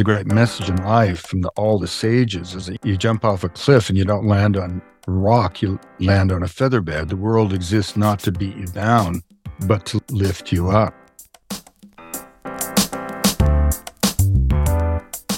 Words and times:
The 0.00 0.04
great 0.04 0.28
message 0.28 0.70
in 0.70 0.76
life 0.76 1.26
from 1.26 1.42
the, 1.42 1.50
all 1.56 1.78
the 1.78 1.86
sages 1.86 2.54
is 2.54 2.64
that 2.68 2.82
you 2.86 2.96
jump 2.96 3.22
off 3.22 3.44
a 3.44 3.50
cliff 3.50 3.90
and 3.90 3.98
you 3.98 4.04
don't 4.06 4.26
land 4.26 4.56
on 4.56 4.80
rock, 5.06 5.60
you 5.60 5.78
land 5.98 6.32
on 6.32 6.42
a 6.42 6.48
feather 6.48 6.80
bed. 6.80 7.10
The 7.10 7.18
world 7.18 7.52
exists 7.52 7.98
not 7.98 8.18
to 8.20 8.32
beat 8.32 8.56
you 8.56 8.64
down, 8.64 9.20
but 9.66 9.84
to 9.84 10.00
lift 10.08 10.52
you 10.52 10.70
up. 10.70 10.94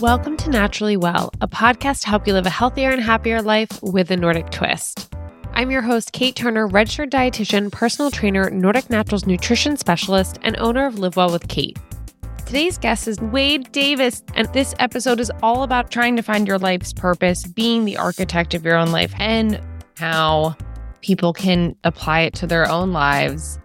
Welcome 0.00 0.36
to 0.36 0.48
Naturally 0.48 0.96
Well, 0.96 1.32
a 1.40 1.48
podcast 1.48 2.02
to 2.02 2.10
help 2.10 2.28
you 2.28 2.32
live 2.32 2.46
a 2.46 2.50
healthier 2.50 2.90
and 2.90 3.02
happier 3.02 3.42
life 3.42 3.82
with 3.82 4.12
a 4.12 4.16
Nordic 4.16 4.50
twist. 4.50 5.12
I'm 5.54 5.72
your 5.72 5.82
host, 5.82 6.12
Kate 6.12 6.36
Turner, 6.36 6.68
registered 6.68 7.10
dietitian, 7.10 7.72
personal 7.72 8.12
trainer, 8.12 8.48
Nordic 8.48 8.88
Naturals 8.90 9.26
nutrition 9.26 9.76
specialist, 9.76 10.38
and 10.42 10.56
owner 10.60 10.86
of 10.86 11.00
Live 11.00 11.16
Well 11.16 11.32
with 11.32 11.48
Kate. 11.48 11.76
Today's 12.52 12.76
guest 12.76 13.08
is 13.08 13.18
Wade 13.18 13.72
Davis, 13.72 14.22
and 14.34 14.46
this 14.52 14.74
episode 14.78 15.20
is 15.20 15.32
all 15.42 15.62
about 15.62 15.90
trying 15.90 16.16
to 16.16 16.22
find 16.22 16.46
your 16.46 16.58
life's 16.58 16.92
purpose, 16.92 17.46
being 17.46 17.86
the 17.86 17.96
architect 17.96 18.52
of 18.52 18.62
your 18.62 18.76
own 18.76 18.92
life, 18.92 19.14
and 19.18 19.58
how 19.96 20.54
people 21.00 21.32
can 21.32 21.74
apply 21.84 22.20
it 22.20 22.34
to 22.34 22.46
their 22.46 22.68
own 22.68 22.92
lives. 22.92 23.58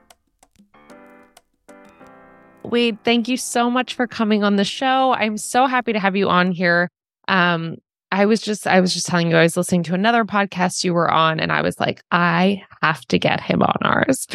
Wade, 2.64 2.98
thank 3.04 3.28
you 3.28 3.36
so 3.36 3.70
much 3.70 3.94
for 3.94 4.08
coming 4.08 4.46
on 4.46 4.56
the 4.56 4.64
show. 4.64 5.12
I'm 5.12 5.36
so 5.36 5.66
happy 5.66 5.92
to 5.92 6.00
have 6.00 6.16
you 6.16 6.30
on 6.30 6.54
here. 6.54 6.90
Um, 7.28 7.76
I 8.14 8.26
was 8.26 8.40
just 8.40 8.66
I 8.68 8.80
was 8.80 8.94
just 8.94 9.06
telling 9.06 9.30
you 9.30 9.36
I 9.36 9.44
was 9.44 9.58
listening 9.58 9.84
to 9.84 9.96
another 9.96 10.24
podcast 10.24 10.86
you 10.86 10.94
were 10.94 11.12
on 11.12 11.42
and 11.42 11.52
I 11.52 11.62
was 11.62 11.78
like 11.78 12.02
I 12.14 12.64
have 12.82 13.02
to 13.08 13.20
get 13.20 13.42
him 13.42 13.62
on 13.62 13.76
ours. 13.82 14.26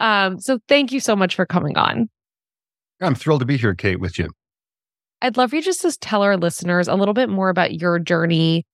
um 0.00 0.40
so 0.40 0.60
thank 0.66 0.92
you 0.92 1.00
so 1.00 1.14
much 1.14 1.34
for 1.34 1.44
coming 1.44 1.76
on. 1.76 2.08
I'm 3.00 3.14
thrilled 3.14 3.40
to 3.40 3.46
be 3.46 3.56
here 3.56 3.74
Kate 3.74 4.00
with 4.00 4.18
you. 4.18 4.30
I'd 5.20 5.36
love 5.36 5.50
for 5.50 5.56
you 5.56 5.62
just 5.62 5.82
to 5.82 5.96
tell 5.98 6.22
our 6.22 6.36
listeners 6.36 6.88
a 6.88 6.94
little 6.94 7.14
bit 7.14 7.28
more 7.28 7.48
about 7.48 7.80
your 7.80 7.98
journey 7.98 8.64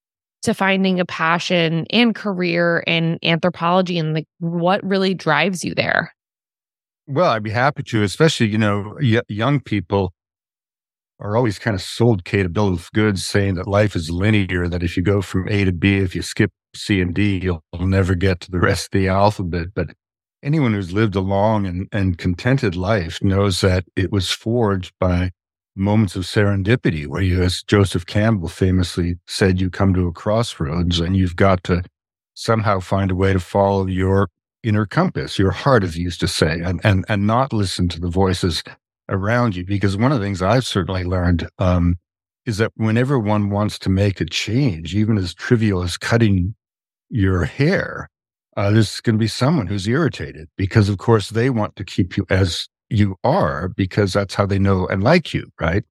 to 0.42 0.52
finding 0.52 1.00
a 1.00 1.06
passion 1.06 1.86
and 1.90 2.14
career 2.14 2.84
in 2.86 3.18
anthropology 3.22 3.98
and 3.98 4.12
like 4.12 4.26
what 4.40 4.84
really 4.84 5.14
drives 5.14 5.64
you 5.64 5.74
there. 5.74 6.14
Well, 7.06 7.30
I'd 7.30 7.42
be 7.42 7.50
happy 7.50 7.82
to, 7.84 8.02
especially, 8.02 8.48
you 8.48 8.58
know, 8.58 8.96
y- 9.00 9.22
young 9.28 9.60
people 9.60 10.12
are 11.20 11.36
always 11.36 11.58
kind 11.58 11.74
of 11.74 11.80
sold 11.80 12.24
Kate 12.24 12.44
a 12.44 12.50
bill 12.50 12.68
of 12.68 12.90
goods 12.92 13.26
saying 13.26 13.54
that 13.54 13.66
life 13.66 13.96
is 13.96 14.10
linear, 14.10 14.68
that 14.68 14.82
if 14.82 14.96
you 14.96 15.02
go 15.02 15.22
from 15.22 15.48
A 15.48 15.64
to 15.64 15.72
B, 15.72 15.98
if 15.98 16.14
you 16.14 16.22
skip 16.22 16.50
C 16.74 17.00
and 17.00 17.14
D, 17.14 17.40
you'll, 17.42 17.62
you'll 17.72 17.88
never 17.88 18.14
get 18.14 18.40
to 18.40 18.50
the 18.50 18.58
rest 18.58 18.86
of 18.86 19.00
the 19.00 19.08
alphabet. 19.08 19.68
But 19.74 19.94
anyone 20.44 20.74
who's 20.74 20.92
lived 20.92 21.16
a 21.16 21.20
long 21.20 21.66
and, 21.66 21.88
and 21.90 22.18
contented 22.18 22.76
life 22.76 23.22
knows 23.22 23.60
that 23.62 23.84
it 23.96 24.12
was 24.12 24.30
forged 24.30 24.92
by 25.00 25.30
moments 25.74 26.14
of 26.14 26.22
serendipity 26.22 27.06
where 27.06 27.22
you, 27.22 27.42
as 27.42 27.62
Joseph 27.62 28.06
Campbell 28.06 28.48
famously 28.48 29.16
said, 29.26 29.60
you 29.60 29.70
come 29.70 29.94
to 29.94 30.06
a 30.06 30.12
crossroads 30.12 31.00
and 31.00 31.16
you've 31.16 31.36
got 31.36 31.64
to 31.64 31.82
somehow 32.34 32.78
find 32.78 33.10
a 33.10 33.16
way 33.16 33.32
to 33.32 33.40
follow 33.40 33.86
your 33.86 34.28
inner 34.62 34.86
compass, 34.86 35.38
your 35.38 35.50
heart, 35.50 35.82
as 35.82 35.94
he 35.94 36.02
used 36.02 36.20
to 36.20 36.28
say, 36.28 36.60
and, 36.60 36.80
and, 36.84 37.04
and 37.08 37.26
not 37.26 37.52
listen 37.52 37.88
to 37.88 38.00
the 38.00 38.08
voices 38.08 38.62
around 39.08 39.56
you. 39.56 39.64
Because 39.64 39.96
one 39.96 40.12
of 40.12 40.20
the 40.20 40.24
things 40.24 40.42
I've 40.42 40.66
certainly 40.66 41.04
learned 41.04 41.48
um, 41.58 41.96
is 42.46 42.58
that 42.58 42.72
whenever 42.76 43.18
one 43.18 43.50
wants 43.50 43.78
to 43.80 43.90
make 43.90 44.20
a 44.20 44.26
change, 44.26 44.94
even 44.94 45.18
as 45.18 45.34
trivial 45.34 45.82
as 45.82 45.96
cutting 45.96 46.54
your 47.10 47.44
hair, 47.44 48.08
uh, 48.56 48.70
there's 48.70 49.00
going 49.00 49.16
to 49.16 49.20
be 49.20 49.28
someone 49.28 49.66
who's 49.66 49.88
irritated 49.88 50.48
because, 50.56 50.88
of 50.88 50.98
course, 50.98 51.30
they 51.30 51.50
want 51.50 51.76
to 51.76 51.84
keep 51.84 52.16
you 52.16 52.26
as 52.30 52.68
you 52.90 53.16
are 53.24 53.68
because 53.68 54.12
that's 54.12 54.34
how 54.34 54.46
they 54.46 54.58
know 54.58 54.86
and 54.86 55.02
like 55.02 55.34
you, 55.34 55.50
right? 55.60 55.84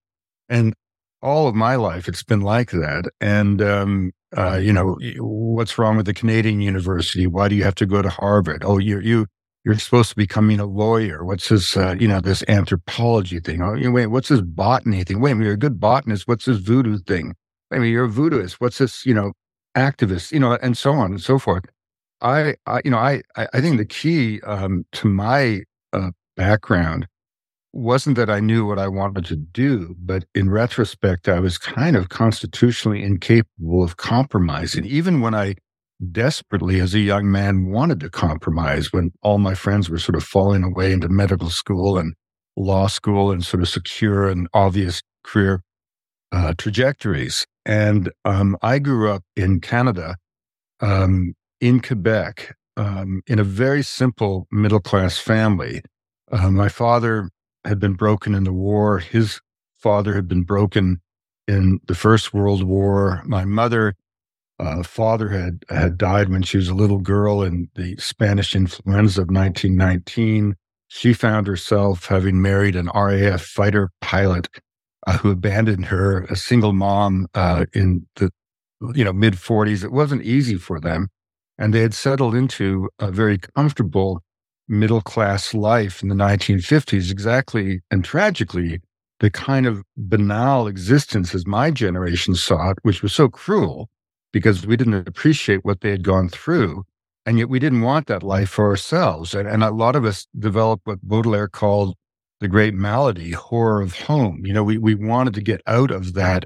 And 0.50 0.74
all 1.22 1.48
of 1.48 1.56
my 1.56 1.76
life, 1.76 2.08
it's 2.08 2.24
been 2.24 2.42
like 2.42 2.72
that. 2.72 3.10
And, 3.22 3.62
um, 3.62 4.12
uh, 4.38 4.56
you 4.56 4.74
know, 4.74 4.98
what's 5.20 5.78
wrong 5.78 5.98
with 5.98 6.06
the 6.06 6.14
Canadian 6.14 6.62
university? 6.62 7.28
Why 7.28 7.48
do 7.48 7.56
you 7.56 7.64
have 7.64 7.76
to 7.76 7.86
go 7.86 8.02
to 8.02 8.10
Harvard? 8.10 8.64
Oh, 8.66 8.78
you 8.78 9.00
you 9.00 9.28
you're 9.64 9.78
supposed 9.80 10.10
to 10.10 10.16
be 10.16 10.24
becoming 10.24 10.60
a 10.60 10.66
lawyer. 10.66 11.24
What's 11.24 11.48
this, 11.50 11.78
uh, 11.78 11.96
you 11.98 12.08
know, 12.08 12.20
this 12.20 12.44
anthropology 12.48 13.40
thing? 13.40 13.62
Oh, 13.62 13.78
wait, 13.92 14.08
what's 14.08 14.28
this 14.28 14.42
botany 14.42 15.04
thing? 15.04 15.22
Wait, 15.22 15.38
you're 15.38 15.54
a 15.54 15.58
good 15.58 15.80
botanist. 15.80 16.28
What's 16.28 16.46
this 16.46 16.58
voodoo 16.58 17.00
thing? 17.00 17.36
I 17.72 17.80
mean, 17.80 17.92
you're 17.92 18.06
a 18.06 18.10
voodooist. 18.10 18.54
What's 18.54 18.80
this, 18.80 19.06
you 19.06 19.14
know, 19.14 19.32
activist, 19.76 20.32
you 20.32 20.40
know, 20.40 20.58
and 20.62 20.78
so 20.78 20.94
on 20.94 21.12
and 21.12 21.22
so 21.22 21.40
forth. 21.40 21.64
I, 22.24 22.56
I 22.66 22.82
you 22.84 22.92
know, 22.92 22.98
I, 22.98 23.22
I 23.36 23.62
think 23.62 23.78
the 23.78 23.86
key 23.86 24.42
um, 24.42 24.86
to 24.94 25.08
my 25.08 25.64
uh, 25.92 26.12
background 26.36 27.08
wasn't 27.74 28.16
that 28.18 28.30
I 28.30 28.40
knew 28.40 28.66
what 28.66 28.80
I 28.80 28.88
wanted 28.88 29.26
to 29.26 29.36
do, 29.36 29.96
but 30.00 30.26
in 30.36 30.50
retrospect, 30.50 31.28
I 31.28 31.40
was 31.40 31.58
kind 31.58 31.96
of 31.96 32.10
constitutionally 32.10 33.04
incapable 33.04 33.84
of 33.84 33.98
compromising. 33.98 34.86
Even 34.86 35.22
when 35.22 35.34
I 35.34 35.56
desperately 36.12 36.80
as 36.80 36.94
a 36.94 37.00
young 37.00 37.32
man 37.32 37.68
wanted 37.68 38.00
to 38.02 38.10
compromise 38.10 38.92
when 38.92 39.12
all 39.22 39.38
my 39.38 39.56
friends 39.56 39.90
were 39.90 39.98
sort 39.98 40.16
of 40.16 40.24
falling 40.24 40.64
away 40.64 40.92
into 40.92 41.08
medical 41.10 41.50
school 41.50 41.98
and 41.98 42.14
law 42.56 42.88
school 42.88 43.32
and 43.32 43.44
sort 43.44 43.62
of 43.62 43.70
secure 43.70 44.28
and 44.28 44.48
obvious 44.54 45.02
career 45.24 45.62
uh, 46.32 46.54
trajectories. 46.58 47.46
And 47.66 48.12
um, 48.26 48.58
I 48.62 48.80
grew 48.80 49.10
up 49.10 49.24
in 49.36 49.62
Canada, 49.62 50.16
um, 50.82 51.34
in 51.64 51.80
Quebec, 51.80 52.58
um, 52.76 53.22
in 53.26 53.40
a 53.40 53.44
very 53.44 53.82
simple 53.82 54.48
middle 54.52 54.82
class 54.82 55.18
family. 55.18 55.82
Uh, 56.30 56.52
my 56.52 56.68
father 56.68 57.30
had 57.64 57.80
been 57.80 57.94
broken 57.94 58.36
in 58.36 58.44
the 58.44 58.52
war. 58.52 59.00
His 59.00 59.40
father 59.78 60.14
had 60.14 60.28
been 60.28 60.44
broken 60.44 61.00
in 61.48 61.80
the 61.88 61.96
First 61.96 62.34
World 62.34 62.64
War. 62.64 63.24
My 63.26 63.46
mother 63.46 63.96
uh, 64.60 64.84
father 64.84 65.30
had 65.30 65.64
had 65.70 65.98
died 65.98 66.28
when 66.28 66.44
she 66.44 66.58
was 66.58 66.68
a 66.68 66.76
little 66.76 66.98
girl 66.98 67.44
in 67.44 67.70
the 67.76 67.96
Spanish 67.96 68.58
influenza 68.58 69.22
of 69.22 69.30
1919. 69.30 70.56
She 70.90 71.14
found 71.14 71.48
herself 71.48 72.08
having 72.08 72.42
married 72.42 72.76
an 72.76 72.90
RAF 72.94 73.42
fighter 73.42 73.90
pilot 74.02 74.50
uh, 75.08 75.18
who 75.18 75.32
abandoned 75.32 75.86
her, 75.86 76.24
a 76.24 76.36
single 76.36 76.74
mom 76.74 77.28
uh, 77.34 77.68
in 77.74 78.06
the 78.18 78.32
you 78.94 79.06
know 79.06 79.14
mid 79.14 79.36
40s. 79.36 79.86
It 79.86 79.94
wasn't 79.94 80.24
easy 80.24 80.58
for 80.58 80.82
them, 80.82 81.08
and 81.58 81.74
they 81.74 81.82
had 81.82 81.94
settled 81.94 82.36
into 82.36 82.90
a 83.00 83.12
very 83.12 83.38
comfortable 83.38 84.22
middle 84.68 85.02
class 85.02 85.54
life 85.54 86.02
in 86.02 86.10
the 86.10 86.16
1950s. 86.16 87.12
Exactly 87.12 87.82
and 87.92 88.04
tragically, 88.04 88.82
the 89.20 89.30
kind 89.30 89.66
of 89.66 89.84
banal 89.96 90.68
existence 90.68 91.34
as 91.34 91.46
my 91.46 91.72
generation 91.72 92.36
saw 92.36 92.72
it, 92.72 92.78
which 92.82 93.02
was 93.02 93.14
so 93.14 93.30
cruel 93.30 93.90
because 94.32 94.66
we 94.66 94.76
didn't 94.76 95.08
appreciate 95.08 95.64
what 95.64 95.82
they 95.82 95.92
had 95.92 96.04
gone 96.04 96.28
through. 96.28 96.84
And 97.26 97.38
yet 97.38 97.48
we 97.48 97.60
didn't 97.60 97.82
want 97.82 98.08
that 98.08 98.24
life 98.24 98.50
for 98.50 98.68
ourselves. 98.68 99.34
And, 99.34 99.48
and 99.48 99.64
a 99.64 99.72
lot 99.72 99.96
of 99.96 100.04
us 100.04 100.28
developed 100.38 100.86
what 100.86 101.02
Baudelaire 101.02 101.48
called 101.48 101.96
the 102.42 102.50
great 102.50 102.74
malady, 102.74 103.32
horror 103.32 103.82
of 103.82 103.98
home. 103.98 104.46
You 104.46 104.52
know, 104.52 104.64
we, 104.64 104.78
we 104.78 104.96
wanted 104.96 105.34
to 105.36 105.42
get 105.42 105.62
out 105.66 105.92
of 105.92 106.14
that 106.16 106.46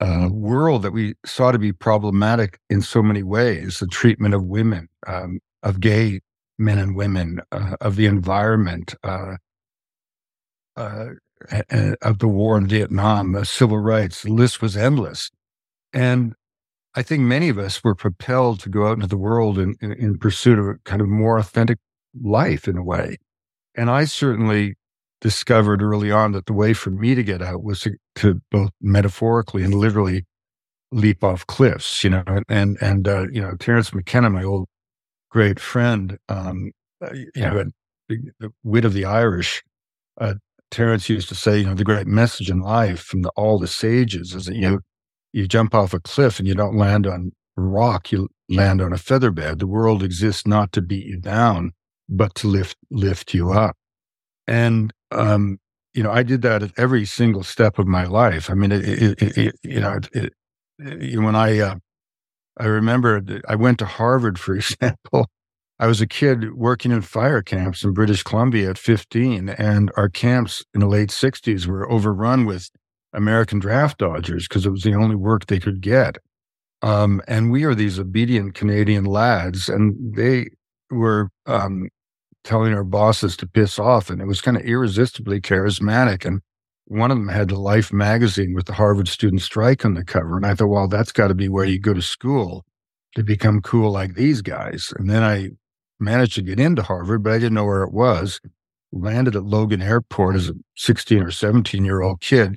uh, 0.00 0.28
world 0.30 0.82
that 0.82 0.92
we 0.92 1.14
saw 1.24 1.50
to 1.50 1.58
be 1.58 1.72
problematic 1.72 2.58
in 2.70 2.82
so 2.82 3.02
many 3.02 3.22
ways 3.22 3.78
the 3.78 3.86
treatment 3.86 4.34
of 4.34 4.44
women, 4.44 4.88
um, 5.06 5.40
of 5.62 5.80
gay 5.80 6.20
men 6.58 6.78
and 6.78 6.94
women, 6.94 7.40
uh, 7.52 7.76
of 7.80 7.96
the 7.96 8.06
environment, 8.06 8.94
uh, 9.02 9.36
uh 10.76 11.06
of 12.02 12.18
the 12.18 12.28
war 12.28 12.58
in 12.58 12.66
Vietnam, 12.66 13.44
civil 13.44 13.78
rights. 13.78 14.22
The 14.22 14.32
list 14.32 14.60
was 14.60 14.76
endless. 14.76 15.30
And 15.92 16.34
I 16.94 17.02
think 17.02 17.22
many 17.22 17.48
of 17.48 17.58
us 17.58 17.82
were 17.84 17.94
propelled 17.94 18.60
to 18.60 18.68
go 18.68 18.88
out 18.88 18.94
into 18.94 19.06
the 19.06 19.16
world 19.16 19.58
in, 19.58 19.76
in, 19.80 19.92
in 19.92 20.18
pursuit 20.18 20.58
of 20.58 20.66
a 20.66 20.74
kind 20.84 21.00
of 21.00 21.08
more 21.08 21.38
authentic 21.38 21.78
life 22.20 22.66
in 22.66 22.76
a 22.76 22.82
way. 22.82 23.18
And 23.76 23.88
I 23.88 24.04
certainly 24.04 24.74
discovered 25.20 25.82
early 25.82 26.10
on 26.10 26.32
that 26.32 26.46
the 26.46 26.52
way 26.52 26.72
for 26.72 26.90
me 26.90 27.14
to 27.14 27.22
get 27.22 27.42
out 27.42 27.62
was 27.62 27.80
to, 27.80 27.92
to 28.16 28.40
both 28.50 28.70
metaphorically 28.80 29.62
and 29.62 29.74
literally 29.74 30.24
leap 30.92 31.22
off 31.22 31.46
cliffs, 31.46 32.02
you 32.02 32.10
know, 32.10 32.22
and, 32.48 32.78
and, 32.80 33.08
uh, 33.08 33.26
you 33.30 33.40
know, 33.40 33.54
Terence 33.58 33.92
McKenna, 33.92 34.30
my 34.30 34.44
old 34.44 34.68
great 35.30 35.60
friend, 35.60 36.18
um, 36.28 36.70
uh, 37.04 37.12
you 37.12 37.30
know, 37.36 37.64
the, 38.08 38.50
wit 38.62 38.84
of 38.84 38.94
the 38.94 39.04
Irish, 39.04 39.62
uh, 40.20 40.34
Terence 40.70 41.08
used 41.08 41.28
to 41.28 41.34
say, 41.34 41.58
you 41.58 41.66
know, 41.66 41.74
the 41.74 41.84
great 41.84 42.06
message 42.06 42.50
in 42.50 42.60
life 42.60 43.00
from 43.00 43.22
the, 43.22 43.30
all 43.30 43.58
the 43.58 43.66
sages 43.66 44.34
is 44.34 44.46
that, 44.46 44.56
you 44.56 44.80
you 45.32 45.46
jump 45.46 45.74
off 45.74 45.92
a 45.92 46.00
cliff 46.00 46.38
and 46.38 46.48
you 46.48 46.54
don't 46.54 46.76
land 46.76 47.06
on 47.06 47.32
rock, 47.56 48.10
you 48.10 48.28
land 48.48 48.80
on 48.80 48.92
a 48.92 48.98
feather 48.98 49.30
bed. 49.30 49.58
The 49.58 49.66
world 49.66 50.02
exists 50.02 50.46
not 50.46 50.72
to 50.72 50.80
beat 50.80 51.06
you 51.06 51.18
down, 51.18 51.72
but 52.08 52.34
to 52.36 52.48
lift 52.48 52.76
lift 52.90 53.34
you 53.34 53.50
up. 53.52 53.76
And 54.48 54.92
um, 55.12 55.58
you 55.94 56.02
know, 56.02 56.10
I 56.10 56.22
did 56.22 56.42
that 56.42 56.62
at 56.62 56.72
every 56.76 57.04
single 57.04 57.42
step 57.42 57.78
of 57.78 57.86
my 57.86 58.06
life. 58.06 58.50
I 58.50 58.54
mean, 58.54 58.72
it, 58.72 58.84
it, 58.84 59.36
it, 59.36 59.54
you 59.62 59.80
know, 59.80 60.00
when 61.26 61.36
I 61.36 61.58
uh, 61.58 61.74
I 62.58 62.66
remember 62.66 63.22
I 63.48 63.54
went 63.54 63.78
to 63.78 63.86
Harvard, 63.86 64.38
for 64.38 64.54
example. 64.56 65.26
I 65.80 65.86
was 65.86 66.00
a 66.00 66.08
kid 66.08 66.54
working 66.54 66.90
in 66.90 67.02
fire 67.02 67.40
camps 67.40 67.84
in 67.84 67.92
British 67.92 68.24
Columbia 68.24 68.70
at 68.70 68.78
15, 68.78 69.50
and 69.50 69.92
our 69.96 70.08
camps 70.08 70.64
in 70.74 70.80
the 70.80 70.88
late 70.88 71.10
60s 71.10 71.66
were 71.66 71.88
overrun 71.88 72.46
with 72.46 72.68
American 73.12 73.60
draft 73.60 73.98
dodgers 73.98 74.48
because 74.48 74.66
it 74.66 74.70
was 74.70 74.82
the 74.82 74.94
only 74.94 75.14
work 75.14 75.46
they 75.46 75.60
could 75.60 75.80
get. 75.80 76.18
Um, 76.82 77.22
and 77.28 77.52
we 77.52 77.62
are 77.62 77.76
these 77.76 77.98
obedient 77.98 78.54
Canadian 78.54 79.04
lads, 79.04 79.68
and 79.68 80.16
they 80.16 80.48
were 80.90 81.30
um, 81.46 81.88
telling 82.48 82.72
our 82.72 82.84
bosses 82.84 83.36
to 83.36 83.46
piss 83.46 83.78
off, 83.78 84.10
and 84.10 84.20
it 84.20 84.26
was 84.26 84.40
kind 84.40 84.56
of 84.56 84.64
irresistibly 84.64 85.40
charismatic. 85.40 86.24
And 86.24 86.40
one 86.86 87.10
of 87.10 87.18
them 87.18 87.28
had 87.28 87.50
the 87.50 87.58
Life 87.58 87.92
magazine 87.92 88.54
with 88.54 88.66
the 88.66 88.72
Harvard 88.72 89.06
student 89.06 89.42
strike 89.42 89.84
on 89.84 89.94
the 89.94 90.04
cover, 90.04 90.36
and 90.36 90.46
I 90.46 90.54
thought, 90.54 90.68
well, 90.68 90.88
that's 90.88 91.12
got 91.12 91.28
to 91.28 91.34
be 91.34 91.48
where 91.48 91.66
you 91.66 91.78
go 91.78 91.94
to 91.94 92.02
school 92.02 92.64
to 93.14 93.22
become 93.22 93.60
cool 93.60 93.92
like 93.92 94.14
these 94.14 94.42
guys. 94.42 94.92
And 94.96 95.08
then 95.08 95.22
I 95.22 95.50
managed 96.00 96.34
to 96.36 96.42
get 96.42 96.58
into 96.58 96.82
Harvard, 96.82 97.22
but 97.22 97.32
I 97.32 97.38
didn't 97.38 97.54
know 97.54 97.64
where 97.64 97.82
it 97.82 97.92
was. 97.92 98.40
Landed 98.92 99.36
at 99.36 99.44
Logan 99.44 99.82
Airport 99.82 100.36
as 100.36 100.48
a 100.48 100.54
16 100.76 101.22
or 101.22 101.30
17 101.30 101.84
year 101.84 102.00
old 102.00 102.20
kid 102.20 102.56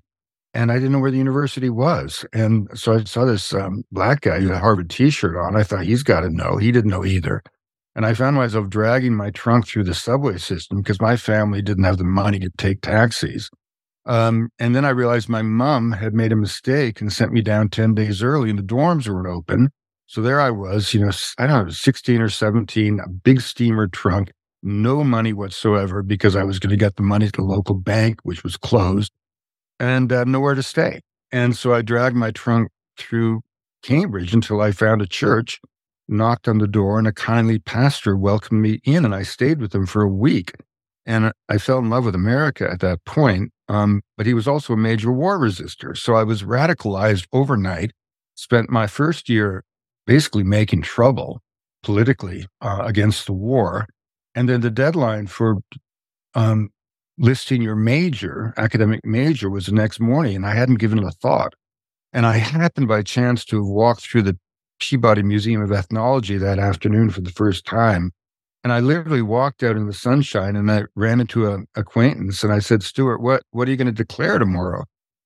and 0.53 0.71
I 0.71 0.75
didn't 0.75 0.91
know 0.91 0.99
where 0.99 1.11
the 1.11 1.17
university 1.17 1.69
was. 1.69 2.25
And 2.33 2.67
so 2.73 2.95
I 2.95 3.03
saw 3.05 3.25
this 3.25 3.53
um, 3.53 3.83
black 3.91 4.21
guy 4.21 4.39
with 4.39 4.51
a 4.51 4.59
Harvard 4.59 4.89
T-shirt 4.89 5.37
on. 5.37 5.55
I 5.55 5.63
thought 5.63 5.85
he's 5.85 6.03
got 6.03 6.21
to 6.21 6.29
know. 6.29 6.57
He 6.57 6.71
didn't 6.71 6.91
know 6.91 7.05
either. 7.05 7.41
And 7.95 8.05
I 8.05 8.13
found 8.13 8.37
myself 8.37 8.69
dragging 8.69 9.15
my 9.15 9.31
trunk 9.31 9.67
through 9.67 9.83
the 9.83 9.93
subway 9.93 10.37
system 10.37 10.81
because 10.81 11.01
my 11.01 11.17
family 11.17 11.61
didn't 11.61 11.83
have 11.83 11.97
the 11.97 12.05
money 12.05 12.39
to 12.39 12.49
take 12.57 12.81
taxis. 12.81 13.49
Um, 14.05 14.49
and 14.57 14.75
then 14.75 14.85
I 14.85 14.89
realized 14.89 15.29
my 15.29 15.41
mom 15.41 15.91
had 15.91 16.13
made 16.13 16.31
a 16.31 16.35
mistake 16.35 17.01
and 17.01 17.11
sent 17.11 17.33
me 17.33 17.41
down 17.41 17.69
10 17.69 17.93
days 17.93 18.23
early 18.23 18.49
and 18.49 18.57
the 18.57 18.63
dorms 18.63 19.07
weren't 19.07 19.27
open. 19.27 19.69
So 20.07 20.21
there 20.21 20.41
I 20.41 20.49
was, 20.51 20.93
you 20.93 21.01
know, 21.01 21.11
I 21.37 21.47
don't 21.47 21.65
know, 21.65 21.71
16 21.71 22.21
or 22.21 22.29
17, 22.29 22.99
a 22.99 23.09
big 23.09 23.41
steamer 23.41 23.87
trunk, 23.87 24.31
no 24.63 25.03
money 25.03 25.33
whatsoever 25.33 26.01
because 26.01 26.35
I 26.35 26.43
was 26.43 26.59
going 26.59 26.71
to 26.71 26.77
get 26.77 26.95
the 26.95 27.03
money 27.03 27.27
to 27.27 27.31
the 27.31 27.43
local 27.43 27.75
bank, 27.75 28.19
which 28.23 28.43
was 28.43 28.57
closed 28.57 29.11
and 29.79 30.11
uh, 30.11 30.23
nowhere 30.23 30.55
to 30.55 30.63
stay. 30.63 31.01
And 31.31 31.55
so 31.55 31.73
I 31.73 31.81
dragged 31.81 32.15
my 32.15 32.31
trunk 32.31 32.69
through 32.97 33.41
Cambridge 33.83 34.33
until 34.33 34.61
I 34.61 34.71
found 34.71 35.01
a 35.01 35.07
church, 35.07 35.59
knocked 36.11 36.47
on 36.47 36.57
the 36.59 36.67
door, 36.67 36.99
and 36.99 37.07
a 37.07 37.13
kindly 37.13 37.59
pastor 37.59 38.15
welcomed 38.17 38.61
me 38.61 38.79
in. 38.83 39.05
And 39.05 39.15
I 39.15 39.23
stayed 39.23 39.59
with 39.59 39.73
him 39.73 39.85
for 39.85 40.01
a 40.01 40.09
week. 40.09 40.53
And 41.05 41.31
I 41.49 41.57
fell 41.57 41.79
in 41.79 41.89
love 41.89 42.05
with 42.05 42.15
America 42.15 42.69
at 42.69 42.79
that 42.81 43.03
point. 43.05 43.51
Um, 43.67 44.01
but 44.17 44.25
he 44.25 44.33
was 44.33 44.47
also 44.47 44.73
a 44.73 44.77
major 44.77 45.11
war 45.11 45.39
resistor. 45.39 45.97
So 45.97 46.15
I 46.15 46.23
was 46.23 46.43
radicalized 46.43 47.25
overnight, 47.31 47.91
spent 48.35 48.69
my 48.69 48.85
first 48.85 49.29
year 49.29 49.63
basically 50.05 50.43
making 50.43 50.81
trouble 50.81 51.41
politically 51.83 52.45
uh, 52.61 52.83
against 52.83 53.25
the 53.25 53.33
war. 53.33 53.87
And 54.35 54.47
then 54.47 54.61
the 54.61 54.69
deadline 54.69 55.27
for 55.27 55.57
um, 56.35 56.69
listing 57.17 57.61
your 57.61 57.75
major, 57.75 58.53
academic 58.57 59.05
major, 59.05 59.49
was 59.49 59.65
the 59.65 59.71
next 59.71 59.99
morning, 59.99 60.35
and 60.35 60.45
I 60.45 60.53
hadn't 60.53 60.79
given 60.79 60.99
it 60.99 61.05
a 61.05 61.11
thought. 61.11 61.53
And 62.13 62.25
I 62.25 62.37
happened 62.37 62.87
by 62.87 63.03
chance 63.03 63.45
to 63.45 63.57
have 63.57 63.67
walked 63.67 64.01
through 64.01 64.23
the 64.23 64.37
Peabody 64.81 65.23
Museum 65.23 65.61
of 65.61 65.71
Ethnology 65.71 66.37
that 66.37 66.59
afternoon 66.59 67.09
for 67.09 67.21
the 67.21 67.31
first 67.31 67.65
time. 67.65 68.11
And 68.63 68.73
I 68.73 68.79
literally 68.79 69.21
walked 69.21 69.63
out 69.63 69.75
in 69.75 69.87
the 69.87 69.93
sunshine 69.93 70.55
and 70.55 70.69
I 70.69 70.83
ran 70.95 71.21
into 71.21 71.49
an 71.49 71.67
acquaintance 71.75 72.43
and 72.43 72.51
I 72.51 72.59
said, 72.59 72.83
Stuart, 72.83 73.21
what, 73.21 73.43
what 73.51 73.67
are 73.67 73.71
you 73.71 73.77
going 73.77 73.87
to 73.87 73.91
declare 73.91 74.37
tomorrow? 74.37 74.83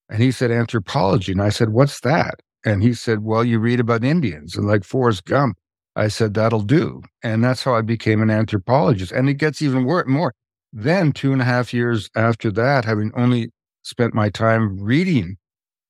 And 0.10 0.22
he 0.22 0.32
said, 0.32 0.52
anthropology. 0.52 1.32
And 1.32 1.42
I 1.42 1.50
said, 1.50 1.70
what's 1.70 2.02
that? 2.02 2.36
And 2.64 2.84
he 2.84 2.94
said, 2.94 3.24
well, 3.24 3.44
you 3.44 3.60
read 3.60 3.80
about 3.80 4.04
Indians 4.04 4.56
and 4.56 4.68
like 4.68 4.84
Forrest 4.84 5.26
Gump. 5.26 5.58
I 5.96 6.10
said, 6.10 6.34
that'll 6.34 6.62
do. 6.62 7.02
And 7.24 7.44
that's 7.44 7.64
how 7.64 7.76
I 7.76 7.82
became 7.82 8.22
an 8.22 8.30
anthropologist. 8.30 9.12
And 9.12 9.30
it 9.30 9.36
gets 9.36 9.62
even 9.62 9.84
more. 9.84 10.34
Then, 10.74 11.14
two 11.14 11.32
and 11.32 11.42
a 11.42 11.46
half 11.46 11.74
years 11.74 12.10
after 12.16 12.52
that, 12.52 12.84
having 12.84 13.12
only 13.16 13.52
spent 13.84 14.14
my 14.14 14.30
time 14.30 14.78
reading 14.78 15.38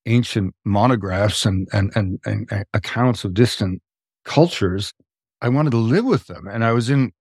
ancient 0.06 0.54
monographs 0.64 1.46
and, 1.46 1.68
and, 1.72 1.92
and, 1.96 2.20
and 2.26 2.66
accounts 2.74 3.24
of 3.24 3.34
distant 3.34 3.82
cultures, 4.24 4.94
I 5.42 5.50
wanted 5.50 5.72
to 5.72 5.78
live 5.78 6.06
with 6.06 6.28
them. 6.28 6.48
And 6.48 6.64
I 6.64 6.72
was 6.72 6.90
in 6.90 7.12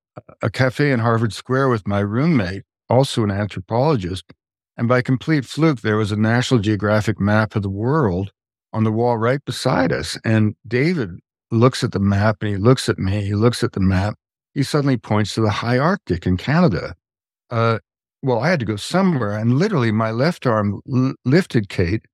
a 0.42 0.50
cafe 0.50 0.92
in 0.92 1.00
Harvard 1.00 1.32
Square 1.32 1.68
with 1.68 1.86
my 1.86 2.00
roommate, 2.00 2.62
also 2.88 3.24
an 3.24 3.30
anthropologist. 3.30 4.24
And 4.76 4.88
by 4.88 5.02
complete 5.02 5.44
fluke, 5.44 5.80
there 5.80 5.96
was 5.96 6.12
a 6.12 6.16
National 6.16 6.60
Geographic 6.60 7.20
map 7.20 7.56
of 7.56 7.62
the 7.62 7.70
world 7.70 8.32
on 8.72 8.84
the 8.84 8.92
wall 8.92 9.16
right 9.16 9.44
beside 9.44 9.92
us. 9.92 10.18
And 10.24 10.54
David 10.66 11.10
looks 11.50 11.84
at 11.84 11.92
the 11.92 12.00
map 12.00 12.38
and 12.40 12.50
he 12.50 12.56
looks 12.56 12.88
at 12.88 12.98
me, 12.98 13.24
he 13.24 13.34
looks 13.34 13.62
at 13.62 13.72
the 13.72 13.80
map. 13.80 14.14
He 14.52 14.62
suddenly 14.62 14.96
points 14.96 15.34
to 15.34 15.40
the 15.40 15.50
high 15.50 15.78
Arctic 15.78 16.26
in 16.26 16.36
Canada 16.36 16.94
uh, 17.50 17.78
well, 18.22 18.40
I 18.40 18.48
had 18.48 18.60
to 18.60 18.66
go 18.66 18.76
somewhere, 18.76 19.36
and 19.36 19.58
literally 19.58 19.92
my 19.92 20.10
left 20.10 20.46
arm 20.46 20.80
l- 20.92 21.14
lifted 21.24 21.68
Kate, 21.68 22.04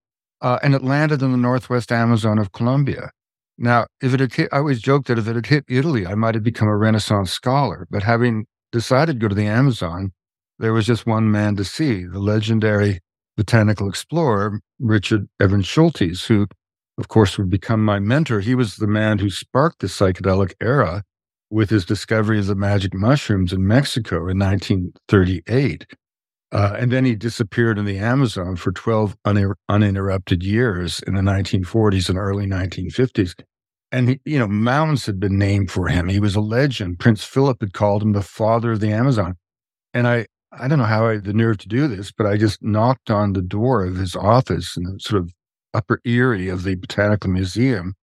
uh, 0.41 0.59
and 0.63 0.75
it 0.75 0.83
landed 0.83 1.23
in 1.23 1.33
the 1.33 1.39
northwest 1.39 1.93
Amazon 1.93 2.39
of 2.39 2.53
Colombia. 2.53 3.11
Now, 3.59 3.87
if 4.01 4.15
it 4.15 4.21
had 4.21 4.35
hit, 4.35 4.49
I 4.53 4.59
always 4.59 4.81
joked 4.81 5.09
that 5.09 5.19
if 5.19 5.29
it 5.29 5.35
had 5.37 5.47
hit 5.47 5.65
Italy, 5.69 6.07
I 6.07 6.15
might 6.15 6.35
have 6.35 6.45
become 6.45 6.69
a 6.69 6.77
Renaissance 6.77 7.31
scholar. 7.31 7.87
But 7.91 8.03
having 8.03 8.47
decided 8.73 9.15
to 9.15 9.19
go 9.19 9.29
to 9.29 9.35
the 9.35 9.47
Amazon, 9.47 10.13
there 10.59 10.73
was 10.73 10.87
just 10.87 11.07
one 11.07 11.31
man 11.31 11.57
to 11.57 11.65
see 11.65 12.05
the 12.05 12.19
legendary 12.19 13.01
botanical 13.37 13.89
explorer, 13.89 14.61
Richard 14.79 15.29
Evans 15.39 15.67
Schultes, 15.67 16.27
who, 16.27 16.47
of 16.99 17.09
course, 17.09 17.39
would 17.39 17.51
become 17.51 17.85
my 17.85 17.99
mentor. 17.99 18.41
He 18.41 18.55
was 18.55 18.77
the 18.77 18.87
man 18.87 19.19
who 19.19 19.31
sparked 19.31 19.81
the 19.81 19.87
psychedelic 19.87 20.55
era 20.61 21.03
with 21.51 21.71
his 21.71 21.85
discovery 21.85 22.39
of 22.39 22.47
the 22.47 22.55
magic 22.55 22.95
mushrooms 22.95 23.53
in 23.53 23.67
Mexico 23.67 24.29
in 24.29 24.39
1938. 24.39 25.87
Uh, 26.53 26.77
and 26.79 26.91
then 26.91 27.05
he 27.05 27.15
disappeared 27.15 27.79
in 27.79 27.85
the 27.85 27.99
Amazon 27.99 28.57
for 28.57 28.73
12 28.73 29.17
un- 29.25 29.55
uninterrupted 29.69 30.43
years 30.43 31.01
in 31.07 31.15
the 31.15 31.21
1940s 31.21 32.09
and 32.09 32.19
early 32.19 32.47
1950s. 32.47 33.35
And, 33.93 34.11
he, 34.11 34.21
you 34.25 34.39
know, 34.39 34.49
mountains 34.49 35.07
had 35.07 35.21
been 35.21 35.39
named 35.39 35.71
for 35.71 35.89
him. 35.89 36.09
He 36.09 36.21
was 36.21 36.35
a 36.35 36.41
legend. 36.41 36.99
Prince 36.99 37.25
Philip 37.25 37.61
had 37.61 37.73
called 37.73 38.03
him 38.03 38.13
the 38.13 38.23
father 38.23 38.73
of 38.73 38.81
the 38.81 38.93
Amazon. 38.93 39.37
And 39.95 40.07
I, 40.07 40.27
I 40.53 40.69
don't 40.69 40.79
know 40.79 40.85
how 40.85 41.07
I 41.07 41.15
had 41.15 41.25
the 41.25 41.33
nerve 41.33 41.59
to 41.59 41.69
do 41.69 41.87
this, 41.87 42.11
but 42.11 42.27
I 42.27 42.37
just 42.37 42.63
knocked 42.63 43.11
on 43.11 43.33
the 43.33 43.43
door 43.43 43.85
of 43.85 43.97
his 43.97 44.17
office 44.17 44.77
in 44.77 44.85
the 44.85 44.99
sort 45.01 45.23
of 45.23 45.33
upper 45.73 46.01
aerie 46.05 46.49
of 46.49 46.65
the 46.65 46.75
Botanical 46.75 47.31
Museum. 47.31 47.95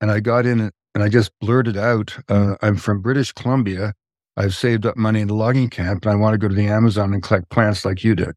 And 0.00 0.10
I 0.10 0.20
got 0.20 0.44
in 0.44 0.70
and 0.94 1.02
I 1.02 1.08
just 1.08 1.30
blurted 1.40 1.76
out, 1.76 2.16
uh, 2.28 2.56
I'm 2.62 2.76
from 2.76 3.02
British 3.02 3.32
Columbia. 3.32 3.94
I've 4.36 4.54
saved 4.54 4.84
up 4.84 4.96
money 4.96 5.20
in 5.20 5.28
the 5.28 5.34
logging 5.34 5.70
camp 5.70 6.04
and 6.04 6.12
I 6.12 6.16
want 6.16 6.34
to 6.34 6.38
go 6.38 6.48
to 6.48 6.54
the 6.54 6.68
Amazon 6.68 7.14
and 7.14 7.22
collect 7.22 7.48
plants 7.48 7.84
like 7.84 8.04
you 8.04 8.14
did. 8.14 8.34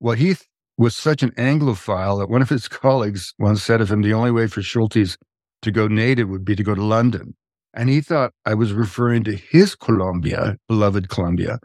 Well, 0.00 0.14
he 0.14 0.36
was 0.78 0.96
such 0.96 1.22
an 1.22 1.30
Anglophile 1.32 2.18
that 2.18 2.30
one 2.30 2.42
of 2.42 2.48
his 2.48 2.68
colleagues 2.82 3.34
once 3.38 3.62
said 3.62 3.80
of 3.80 3.90
him, 3.90 4.02
the 4.02 4.14
only 4.14 4.30
way 4.30 4.46
for 4.46 4.62
Schultes 4.62 5.16
to 5.62 5.70
go 5.70 5.88
native 5.88 6.28
would 6.28 6.44
be 6.44 6.56
to 6.56 6.62
go 6.62 6.74
to 6.74 6.82
London. 6.82 7.34
And 7.74 7.90
he 7.90 8.00
thought 8.00 8.32
I 8.46 8.54
was 8.54 8.72
referring 8.72 9.24
to 9.24 9.36
his 9.36 9.74
Colombia, 9.74 10.56
beloved 10.68 11.10
Colombia. 11.10 11.58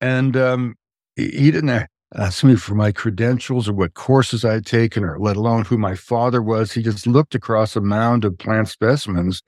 And 0.00 0.36
um, 0.36 0.74
he 1.16 1.50
didn't 1.50 1.86
ask 2.14 2.42
me 2.42 2.56
for 2.56 2.74
my 2.74 2.92
credentials 2.92 3.68
or 3.68 3.74
what 3.74 3.92
courses 3.92 4.44
I 4.44 4.54
had 4.54 4.66
taken, 4.66 5.04
or 5.04 5.18
let 5.18 5.36
alone 5.36 5.64
who 5.64 5.76
my 5.76 5.94
father 5.94 6.40
was. 6.40 6.72
He 6.72 6.82
just 6.82 7.06
looked 7.06 7.34
across 7.34 7.76
a 7.76 7.82
mound 7.82 8.24
of 8.24 8.38
plant 8.38 8.68
specimens 8.68 9.42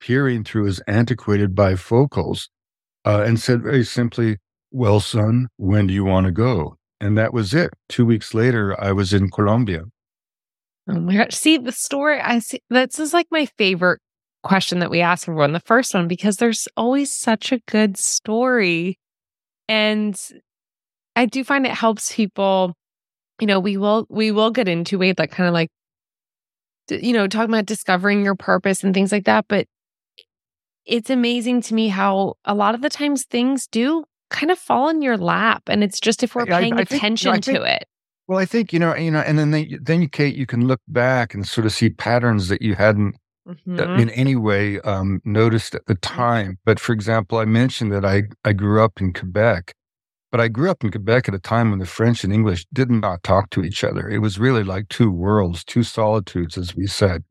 peering 0.00 0.44
through 0.44 0.64
his 0.64 0.80
antiquated 0.86 1.54
bifocals 1.54 2.48
uh, 3.06 3.22
and 3.26 3.40
said 3.40 3.62
very 3.62 3.84
simply, 3.84 4.36
Well, 4.70 5.00
son, 5.00 5.48
when 5.56 5.86
do 5.86 5.94
you 5.94 6.04
want 6.04 6.26
to 6.26 6.32
go? 6.32 6.76
And 7.00 7.16
that 7.16 7.32
was 7.32 7.54
it. 7.54 7.70
Two 7.88 8.04
weeks 8.04 8.34
later, 8.34 8.78
I 8.82 8.92
was 8.92 9.12
in 9.14 9.30
Colombia. 9.30 9.84
Oh 10.88 11.00
my 11.00 11.16
gosh. 11.16 11.34
See, 11.34 11.58
the 11.58 11.72
story, 11.72 12.20
I 12.20 12.38
see, 12.40 12.60
this 12.70 12.98
is 12.98 13.12
like 13.12 13.26
my 13.30 13.46
favorite 13.58 14.00
question 14.42 14.78
that 14.78 14.90
we 14.90 15.00
ask 15.00 15.28
everyone, 15.28 15.52
the 15.52 15.60
first 15.60 15.94
one, 15.94 16.08
because 16.08 16.36
there's 16.36 16.68
always 16.76 17.12
such 17.12 17.52
a 17.52 17.60
good 17.66 17.96
story. 17.96 18.98
And 19.68 20.18
I 21.16 21.26
do 21.26 21.42
find 21.44 21.66
it 21.66 21.72
helps 21.72 22.14
people, 22.14 22.74
you 23.40 23.46
know, 23.46 23.60
we 23.60 23.76
will, 23.76 24.06
we 24.08 24.30
will 24.30 24.50
get 24.50 24.68
into 24.68 25.02
it, 25.02 25.18
like 25.18 25.32
kind 25.32 25.48
of 25.48 25.54
like, 25.54 25.68
you 26.88 27.12
know, 27.12 27.26
talking 27.26 27.50
about 27.52 27.66
discovering 27.66 28.24
your 28.24 28.36
purpose 28.36 28.84
and 28.84 28.94
things 28.94 29.10
like 29.10 29.24
that. 29.24 29.46
But 29.48 29.66
it's 30.86 31.10
amazing 31.10 31.60
to 31.62 31.74
me 31.74 31.88
how 31.88 32.34
a 32.44 32.54
lot 32.54 32.74
of 32.74 32.80
the 32.80 32.88
times 32.88 33.24
things 33.24 33.66
do 33.66 34.04
kind 34.30 34.50
of 34.50 34.58
fall 34.58 34.88
in 34.88 35.02
your 35.02 35.16
lap 35.16 35.62
and 35.66 35.84
it's 35.84 36.00
just 36.00 36.22
if 36.22 36.34
we're 36.34 36.46
paying 36.46 36.74
I, 36.74 36.78
I 36.78 36.80
attention 36.82 37.32
think, 37.32 37.46
you 37.46 37.52
know, 37.54 37.58
to 37.60 37.74
it. 37.76 37.84
well 38.26 38.38
i 38.38 38.44
think 38.44 38.72
you 38.72 38.78
know 38.78 38.94
you 38.96 39.10
know 39.10 39.20
and 39.20 39.38
then 39.38 39.50
they, 39.50 39.78
then 39.80 40.02
you 40.02 40.08
kate 40.08 40.34
you 40.34 40.46
can 40.46 40.66
look 40.66 40.80
back 40.88 41.34
and 41.34 41.46
sort 41.46 41.66
of 41.66 41.72
see 41.72 41.90
patterns 41.90 42.48
that 42.48 42.62
you 42.62 42.74
hadn't 42.74 43.16
uh, 43.48 43.52
mm-hmm. 43.52 44.00
in 44.00 44.10
any 44.10 44.34
way 44.34 44.80
um, 44.80 45.20
noticed 45.24 45.76
at 45.76 45.86
the 45.86 45.94
time. 45.94 46.58
But 46.64 46.80
for 46.80 46.92
example 46.92 47.38
i 47.38 47.44
mentioned 47.44 47.92
that 47.92 48.04
i 48.04 48.24
i 48.44 48.52
grew 48.52 48.82
up 48.82 49.00
in 49.00 49.12
quebec 49.12 49.72
but 50.32 50.40
i 50.40 50.48
grew 50.48 50.68
up 50.68 50.82
in 50.82 50.90
quebec 50.90 51.28
at 51.28 51.34
a 51.34 51.38
time 51.38 51.70
when 51.70 51.78
the 51.78 51.86
french 51.86 52.24
and 52.24 52.32
english 52.32 52.66
did 52.72 52.90
not 52.90 53.22
talk 53.22 53.50
to 53.50 53.62
each 53.62 53.84
other. 53.84 54.08
It 54.08 54.18
was 54.18 54.40
really 54.40 54.64
like 54.64 54.88
two 54.88 55.12
worlds 55.12 55.62
two 55.64 55.84
solitudes 55.84 56.58
as 56.58 56.74
we 56.74 56.88
said. 56.88 57.22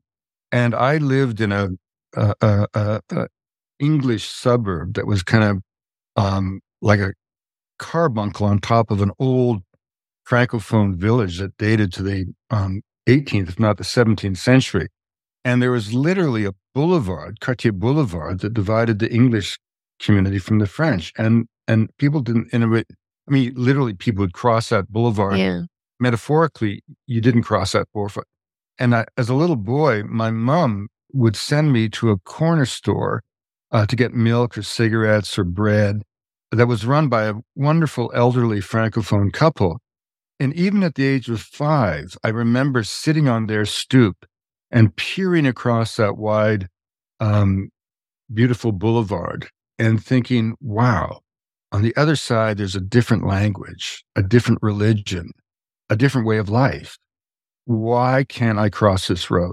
And 0.50 0.74
i 0.74 0.96
lived 0.96 1.42
in 1.42 1.52
a, 1.52 1.68
a, 2.14 2.34
a, 2.40 3.00
a 3.10 3.28
English 3.78 4.28
suburb 4.28 4.94
that 4.94 5.06
was 5.06 5.22
kind 5.22 5.44
of 5.44 5.58
um, 6.16 6.60
like 6.80 7.00
a 7.00 7.12
carbuncle 7.78 8.46
on 8.46 8.58
top 8.58 8.90
of 8.90 9.02
an 9.02 9.12
old 9.18 9.62
Francophone 10.28 10.94
village 10.94 11.38
that 11.38 11.56
dated 11.56 11.92
to 11.94 12.02
the 12.02 12.26
um, 12.50 12.82
18th, 13.08 13.48
if 13.48 13.60
not 13.60 13.76
the 13.76 13.84
17th 13.84 14.38
century. 14.38 14.88
And 15.44 15.62
there 15.62 15.70
was 15.70 15.94
literally 15.94 16.44
a 16.44 16.52
boulevard, 16.74 17.40
Cartier 17.40 17.72
Boulevard, 17.72 18.40
that 18.40 18.52
divided 18.52 18.98
the 18.98 19.12
English 19.12 19.58
community 20.00 20.38
from 20.38 20.58
the 20.58 20.66
French. 20.66 21.12
And 21.16 21.46
and 21.68 21.90
people 21.98 22.20
didn't, 22.20 22.52
in 22.52 22.62
a 22.62 22.68
way, 22.68 22.84
I 23.28 23.32
mean, 23.32 23.52
literally, 23.56 23.94
people 23.94 24.22
would 24.22 24.32
cross 24.32 24.68
that 24.70 24.90
boulevard. 24.90 25.38
Yeah. 25.38 25.62
Metaphorically, 25.98 26.82
you 27.06 27.20
didn't 27.20 27.42
cross 27.42 27.72
that 27.72 27.88
boulevard. 27.92 28.26
And 28.78 28.94
I, 28.94 29.06
as 29.16 29.28
a 29.28 29.34
little 29.34 29.56
boy, 29.56 30.02
my 30.04 30.30
mom 30.30 30.88
would 31.12 31.36
send 31.36 31.72
me 31.72 31.88
to 31.88 32.10
a 32.10 32.18
corner 32.18 32.66
store 32.66 33.22
uh, 33.76 33.84
to 33.84 33.94
get 33.94 34.14
milk 34.14 34.56
or 34.56 34.62
cigarettes 34.62 35.38
or 35.38 35.44
bread 35.44 36.02
that 36.50 36.66
was 36.66 36.86
run 36.86 37.10
by 37.10 37.24
a 37.24 37.34
wonderful 37.54 38.10
elderly 38.14 38.58
Francophone 38.58 39.30
couple. 39.30 39.82
And 40.40 40.54
even 40.54 40.82
at 40.82 40.94
the 40.94 41.04
age 41.04 41.28
of 41.28 41.42
five, 41.42 42.16
I 42.24 42.28
remember 42.28 42.82
sitting 42.84 43.28
on 43.28 43.46
their 43.46 43.66
stoop 43.66 44.24
and 44.70 44.96
peering 44.96 45.46
across 45.46 45.96
that 45.96 46.16
wide, 46.16 46.68
um, 47.20 47.68
beautiful 48.32 48.72
boulevard 48.72 49.48
and 49.78 50.02
thinking, 50.02 50.54
wow, 50.58 51.20
on 51.70 51.82
the 51.82 51.94
other 51.96 52.16
side, 52.16 52.56
there's 52.56 52.76
a 52.76 52.80
different 52.80 53.26
language, 53.26 54.02
a 54.16 54.22
different 54.22 54.60
religion, 54.62 55.32
a 55.90 55.96
different 55.96 56.26
way 56.26 56.38
of 56.38 56.48
life. 56.48 56.96
Why 57.66 58.24
can't 58.26 58.58
I 58.58 58.70
cross 58.70 59.08
this 59.08 59.30
road? 59.30 59.52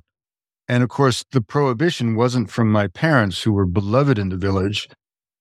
And 0.74 0.82
of 0.82 0.90
course, 0.90 1.24
the 1.32 1.40
prohibition 1.40 2.16
wasn't 2.16 2.50
from 2.50 2.72
my 2.72 2.88
parents, 2.88 3.44
who 3.44 3.54
were 3.54 3.68
beloved 3.68 4.18
in 4.18 4.30
the 4.30 4.38
village, 4.38 4.90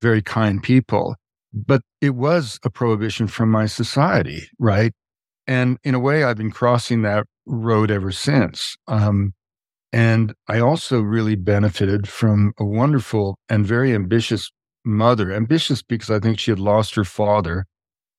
very 0.02 0.20
kind 0.20 0.62
people, 0.62 1.16
but 1.54 1.80
it 2.02 2.14
was 2.14 2.60
a 2.66 2.68
prohibition 2.68 3.26
from 3.28 3.50
my 3.50 3.64
society, 3.64 4.42
right? 4.58 4.92
And 5.46 5.78
in 5.84 5.94
a 5.94 5.98
way, 5.98 6.22
I've 6.22 6.36
been 6.36 6.50
crossing 6.50 7.00
that 7.00 7.24
road 7.46 7.90
ever 7.90 8.12
since. 8.12 8.76
Um, 8.88 9.32
and 9.90 10.34
I 10.48 10.60
also 10.60 11.00
really 11.00 11.36
benefited 11.36 12.10
from 12.10 12.52
a 12.58 12.64
wonderful 12.66 13.38
and 13.48 13.64
very 13.64 13.94
ambitious 13.94 14.50
mother. 14.84 15.32
Ambitious 15.32 15.82
because 15.82 16.10
I 16.10 16.18
think 16.18 16.40
she 16.40 16.50
had 16.50 16.60
lost 16.60 16.94
her 16.94 17.04
father, 17.04 17.64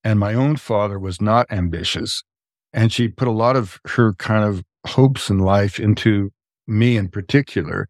and 0.04 0.18
my 0.18 0.34
own 0.34 0.56
father 0.56 0.98
was 0.98 1.22
not 1.22 1.46
ambitious. 1.52 2.24
And 2.74 2.92
she 2.92 3.08
put 3.08 3.28
a 3.28 3.40
lot 3.46 3.56
of 3.56 3.78
her 3.90 4.16
kind 4.16 4.44
of 4.44 4.64
hopes 4.88 5.30
in 5.30 5.38
life 5.38 5.80
into 5.80 6.32
me 6.68 6.98
in 6.98 7.10
particular, 7.10 7.88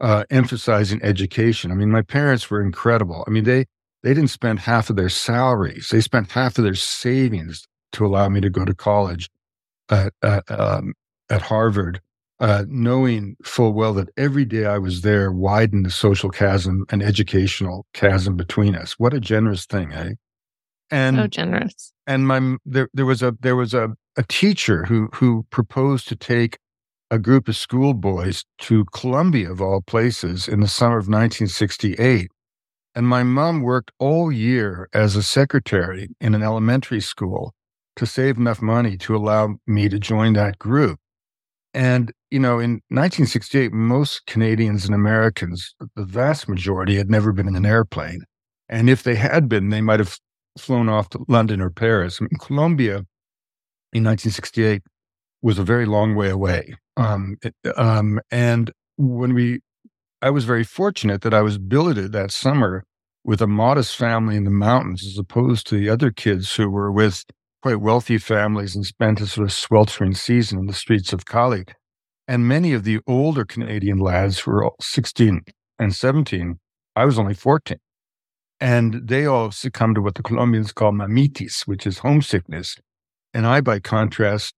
uh, 0.00 0.24
emphasizing 0.30 1.00
education. 1.02 1.70
I 1.70 1.74
mean, 1.74 1.90
my 1.90 2.02
parents 2.02 2.50
were 2.50 2.62
incredible. 2.62 3.24
I 3.26 3.30
mean, 3.30 3.44
they 3.44 3.66
they 4.02 4.14
didn't 4.14 4.30
spend 4.30 4.60
half 4.60 4.90
of 4.90 4.96
their 4.96 5.08
salaries; 5.08 5.88
they 5.90 6.00
spent 6.00 6.32
half 6.32 6.58
of 6.58 6.64
their 6.64 6.74
savings 6.74 7.66
to 7.92 8.06
allow 8.06 8.28
me 8.28 8.40
to 8.40 8.50
go 8.50 8.64
to 8.64 8.74
college 8.74 9.30
at 9.90 10.12
at, 10.22 10.50
um, 10.50 10.94
at 11.30 11.42
Harvard, 11.42 12.00
uh, 12.40 12.64
knowing 12.68 13.36
full 13.42 13.72
well 13.72 13.94
that 13.94 14.08
every 14.16 14.44
day 14.44 14.66
I 14.66 14.78
was 14.78 15.02
there 15.02 15.32
widened 15.32 15.86
the 15.86 15.90
social 15.90 16.30
chasm 16.30 16.84
and 16.90 17.02
educational 17.02 17.86
chasm 17.94 18.36
between 18.36 18.74
us. 18.74 18.98
What 18.98 19.14
a 19.14 19.20
generous 19.20 19.66
thing, 19.66 19.92
eh? 19.92 20.12
And 20.90 21.16
so 21.16 21.26
generous. 21.26 21.92
And 22.06 22.26
my 22.26 22.56
there 22.64 22.88
there 22.94 23.06
was 23.06 23.22
a 23.22 23.36
there 23.40 23.56
was 23.56 23.74
a 23.74 23.90
a 24.16 24.22
teacher 24.24 24.84
who 24.84 25.08
who 25.14 25.46
proposed 25.50 26.08
to 26.08 26.16
take 26.16 26.58
a 27.10 27.18
group 27.18 27.48
of 27.48 27.56
schoolboys 27.56 28.44
to 28.58 28.84
Colombia, 28.86 29.50
of 29.50 29.60
all 29.60 29.80
places, 29.80 30.48
in 30.48 30.60
the 30.60 30.68
summer 30.68 30.98
of 30.98 31.06
1968. 31.06 32.30
And 32.94 33.06
my 33.06 33.22
mom 33.22 33.60
worked 33.60 33.92
all 33.98 34.32
year 34.32 34.88
as 34.92 35.16
a 35.16 35.22
secretary 35.22 36.08
in 36.20 36.34
an 36.34 36.42
elementary 36.42 37.00
school 37.00 37.54
to 37.96 38.06
save 38.06 38.36
enough 38.36 38.60
money 38.60 38.96
to 38.98 39.14
allow 39.14 39.56
me 39.66 39.88
to 39.88 39.98
join 39.98 40.32
that 40.32 40.58
group. 40.58 40.98
And, 41.74 42.12
you 42.30 42.38
know, 42.38 42.58
in 42.58 42.80
1968, 42.88 43.72
most 43.72 44.24
Canadians 44.26 44.86
and 44.86 44.94
Americans, 44.94 45.74
the 45.94 46.04
vast 46.04 46.48
majority, 46.48 46.96
had 46.96 47.10
never 47.10 47.32
been 47.32 47.48
in 47.48 47.54
an 47.54 47.66
airplane. 47.66 48.22
And 48.68 48.88
if 48.88 49.02
they 49.02 49.14
had 49.14 49.48
been, 49.48 49.68
they 49.68 49.82
might 49.82 50.00
have 50.00 50.18
flown 50.58 50.88
off 50.88 51.10
to 51.10 51.24
London 51.28 51.60
or 51.60 51.70
Paris. 51.70 52.18
I 52.20 52.24
mean, 52.24 52.38
Colombia 52.40 53.04
in 53.92 54.04
1968 54.04 54.82
was 55.42 55.58
a 55.58 55.64
very 55.64 55.86
long 55.86 56.14
way 56.14 56.30
away. 56.30 56.74
Um, 56.96 57.36
it, 57.42 57.54
um, 57.76 58.20
and 58.30 58.70
when 58.96 59.34
we, 59.34 59.60
I 60.22 60.30
was 60.30 60.44
very 60.44 60.64
fortunate 60.64 61.22
that 61.22 61.34
I 61.34 61.42
was 61.42 61.58
billeted 61.58 62.12
that 62.12 62.30
summer 62.30 62.84
with 63.24 63.42
a 63.42 63.46
modest 63.46 63.96
family 63.96 64.36
in 64.36 64.44
the 64.44 64.50
mountains 64.50 65.04
as 65.04 65.18
opposed 65.18 65.66
to 65.66 65.76
the 65.76 65.88
other 65.88 66.10
kids 66.10 66.54
who 66.54 66.70
were 66.70 66.92
with 66.92 67.24
quite 67.62 67.80
wealthy 67.80 68.18
families 68.18 68.76
and 68.76 68.86
spent 68.86 69.20
a 69.20 69.26
sort 69.26 69.46
of 69.46 69.52
sweltering 69.52 70.14
season 70.14 70.58
in 70.58 70.66
the 70.66 70.72
streets 70.72 71.12
of 71.12 71.26
Cali. 71.26 71.64
And 72.28 72.46
many 72.46 72.72
of 72.72 72.84
the 72.84 73.00
older 73.06 73.44
Canadian 73.44 73.98
lads 73.98 74.46
were 74.46 74.70
16 74.80 75.42
and 75.78 75.94
17. 75.94 76.58
I 76.94 77.04
was 77.04 77.18
only 77.18 77.34
14. 77.34 77.78
And 78.60 79.08
they 79.08 79.26
all 79.26 79.50
succumbed 79.50 79.96
to 79.96 80.02
what 80.02 80.14
the 80.14 80.22
Colombians 80.22 80.72
call 80.72 80.92
mamitis, 80.92 81.66
which 81.66 81.86
is 81.86 81.98
homesickness. 81.98 82.76
And 83.34 83.46
I, 83.46 83.60
by 83.60 83.80
contrast, 83.80 84.54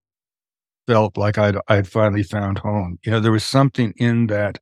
felt 0.89 1.19
like 1.19 1.37
I'd, 1.37 1.57
I'd 1.69 1.87
finally 1.87 2.23
found 2.23 2.61
home. 2.61 2.99
You 3.05 3.13
know, 3.13 3.21
there 3.21 3.31
was 3.31 3.45
something 3.45 3.93
in 3.99 4.29
that 4.29 4.59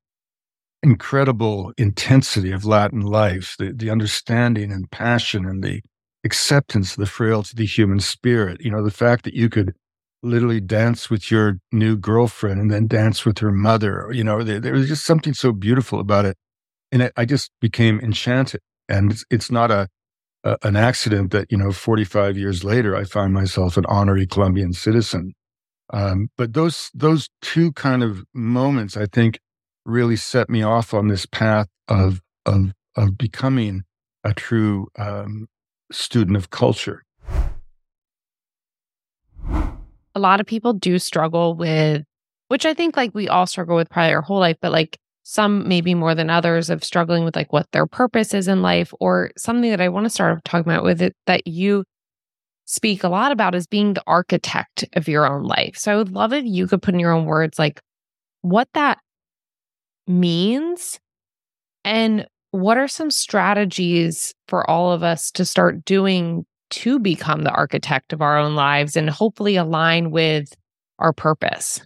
incredible 0.83 1.73
intensity 1.79 2.51
of 2.51 2.65
Latin 2.65 3.01
life, 3.01 3.55
the, 3.61 3.73
the 3.73 3.91
understanding 3.91 4.73
and 4.73 4.91
passion 4.91 5.47
and 5.47 5.63
the 5.63 5.83
acceptance 6.25 6.93
of 6.93 6.99
the 6.99 7.07
frailty 7.07 7.53
of 7.53 7.59
the 7.59 7.65
human 7.65 8.01
spirit. 8.01 8.61
You 8.61 8.73
know, 8.73 8.83
the 8.83 8.91
fact 8.91 9.23
that 9.25 9.35
you 9.35 9.49
could 9.49 9.73
literally 10.25 10.61
dance 10.61 11.09
with 11.09 11.31
your 11.31 11.59
new 11.71 11.97
girlfriend 11.97 12.61
and 12.61 12.73
then 12.73 12.89
dance 12.89 13.25
with 13.25 13.39
her 13.39 13.53
mother. 13.53 14.09
You 14.13 14.25
know, 14.25 14.43
there, 14.43 14.59
there 14.59 14.73
was 14.73 14.89
just 14.89 15.05
something 15.05 15.33
so 15.33 15.53
beautiful 15.53 16.01
about 16.01 16.25
it. 16.25 16.37
And 16.91 17.03
it, 17.03 17.13
I 17.17 17.25
just 17.25 17.53
became 17.61 18.01
enchanted. 18.01 18.61
And 18.89 19.13
it's, 19.13 19.25
it's 19.31 19.51
not 19.53 19.71
a, 19.71 19.87
a, 20.43 20.57
an 20.65 20.75
accident 20.75 21.31
that, 21.31 21.53
you 21.53 21.57
know, 21.57 21.71
45 21.71 22.37
years 22.37 22.65
later, 22.65 22.97
I 22.97 23.05
find 23.05 23.33
myself 23.33 23.77
an 23.77 23.87
honorary 23.87 24.27
Colombian 24.27 24.73
citizen. 24.73 25.35
Um, 25.93 26.31
but 26.37 26.53
those 26.53 26.91
those 26.95 27.29
two 27.43 27.73
kind 27.73 28.03
of 28.03 28.25
moments, 28.35 28.97
I 28.97 29.07
think, 29.07 29.39
really 29.85 30.17
set 30.17 30.51
me 30.51 30.63
off 30.63 30.93
on 30.93 31.09
this 31.09 31.27
path 31.27 31.69
of 31.89 32.21
of 32.45 32.73
of 32.97 33.17
becoming 33.17 33.85
a 34.25 34.35
true 34.35 34.89
um, 34.99 35.49
student 35.93 36.37
of 36.37 36.51
culture. 36.51 37.03
A 40.15 40.19
lot 40.19 40.41
of 40.41 40.47
people 40.47 40.73
do 40.73 40.99
struggle 40.99 41.55
with, 41.55 42.03
which 42.49 42.65
I 42.65 42.75
think 42.75 42.97
like 42.97 43.15
we 43.15 43.29
all 43.29 43.47
struggle 43.47 43.77
with 43.77 43.91
probably 43.91 44.15
our 44.15 44.23
whole 44.23 44.41
life, 44.41 44.57
but 44.61 44.73
like 44.73 44.99
some 45.23 45.69
maybe 45.69 45.95
more 45.95 46.15
than 46.15 46.31
others 46.31 46.71
of 46.71 46.83
struggling 46.85 47.25
with 47.25 47.37
like 47.37 47.53
what 47.53 47.67
their 47.73 47.87
purpose 47.87 48.33
is 48.33 48.49
in 48.49 48.63
life 48.63 48.95
or 49.01 49.31
something 49.37 49.71
that 49.71 49.81
I 49.81 49.89
want 49.89 50.07
to 50.07 50.11
start 50.11 50.45
talking 50.45 50.73
about 50.73 50.85
with 50.85 51.03
it 51.03 51.15
that 51.27 51.47
you 51.47 51.85
speak 52.67 53.05
a 53.05 53.09
lot 53.09 53.33
about 53.33 53.55
is 53.55 53.67
being 53.67 53.95
the 53.95 54.03
architect 54.07 54.85
of 54.95 55.09
your 55.09 55.27
own 55.27 55.45
life. 55.45 55.77
So 55.77 55.93
I 55.93 55.97
would 55.97 56.13
love 56.13 56.33
if 56.33 56.45
you 56.45 56.67
could 56.67 56.83
put 56.83 56.95
in 56.95 57.01
your 57.01 57.13
own 57.13 57.25
words 57.25 57.59
like 57.59 57.81
what 58.43 58.69
that 58.75 58.99
means 60.07 61.01
and 61.85 62.27
what 62.51 62.79
are 62.79 62.89
some 62.89 63.11
strategies 63.11 64.35
for 64.49 64.69
all 64.69 64.93
of 64.93 65.03
us 65.03 65.31
to 65.33 65.45
start 65.45 65.85
doing 65.85 66.45
to 66.71 66.99
become 66.99 67.43
the 67.43 67.53
architect 67.53 68.13
of 68.13 68.21
our 68.21 68.39
own 68.39 68.55
lives 68.55 68.97
and 68.97 69.09
hopefully 69.09 69.57
align 69.57 70.11
with 70.11 70.53
our 70.99 71.13
purpose? 71.13 71.81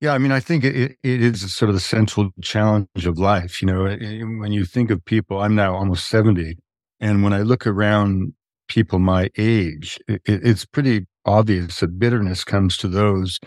Yeah, 0.00 0.12
I 0.12 0.18
mean, 0.18 0.30
I 0.30 0.38
think 0.38 0.62
it, 0.62 0.96
it 1.02 1.22
is 1.22 1.52
sort 1.52 1.70
of 1.70 1.74
the 1.74 1.80
central 1.80 2.30
challenge 2.40 2.86
of 3.04 3.18
life. 3.18 3.60
You 3.60 3.66
know, 3.66 3.86
eh, 3.86 3.96
eh, 4.00 4.22
when 4.22 4.52
you 4.52 4.64
think 4.64 4.90
of 4.90 5.04
people, 5.04 5.40
I'm 5.40 5.56
now 5.56 5.74
almost 5.74 6.06
70. 6.08 6.56
And 7.00 7.24
when 7.24 7.32
I 7.32 7.42
look 7.42 7.66
around 7.66 8.34
people 8.68 8.98
my 8.98 9.30
age, 9.36 9.98
it, 10.06 10.22
it's 10.26 10.64
pretty 10.64 11.06
obvious 11.24 11.80
that 11.80 11.98
bitterness 11.98 12.44
comes 12.44 12.76
to 12.78 12.88
those 12.88 13.38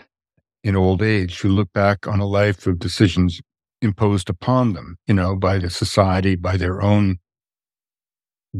in 0.62 0.76
old 0.76 1.02
age 1.02 1.40
who 1.40 1.48
look 1.48 1.72
back 1.72 2.06
on 2.06 2.20
a 2.20 2.26
life 2.26 2.66
of 2.66 2.78
decisions 2.78 3.40
imposed 3.80 4.30
upon 4.30 4.74
them, 4.74 4.96
you 5.06 5.14
know, 5.14 5.34
by 5.34 5.58
the 5.58 5.70
society, 5.70 6.36
by 6.36 6.56
their 6.56 6.80
own 6.80 7.16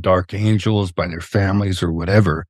dark 0.01 0.35
angels, 0.35 0.91
by 0.91 1.07
their 1.07 1.21
families 1.21 1.83
or 1.83 1.93
whatever. 1.93 2.47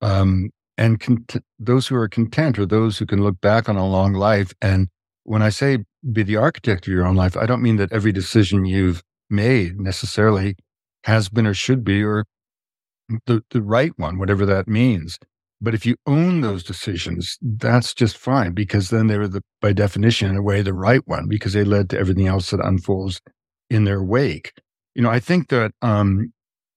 Um, 0.00 0.50
and 0.76 1.00
cont- 1.00 1.36
those 1.58 1.86
who 1.86 1.96
are 1.96 2.08
content 2.08 2.58
are 2.58 2.66
those 2.66 2.98
who 2.98 3.06
can 3.06 3.22
look 3.22 3.40
back 3.40 3.68
on 3.68 3.76
a 3.76 3.86
long 3.86 4.14
life. 4.14 4.52
And 4.62 4.88
when 5.24 5.42
I 5.42 5.50
say 5.50 5.78
be 6.12 6.22
the 6.22 6.36
architect 6.36 6.86
of 6.86 6.92
your 6.92 7.06
own 7.06 7.16
life, 7.16 7.36
I 7.36 7.46
don't 7.46 7.62
mean 7.62 7.76
that 7.76 7.92
every 7.92 8.12
decision 8.12 8.64
you've 8.64 9.02
made 9.28 9.80
necessarily 9.80 10.56
has 11.04 11.28
been 11.28 11.46
or 11.46 11.54
should 11.54 11.84
be 11.84 12.02
or 12.02 12.24
the, 13.26 13.42
the 13.50 13.62
right 13.62 13.92
one, 13.96 14.18
whatever 14.18 14.44
that 14.46 14.68
means. 14.68 15.18
But 15.60 15.74
if 15.74 15.84
you 15.84 15.96
own 16.06 16.40
those 16.40 16.62
decisions, 16.62 17.36
that's 17.42 17.92
just 17.92 18.16
fine 18.16 18.52
because 18.52 18.90
then 18.90 19.08
they 19.08 19.18
were 19.18 19.26
the, 19.26 19.42
by 19.60 19.72
definition, 19.72 20.30
in 20.30 20.36
a 20.36 20.42
way, 20.42 20.62
the 20.62 20.74
right 20.74 21.02
one 21.06 21.26
because 21.28 21.52
they 21.52 21.64
led 21.64 21.90
to 21.90 21.98
everything 21.98 22.28
else 22.28 22.50
that 22.50 22.64
unfolds 22.64 23.20
in 23.68 23.84
their 23.84 24.02
wake. 24.02 24.52
You 24.94 25.02
know, 25.02 25.10
I 25.10 25.18
think 25.18 25.48
that 25.48 25.72
um, 25.82 26.32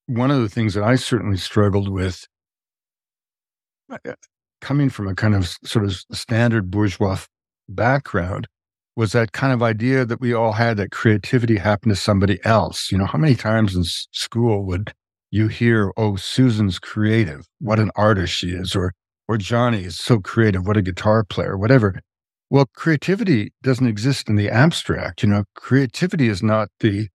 one 0.07 0.31
of 0.31 0.41
the 0.41 0.49
things 0.49 0.73
that 0.73 0.83
I 0.83 0.95
certainly 0.95 1.37
struggled 1.37 1.89
with, 1.89 2.25
coming 4.61 4.89
from 4.89 5.07
a 5.07 5.15
kind 5.15 5.35
of 5.35 5.47
sort 5.63 5.85
of 5.85 5.95
standard 6.11 6.71
bourgeois 6.71 7.17
background 7.67 8.47
was 8.95 9.11
that 9.11 9.31
kind 9.31 9.53
of 9.53 9.63
idea 9.63 10.05
that 10.05 10.21
we 10.21 10.33
all 10.33 10.53
had 10.53 10.77
that 10.77 10.91
creativity 10.91 11.57
happened 11.57 11.91
to 11.91 11.99
somebody 11.99 12.39
else. 12.43 12.91
You 12.91 12.97
know, 12.97 13.05
how 13.05 13.17
many 13.17 13.35
times 13.35 13.75
in 13.75 13.83
school 13.83 14.65
would 14.65 14.93
you 15.31 15.47
hear, 15.47 15.91
oh, 15.97 16.17
Susan's 16.17 16.77
creative, 16.77 17.47
what 17.59 17.79
an 17.79 17.91
artist 17.95 18.33
she 18.33 18.49
is, 18.49 18.75
or 18.75 18.93
or 19.27 19.37
Johnny 19.37 19.85
is 19.85 19.97
so 19.97 20.19
creative, 20.19 20.67
what 20.67 20.77
a 20.77 20.81
guitar 20.81 21.23
player, 21.23 21.57
whatever. 21.57 22.01
Well, 22.49 22.65
creativity 22.75 23.53
doesn't 23.63 23.87
exist 23.87 24.27
in 24.27 24.35
the 24.35 24.49
abstract. 24.49 25.23
You 25.23 25.29
know, 25.29 25.45
creativity 25.55 26.27
is 26.27 26.43
not 26.43 26.67
the 26.81 27.07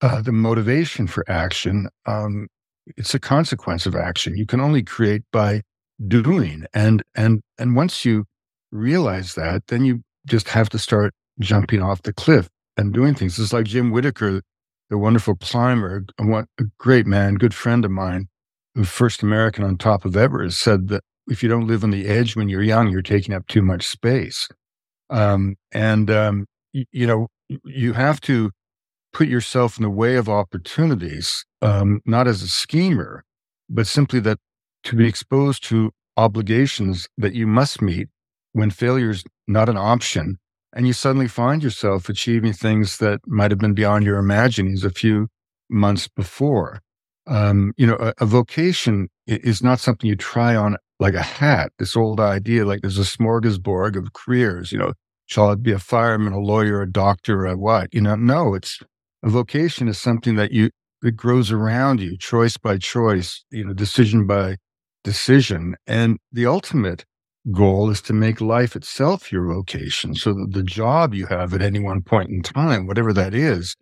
uh, 0.00 0.22
the 0.22 0.32
motivation 0.32 1.06
for 1.08 1.24
action. 1.28 1.88
Um, 2.06 2.48
it's 2.96 3.14
a 3.14 3.18
consequence 3.18 3.86
of 3.86 3.96
action. 3.96 4.36
You 4.36 4.46
can 4.46 4.60
only 4.60 4.82
create 4.82 5.22
by 5.32 5.62
doing, 6.06 6.66
and 6.72 7.02
and 7.14 7.42
and 7.58 7.74
once 7.74 8.04
you 8.04 8.26
realize 8.70 9.34
that, 9.34 9.66
then 9.68 9.84
you 9.84 10.02
just 10.26 10.48
have 10.50 10.68
to 10.70 10.78
start 10.78 11.14
jumping 11.40 11.82
off 11.82 12.02
the 12.02 12.12
cliff 12.12 12.48
and 12.76 12.92
doing 12.92 13.14
things. 13.14 13.38
It's 13.38 13.52
like 13.52 13.66
Jim 13.66 13.90
Whittaker, 13.90 14.42
the 14.90 14.98
wonderful 14.98 15.34
climber, 15.36 16.04
a, 16.18 16.46
great 16.78 17.06
man, 17.06 17.34
good 17.34 17.54
friend 17.54 17.84
of 17.84 17.90
mine, 17.90 18.28
the 18.74 18.84
first 18.84 19.22
American 19.22 19.64
on 19.64 19.76
top 19.76 20.04
of 20.04 20.16
Everest, 20.16 20.60
said 20.60 20.88
that 20.88 21.02
if 21.28 21.42
you 21.42 21.48
don't 21.48 21.66
live 21.66 21.82
on 21.82 21.90
the 21.90 22.06
edge 22.06 22.36
when 22.36 22.48
you're 22.48 22.62
young, 22.62 22.88
you're 22.88 23.02
taking 23.02 23.34
up 23.34 23.46
too 23.48 23.62
much 23.62 23.86
space. 23.86 24.48
Um, 25.10 25.56
and, 25.72 26.10
um, 26.10 26.46
y- 26.72 26.86
you 26.92 27.06
know, 27.06 27.28
you 27.64 27.92
have 27.94 28.20
to 28.22 28.50
put 29.12 29.28
yourself 29.28 29.78
in 29.78 29.82
the 29.82 29.90
way 29.90 30.16
of 30.16 30.28
opportunities, 30.28 31.44
um, 31.62 32.00
not 32.04 32.28
as 32.28 32.42
a 32.42 32.48
schemer, 32.48 33.24
but 33.68 33.86
simply 33.86 34.20
that 34.20 34.38
to 34.84 34.94
be 34.96 35.08
exposed 35.08 35.64
to 35.64 35.90
obligations 36.16 37.08
that 37.18 37.34
you 37.34 37.46
must 37.46 37.82
meet 37.82 38.08
when 38.52 38.70
failure 38.70 39.10
is 39.10 39.24
not 39.48 39.68
an 39.68 39.76
option. 39.76 40.38
And 40.76 40.86
you 40.86 40.92
suddenly 40.92 41.26
find 41.26 41.62
yourself 41.64 42.10
achieving 42.10 42.52
things 42.52 42.98
that 42.98 43.20
might 43.26 43.50
have 43.50 43.58
been 43.58 43.72
beyond 43.72 44.04
your 44.04 44.18
imaginings 44.18 44.84
a 44.84 44.90
few 44.90 45.28
months 45.70 46.06
before. 46.06 46.82
Um, 47.26 47.72
you 47.78 47.86
know, 47.86 47.96
a, 47.96 48.12
a 48.18 48.26
vocation 48.26 49.08
is 49.26 49.62
not 49.62 49.80
something 49.80 50.06
you 50.06 50.16
try 50.16 50.54
on 50.54 50.76
like 51.00 51.14
a 51.14 51.22
hat, 51.22 51.72
this 51.78 51.96
old 51.96 52.20
idea, 52.20 52.66
like 52.66 52.82
there's 52.82 52.98
a 52.98 53.02
smorgasbord 53.02 53.96
of 53.96 54.12
careers, 54.12 54.70
you 54.70 54.78
know, 54.78 54.92
shall 55.24 55.50
it 55.50 55.62
be 55.62 55.72
a 55.72 55.78
fireman, 55.78 56.34
a 56.34 56.38
lawyer, 56.38 56.82
a 56.82 56.90
doctor, 56.90 57.46
a 57.46 57.56
what? 57.56 57.92
You 57.92 58.02
know, 58.02 58.14
no, 58.14 58.54
it's 58.54 58.78
a 59.22 59.30
vocation 59.30 59.88
is 59.88 59.98
something 59.98 60.36
that 60.36 60.52
you, 60.52 60.70
it 61.02 61.16
grows 61.16 61.50
around 61.50 62.00
you, 62.00 62.18
choice 62.18 62.58
by 62.58 62.76
choice, 62.76 63.44
you 63.50 63.64
know, 63.64 63.72
decision 63.72 64.26
by 64.26 64.56
decision. 65.04 65.76
And 65.86 66.18
the 66.32 66.46
ultimate 66.46 67.06
goal 67.52 67.90
is 67.90 68.02
to 68.02 68.12
make 68.12 68.40
life 68.40 68.76
itself 68.76 69.30
your 69.30 69.46
vocation. 69.46 70.14
So 70.14 70.32
that 70.34 70.52
the 70.52 70.62
job 70.62 71.14
you 71.14 71.26
have 71.26 71.54
at 71.54 71.62
any 71.62 71.78
one 71.78 72.02
point 72.02 72.30
in 72.30 72.42
time, 72.42 72.86
whatever 72.86 73.12
that 73.12 73.34
is, 73.34 73.76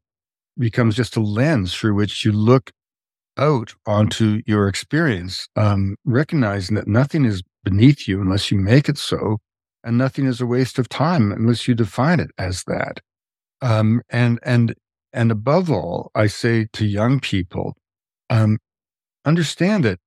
becomes 0.59 0.95
just 0.95 1.17
a 1.17 1.21
lens 1.21 1.75
through 1.75 1.95
which 1.95 2.25
you 2.25 2.33
look 2.33 2.71
out 3.37 3.75
onto 3.87 4.43
your 4.47 4.69
experience, 4.69 5.49
um, 5.57 5.97
recognizing 6.05 6.77
that 6.77 6.87
nothing 6.87 7.25
is 7.25 7.43
beneath 7.65 8.07
you 8.07 8.21
unless 8.21 8.51
you 8.51 8.59
make 8.59 8.89
it 8.89 8.99
so, 8.99 9.39
and 9.83 9.99
nothing 9.99 10.27
is 10.27 10.41
a 10.41 10.47
waste 10.47 10.79
of 10.79 10.89
time 10.89 11.33
unless 11.33 11.67
you 11.67 11.75
define 11.75 12.21
it 12.21 12.31
as 12.39 12.63
that. 12.65 13.01
Um, 13.61 14.03
and 14.11 14.39
and 14.43 14.75
and 15.13 15.31
above 15.31 15.71
all, 15.71 16.11
I 16.15 16.27
say 16.27 16.67
to 16.73 16.85
young 16.85 17.21
people, 17.21 17.77
um, 18.31 18.59
understand 19.25 19.85
that 19.85 19.99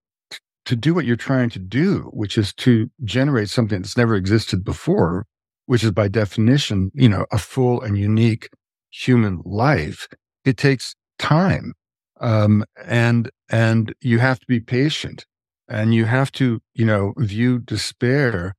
to 0.67 0.75
do 0.75 0.93
what 0.93 1.05
you're 1.05 1.15
trying 1.15 1.49
to 1.49 1.59
do, 1.59 2.09
which 2.13 2.37
is 2.37 2.53
to 2.53 2.89
generate 3.03 3.49
something 3.49 3.81
that's 3.81 3.97
never 3.97 4.15
existed 4.15 4.63
before, 4.63 5.25
which 5.65 5.83
is 5.83 5.91
by 5.91 6.07
definition, 6.07 6.91
you 6.93 7.09
know, 7.09 7.25
a 7.31 7.37
full 7.37 7.81
and 7.81 7.97
unique 7.97 8.49
human 8.89 9.41
life, 9.43 10.07
it 10.45 10.57
takes 10.57 10.95
time 11.19 11.73
um, 12.19 12.63
and 12.85 13.29
and 13.49 13.93
you 14.01 14.19
have 14.19 14.39
to 14.39 14.45
be 14.47 14.59
patient, 14.59 15.25
and 15.67 15.93
you 15.93 16.05
have 16.05 16.31
to 16.33 16.59
you 16.73 16.85
know 16.85 17.13
view 17.17 17.59
despair, 17.59 18.55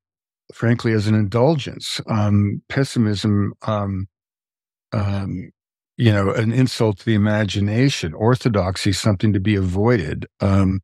frankly, 0.55 0.93
as 0.93 1.07
an 1.07 1.15
indulgence. 1.15 2.01
Um, 2.09 2.63
pessimism, 2.69 3.53
um, 3.63 4.07
um, 4.93 5.51
you 5.97 6.13
know, 6.13 6.31
an 6.33 6.53
insult 6.53 6.99
to 6.99 7.05
the 7.05 7.15
imagination. 7.15 8.15
Orthodoxy, 8.15 8.93
something 8.93 9.33
to 9.33 9.41
be 9.41 9.57
avoided. 9.57 10.27
Um, 10.41 10.81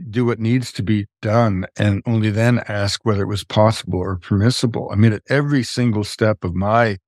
do 0.00 0.24
what 0.24 0.38
needs 0.38 0.72
to 0.72 0.82
be 0.82 1.06
done, 1.22 1.66
and 1.78 2.02
only 2.06 2.30
then 2.30 2.60
ask 2.68 3.04
whether 3.04 3.22
it 3.22 3.28
was 3.28 3.44
possible 3.44 3.98
or 3.98 4.16
permissible. 4.16 4.88
I 4.92 4.96
mean, 4.96 5.12
at 5.12 5.22
every 5.28 5.62
single 5.62 6.04
step 6.04 6.44
of 6.44 6.54
my 6.54 6.98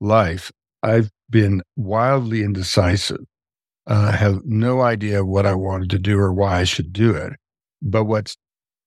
life, 0.00 0.52
I've 0.82 1.10
been 1.30 1.62
wildly 1.76 2.42
indecisive 2.42 3.18
uh, 3.86 4.12
have 4.12 4.42
no 4.44 4.82
idea 4.82 5.24
what 5.24 5.46
I 5.46 5.54
wanted 5.54 5.90
to 5.90 5.98
do 5.98 6.18
or 6.18 6.32
why 6.32 6.60
I 6.60 6.64
should 6.64 6.92
do 6.92 7.14
it. 7.14 7.34
But 7.82 8.04
what 8.04 8.34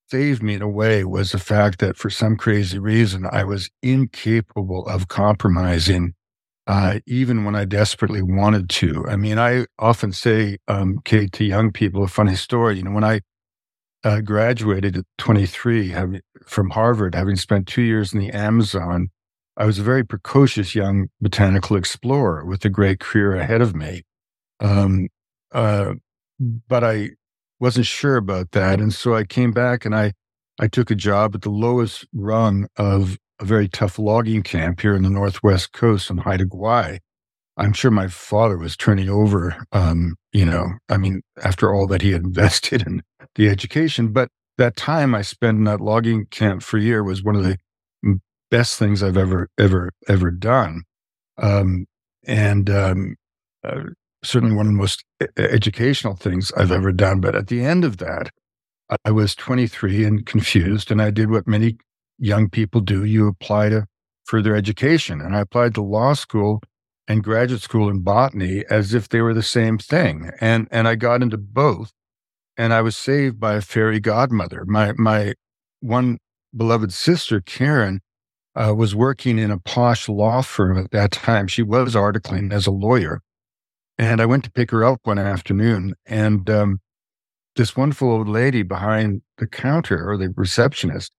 saved 0.10 0.42
me 0.42 0.56
in 0.56 0.62
a 0.62 0.70
way 0.70 1.04
was 1.04 1.32
the 1.32 1.40
fact 1.40 1.80
that 1.80 1.98
for 1.98 2.10
some 2.10 2.38
crazy 2.38 2.80
reason, 2.80 3.28
I 3.32 3.44
was 3.44 3.70
incapable 3.84 4.88
of 4.88 5.08
compromising, 5.08 6.14
uh, 6.66 7.00
even 7.06 7.46
when 7.46 7.56
I 7.56 7.66
desperately 7.66 8.22
wanted 8.22 8.70
to. 8.72 9.06
I 9.08 9.18
mean, 9.18 9.38
I 9.38 9.66
often 9.78 10.12
say, 10.14 10.58
um, 10.68 11.00
Kate, 11.06 11.32
to 11.34 11.46
young 11.46 11.72
people, 11.72 12.04
a 12.04 12.08
funny 12.08 12.36
story. 12.36 12.78
You 12.78 12.84
know, 12.84 12.92
when 12.92 13.04
I 13.04 13.22
uh, 14.08 14.22
graduated 14.22 14.96
at 14.96 15.06
23 15.18 15.90
having, 15.90 16.22
from 16.46 16.70
Harvard, 16.70 17.14
having 17.14 17.36
spent 17.36 17.68
two 17.68 17.82
years 17.82 18.14
in 18.14 18.20
the 18.20 18.32
Amazon, 18.32 19.10
I 19.58 19.66
was 19.66 19.80
a 19.80 19.84
very 19.84 20.06
precocious 20.06 20.74
young 20.74 21.10
botanical 21.20 21.76
explorer 21.76 22.46
with 22.46 22.64
a 22.64 22.70
great 22.70 23.02
career 23.02 23.36
ahead 23.36 23.62
of 23.62 23.76
me. 23.76 24.04
Um, 24.62 25.10
uh, 25.52 25.96
but 26.40 26.86
I 26.86 27.10
wasn't 27.60 27.86
sure 27.86 28.16
about 28.16 28.52
that. 28.52 28.80
And 28.80 28.94
so 28.94 29.14
I 29.14 29.26
came 29.26 29.52
back 29.52 29.84
and 29.84 29.94
I, 29.94 30.14
I 30.58 30.70
took 30.70 30.90
a 30.90 30.96
job 30.96 31.36
at 31.36 31.42
the 31.42 31.50
lowest 31.50 32.06
rung 32.14 32.68
of 32.78 33.18
a 33.42 33.46
very 33.46 33.68
tough 33.68 34.00
logging 34.00 34.42
camp 34.42 34.80
here 34.80 34.96
in 34.96 35.04
the 35.04 35.10
Northwest 35.10 35.74
coast 35.74 36.10
on 36.10 36.20
Haida 36.20 36.46
Gwaii. 36.46 37.00
I'm 37.58 37.74
sure 37.74 37.92
my 37.92 38.08
father 38.08 38.58
was 38.58 38.78
turning 38.78 39.10
over, 39.10 39.64
um, 39.72 40.16
you 40.32 40.46
know, 40.46 40.74
I 40.90 40.98
mean, 40.98 41.22
after 41.44 41.74
all 41.74 41.88
that 41.88 42.02
he 42.02 42.12
had 42.12 42.22
invested 42.26 42.86
in 42.86 43.02
the 43.36 43.50
education. 43.50 44.10
But 44.10 44.30
that 44.58 44.76
time 44.76 45.14
I 45.14 45.22
spent 45.22 45.58
in 45.58 45.64
that 45.66 45.82
logging 45.82 46.26
camp 46.28 46.64
for 46.64 46.78
a 46.78 46.82
year 46.82 47.04
was 47.04 47.24
one 47.24 47.36
of 47.36 47.44
the 47.44 47.58
best 48.50 48.80
things 48.80 49.04
I've 49.04 49.18
ever, 49.18 49.50
ever, 49.58 49.92
ever 50.08 50.32
done. 50.32 50.84
Um, 51.38 51.86
and 52.26 52.70
um, 52.70 53.16
uh, 53.64 53.84
certainly 54.24 54.56
one 54.56 54.68
of 54.68 54.72
the 54.72 54.78
most 54.78 55.04
educational 55.38 56.16
things 56.16 56.52
I've 56.56 56.72
ever 56.72 56.92
done. 56.92 57.22
But 57.22 57.36
at 57.36 57.48
the 57.48 57.64
end 57.64 57.84
of 57.84 57.98
that, 57.98 58.30
I 59.04 59.12
was 59.12 59.36
23 59.36 60.06
and 60.06 60.26
confused, 60.26 60.92
and 60.92 61.02
I 61.02 61.12
did 61.12 61.30
what 61.30 61.48
many 61.48 61.78
young 62.18 62.50
people 62.50 62.82
do 62.82 63.04
you 63.04 63.28
apply 63.28 63.70
to 63.70 63.86
further 64.26 64.56
education. 64.56 65.22
And 65.22 65.36
I 65.36 65.42
applied 65.42 65.76
to 65.76 65.82
law 65.82 66.14
school 66.14 66.62
and 67.08 67.24
graduate 67.24 67.62
school 67.62 67.90
in 67.90 68.02
botany 68.02 68.66
as 68.70 68.94
if 68.94 69.10
they 69.10 69.22
were 69.22 69.34
the 69.34 69.44
same 69.44 69.78
thing. 69.78 70.32
And, 70.42 70.68
and 70.72 70.88
I 70.88 70.96
got 70.96 71.22
into 71.22 71.38
both. 71.38 71.92
And 72.58 72.74
I 72.74 72.82
was 72.82 72.98
saved 72.98 73.40
by 73.40 73.54
a 73.56 73.62
fairy 73.62 74.00
godmother. 74.00 74.66
My, 74.66 74.94
my 74.98 75.34
one 75.80 76.18
beloved 76.56 76.92
sister, 76.92 77.40
Karen, 77.40 78.02
uh, 78.56 78.74
was 78.74 78.96
working 78.96 79.38
in 79.38 79.52
a 79.52 79.60
posh 79.60 80.10
law 80.10 80.42
firm 80.42 80.78
at 80.78 80.92
that 80.92 81.12
time. 81.12 81.48
She 81.48 81.62
was 81.62 81.94
articling 81.94 82.52
as 82.52 82.66
a 82.66 82.72
lawyer. 82.72 83.22
And 83.98 84.20
I 84.22 84.26
went 84.26 84.44
to 84.46 84.52
pick 84.52 84.72
her 84.72 84.84
up 84.84 85.00
one 85.04 85.18
afternoon, 85.18 85.96
and 86.06 86.48
um, 86.52 86.80
this 87.56 87.76
wonderful 87.76 88.12
old 88.12 88.28
lady 88.28 88.62
behind 88.62 89.24
the 89.40 89.48
counter 89.48 90.08
or 90.08 90.18
the 90.18 90.32
receptionist 90.36 91.12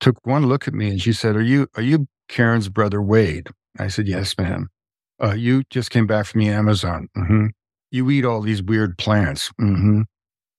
took 0.00 0.24
one 0.26 0.46
look 0.46 0.68
at 0.68 0.74
me 0.74 0.90
and 0.90 1.00
she 1.00 1.12
said, 1.12 1.36
"Are 1.36 1.42
you 1.42 1.68
are 1.74 1.82
you 1.82 2.06
Karen's 2.28 2.68
brother 2.68 3.00
Wade?" 3.00 3.48
I 3.78 3.88
said, 3.88 4.06
"Yes, 4.06 4.36
ma'am." 4.36 4.68
Uh, 5.22 5.34
you 5.34 5.62
just 5.70 5.90
came 5.90 6.06
back 6.06 6.26
from 6.26 6.40
the 6.40 6.48
Amazon. 6.48 7.08
Mm-hmm. 7.16 7.46
You 7.90 8.10
eat 8.10 8.24
all 8.24 8.40
these 8.40 8.62
weird 8.62 8.98
plants. 8.98 9.50
Mm-hmm. 9.60 10.02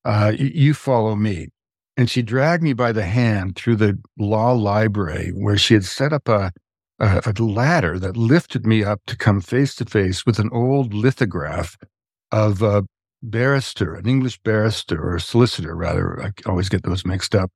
Uh, 0.03 0.33
you, 0.37 0.51
you 0.53 0.73
follow 0.73 1.15
me. 1.15 1.47
And 1.95 2.09
she 2.09 2.21
dragged 2.21 2.63
me 2.63 2.73
by 2.73 2.91
the 2.91 3.05
hand 3.05 3.55
through 3.55 3.75
the 3.75 3.99
law 4.17 4.53
library 4.53 5.31
where 5.31 5.57
she 5.57 5.73
had 5.73 5.83
set 5.83 6.13
up 6.13 6.27
a 6.29 6.51
a, 6.99 7.21
a 7.25 7.43
ladder 7.43 7.97
that 7.99 8.17
lifted 8.17 8.65
me 8.65 8.83
up 8.83 9.01
to 9.07 9.15
come 9.15 9.41
face 9.41 9.75
to 9.75 9.85
face 9.85 10.25
with 10.25 10.39
an 10.39 10.49
old 10.51 10.93
lithograph 10.93 11.77
of 12.31 12.61
a 12.61 12.83
barrister, 13.21 13.95
an 13.95 14.07
English 14.07 14.39
barrister 14.39 15.01
or 15.01 15.19
solicitor, 15.19 15.75
rather. 15.75 16.21
I 16.21 16.31
always 16.45 16.69
get 16.69 16.83
those 16.83 17.05
mixed 17.05 17.35
up 17.35 17.51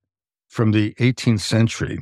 from 0.48 0.72
the 0.72 0.94
18th 0.94 1.40
century. 1.40 1.98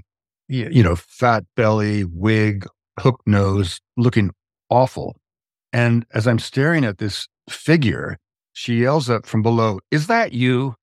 You 0.48 0.82
know, 0.82 0.96
fat 0.96 1.44
belly, 1.56 2.04
wig, 2.04 2.66
hook 2.98 3.20
nose, 3.26 3.80
looking 3.96 4.30
awful. 4.72 5.16
And 5.72 6.06
as 6.14 6.26
I'm 6.26 6.38
staring 6.38 6.84
at 6.84 6.98
this 6.98 7.28
figure, 7.48 8.18
she 8.52 8.80
yells 8.80 9.10
up 9.10 9.26
from 9.26 9.42
below, 9.42 9.80
Is 9.90 10.06
that 10.06 10.32
you? 10.32 10.74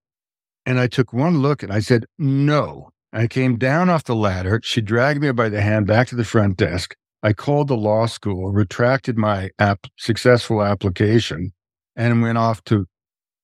And 0.65 0.79
I 0.79 0.87
took 0.87 1.11
one 1.11 1.41
look 1.41 1.63
and 1.63 1.73
I 1.73 1.79
said, 1.79 2.05
No, 2.17 2.89
I 3.11 3.27
came 3.27 3.57
down 3.57 3.89
off 3.89 4.03
the 4.03 4.15
ladder. 4.15 4.61
She 4.63 4.81
dragged 4.81 5.21
me 5.21 5.31
by 5.31 5.49
the 5.49 5.61
hand 5.61 5.87
back 5.87 6.07
to 6.09 6.15
the 6.15 6.23
front 6.23 6.57
desk. 6.57 6.95
I 7.23 7.33
called 7.33 7.67
the 7.67 7.77
law 7.77 8.05
school, 8.05 8.51
retracted 8.51 9.17
my 9.17 9.49
successful 9.97 10.63
application, 10.63 11.51
and 11.95 12.21
went 12.21 12.37
off 12.37 12.63
to 12.65 12.85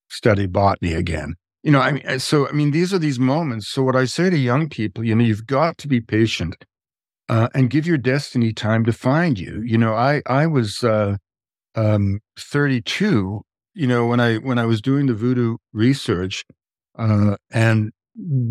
study 0.10 0.46
botany 0.46 0.94
again. 0.94 1.34
You 1.64 1.72
know, 1.72 1.82
I 1.82 1.92
mean, 1.94 2.20
so 2.20 2.48
I 2.48 2.52
mean, 2.52 2.72
these 2.72 2.94
are 2.94 3.00
these 3.00 3.20
moments. 3.20 3.68
So 3.68 3.82
what 3.84 3.96
I 3.96 4.06
say 4.06 4.30
to 4.30 4.38
young 4.38 4.70
people, 4.70 5.04
you 5.04 5.16
know, 5.16 5.26
you've 5.26 5.48
got 5.48 5.78
to 5.80 5.88
be 5.88 6.00
patient 6.00 6.64
uh, 7.30 7.50
and 7.54 7.70
give 7.70 7.88
your 7.88 7.98
destiny 7.98 8.54
time 8.54 8.86
to 8.86 8.94
find 8.94 9.40
you. 9.40 9.62
You 9.62 9.78
know, 9.78 9.94
I 9.94 10.22
I 10.26 10.48
was 10.48 10.84
uh, 10.84 11.18
um, 11.76 12.20
32. 12.38 13.42
You 13.74 13.88
know, 13.88 14.06
when 14.06 14.20
I 14.20 14.36
when 14.36 14.58
I 14.58 14.66
was 14.66 14.82
doing 14.82 15.08
the 15.08 15.14
voodoo 15.14 15.58
research, 15.74 16.46
uh, 16.98 17.36
and 17.52 17.92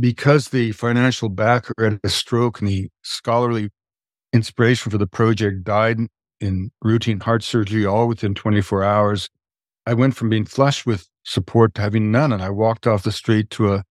because 0.01 0.49
the 0.49 0.73
financial 0.73 1.29
backer 1.29 1.75
had 1.79 2.01
a 2.05 2.09
stroke 2.09 2.61
and 2.61 2.69
the 2.69 2.91
scholarly 3.03 3.71
inspiration 4.33 4.91
for 4.91 4.99
the 4.99 5.07
project 5.07 5.65
died 5.65 5.99
in 6.41 6.71
routine 6.83 7.21
heart 7.21 7.43
surgery 7.43 7.87
all 7.87 8.07
within 8.07 8.35
24 8.35 8.85
hours, 8.85 9.31
I 9.87 9.95
went 9.95 10.17
from 10.17 10.29
being 10.29 10.45
flush 10.45 10.85
with 10.85 11.09
support 11.23 11.75
to 11.75 11.83
having 11.83 12.11
none. 12.11 12.33
And 12.33 12.43
I 12.43 12.51
walked 12.51 12.87
off 12.87 13.05
the 13.05 13.13
street 13.13 13.49
to 13.51 13.73
a 13.73 13.85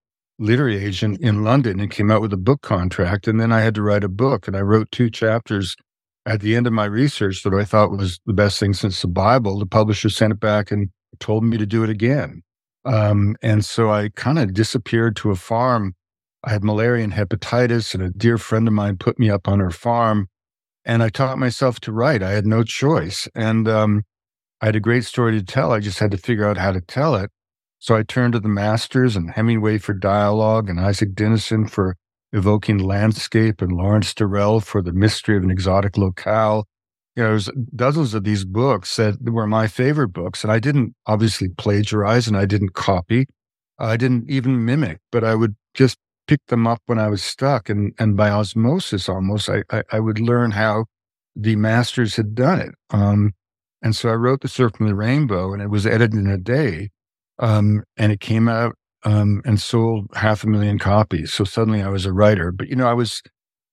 literary 0.43 0.84
agent 0.84 1.19
in 1.21 1.43
London 1.43 1.79
and 1.79 1.89
came 1.89 2.12
out 2.12 2.21
with 2.21 2.34
a 2.34 2.38
book 2.38 2.62
contract. 2.62 3.27
And 3.27 3.39
then 3.39 3.51
I 3.51 3.62
had 3.62 3.75
to 3.75 3.82
write 3.82 4.03
a 4.03 4.10
book. 4.10 4.47
And 4.47 4.56
I 4.56 4.62
wrote 4.62 4.91
two 4.91 5.10
chapters 5.10 5.75
at 6.25 6.41
the 6.41 6.56
end 6.56 6.67
of 6.67 6.73
my 6.73 6.86
research 6.86 7.43
that 7.43 7.53
I 7.53 7.63
thought 7.63 7.91
was 7.91 8.19
the 8.25 8.34
best 8.34 8.60
thing 8.60 8.73
since 8.73 9.01
the 9.01 9.08
Bible. 9.08 9.60
The 9.60 9.65
publisher 9.65 10.10
sent 10.10 10.34
it 10.34 10.39
back 10.39 10.71
and 10.71 10.89
told 11.19 11.43
me 11.43 11.58
to 11.58 11.65
do 11.65 11.84
it 11.84 11.89
again. 11.89 12.43
Um, 12.86 13.36
and 13.41 13.63
so 13.63 13.91
I 13.91 14.10
kind 14.10 14.38
of 14.39 14.53
disappeared 14.53 15.15
to 15.17 15.32
a 15.32 15.36
farm. 15.36 15.95
I 16.43 16.51
had 16.51 16.63
malaria 16.63 17.06
and 17.06 17.13
hepatitis, 17.13 17.93
and 17.93 18.03
a 18.03 18.10
dear 18.10 18.38
friend 18.38 18.67
of 18.67 18.73
mine 18.73 18.97
put 18.97 19.17
me 19.17 19.29
up 19.29 19.47
on 19.47 19.60
her 19.60 19.71
farm. 19.71 20.27
And 20.84 21.01
I 21.01 21.08
taught 21.08 21.38
myself 21.38 21.79
to 21.82 21.93
write. 21.93 22.21
I 22.21 22.32
had 22.32 22.45
no 22.45 22.63
choice. 22.63 23.29
And 23.34 23.69
um, 23.69 24.03
I 24.60 24.65
had 24.65 24.75
a 24.75 24.82
great 24.82 25.06
story 25.06 25.39
to 25.39 25.45
tell. 25.45 25.71
I 25.71 25.79
just 25.79 25.99
had 25.99 26.12
to 26.12 26.17
figure 26.17 26.45
out 26.45 26.58
how 26.58 26.73
to 26.73 26.82
tell 26.82 27.15
it. 27.15 27.32
So 27.84 27.98
I 27.98 28.04
turned 28.04 28.32
to 28.32 28.39
the 28.39 28.48
masters 28.48 29.17
and 29.17 29.32
Hemingway 29.32 29.78
for 29.78 29.93
dialogue 29.93 30.69
and 30.69 30.80
Isak 30.80 31.15
Dinesen 31.15 31.69
for 31.69 31.98
evoking 32.32 32.78
landscape 32.78 33.62
and 33.62 33.74
Lawrence 33.74 34.13
Durrell 34.13 34.62
for 34.62 34.82
the 34.82 34.93
mystery 34.93 35.36
of 35.36 35.43
an 35.43 35.52
exotic 35.52 35.98
locale 35.98 36.65
you 37.15 37.24
know, 37.24 37.30
there's 37.30 37.50
dozens 37.76 38.13
of 38.13 38.24
these 38.24 38.43
books 38.46 38.96
that 38.96 39.22
were 39.22 39.46
my 39.46 39.67
favorite 39.67 40.10
books. 40.10 40.43
And 40.43 40.52
I 40.52 40.60
didn't 40.60 40.96
obviously 41.06 41.50
plagiarize 41.50 42.28
and 42.28 42.36
I 42.36 42.46
didn't 42.46 42.74
copy. 42.74 43.28
I 43.78 43.98
didn't 43.98 44.30
even 44.30 44.65
mimic, 44.65 45.00
but 45.12 45.24
I 45.24 45.36
would 45.36 45.56
just 45.74 45.98
pick 46.28 46.39
them 46.48 46.65
up 46.65 46.82
when 46.86 47.00
I 47.00 47.10
was 47.10 47.22
stuck. 47.22 47.69
And, 47.69 47.93
and 48.00 48.17
by 48.17 48.30
osmosis 48.30 49.10
almost, 49.10 49.50
I, 49.50 49.63
I, 49.69 49.84
I 49.91 50.00
would 50.00 50.19
learn 50.19 50.52
how 50.52 50.86
the 51.36 51.56
masters 51.56 52.15
had 52.15 52.34
done 52.34 52.62
it. 52.62 52.76
Um, 52.89 53.34
and 53.82 53.96
so 53.96 54.10
I 54.10 54.13
wrote 54.13 54.41
The 54.41 54.48
Serpent 54.48 54.88
the 54.88 54.96
Rainbow 54.96 55.54
and 55.54 55.62
it 55.62 55.69
was 55.69 55.86
edited 55.86 56.13
in 56.13 56.30
a 56.30 56.38
day. 56.38 56.89
Um, 57.39 57.84
and 57.98 58.12
it 58.12 58.19
came 58.19 58.48
out 58.48 58.76
um, 59.04 59.41
and 59.46 59.60
sold 59.60 60.08
half 60.15 60.43
a 60.43 60.48
million 60.48 60.80
copies. 60.80 61.34
So 61.34 61.43
suddenly 61.43 61.82
I 61.82 61.89
was 61.89 62.06
a 62.06 62.13
writer. 62.13 62.52
But, 62.52 62.69
you 62.69 62.76
know, 62.76 62.88
I 62.88 62.93
was 62.93 63.22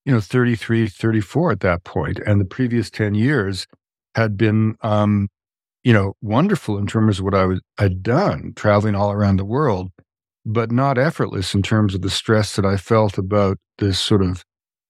you 0.04 0.12
know, 0.12 0.20
33, 0.20 0.88
34 0.88 1.52
at 1.52 1.60
that 1.60 1.84
point. 1.84 2.18
And 2.26 2.40
the 2.40 2.44
previous 2.44 2.90
10 2.90 3.14
years 3.14 3.66
had 4.14 4.36
been, 4.36 4.76
um, 4.82 5.28
you 5.84 5.92
know, 5.92 6.14
wonderful 6.22 6.78
in 6.78 6.86
terms 6.86 7.18
of 7.18 7.24
what 7.24 7.34
I 7.34 7.44
was, 7.44 7.60
I'd 7.78 8.02
done, 8.02 8.52
traveling 8.56 8.94
all 8.94 9.12
around 9.12 9.36
the 9.36 9.44
world, 9.44 9.90
but 10.44 10.70
not 10.70 10.98
effortless 10.98 11.54
in 11.54 11.62
terms 11.62 11.94
of 11.94 12.02
the 12.02 12.10
stress 12.10 12.56
that 12.56 12.64
I 12.64 12.76
felt 12.76 13.18
about 13.18 13.58
this 13.78 13.98
sort 13.98 14.22
of 14.22 14.44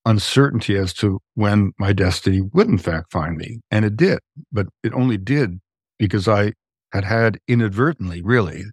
uncertainty 0.07 0.77
as 0.77 0.95
to 0.95 1.21
when 1.35 1.73
my 1.79 1.93
destiny 1.93 2.41
would 2.41 2.69
in 2.69 2.79
fact 2.79 3.13
find 3.13 3.37
me. 3.37 3.61
And 3.71 3.85
it 3.85 3.97
did, 3.97 4.21
but 4.51 4.69
it 4.83 4.95
only 4.95 5.19
did 5.19 5.61
because 5.99 6.27
I 6.29 6.55
had 6.93 7.05
had 7.05 7.41
inadvertently, 7.47 8.23
really, 8.23 8.65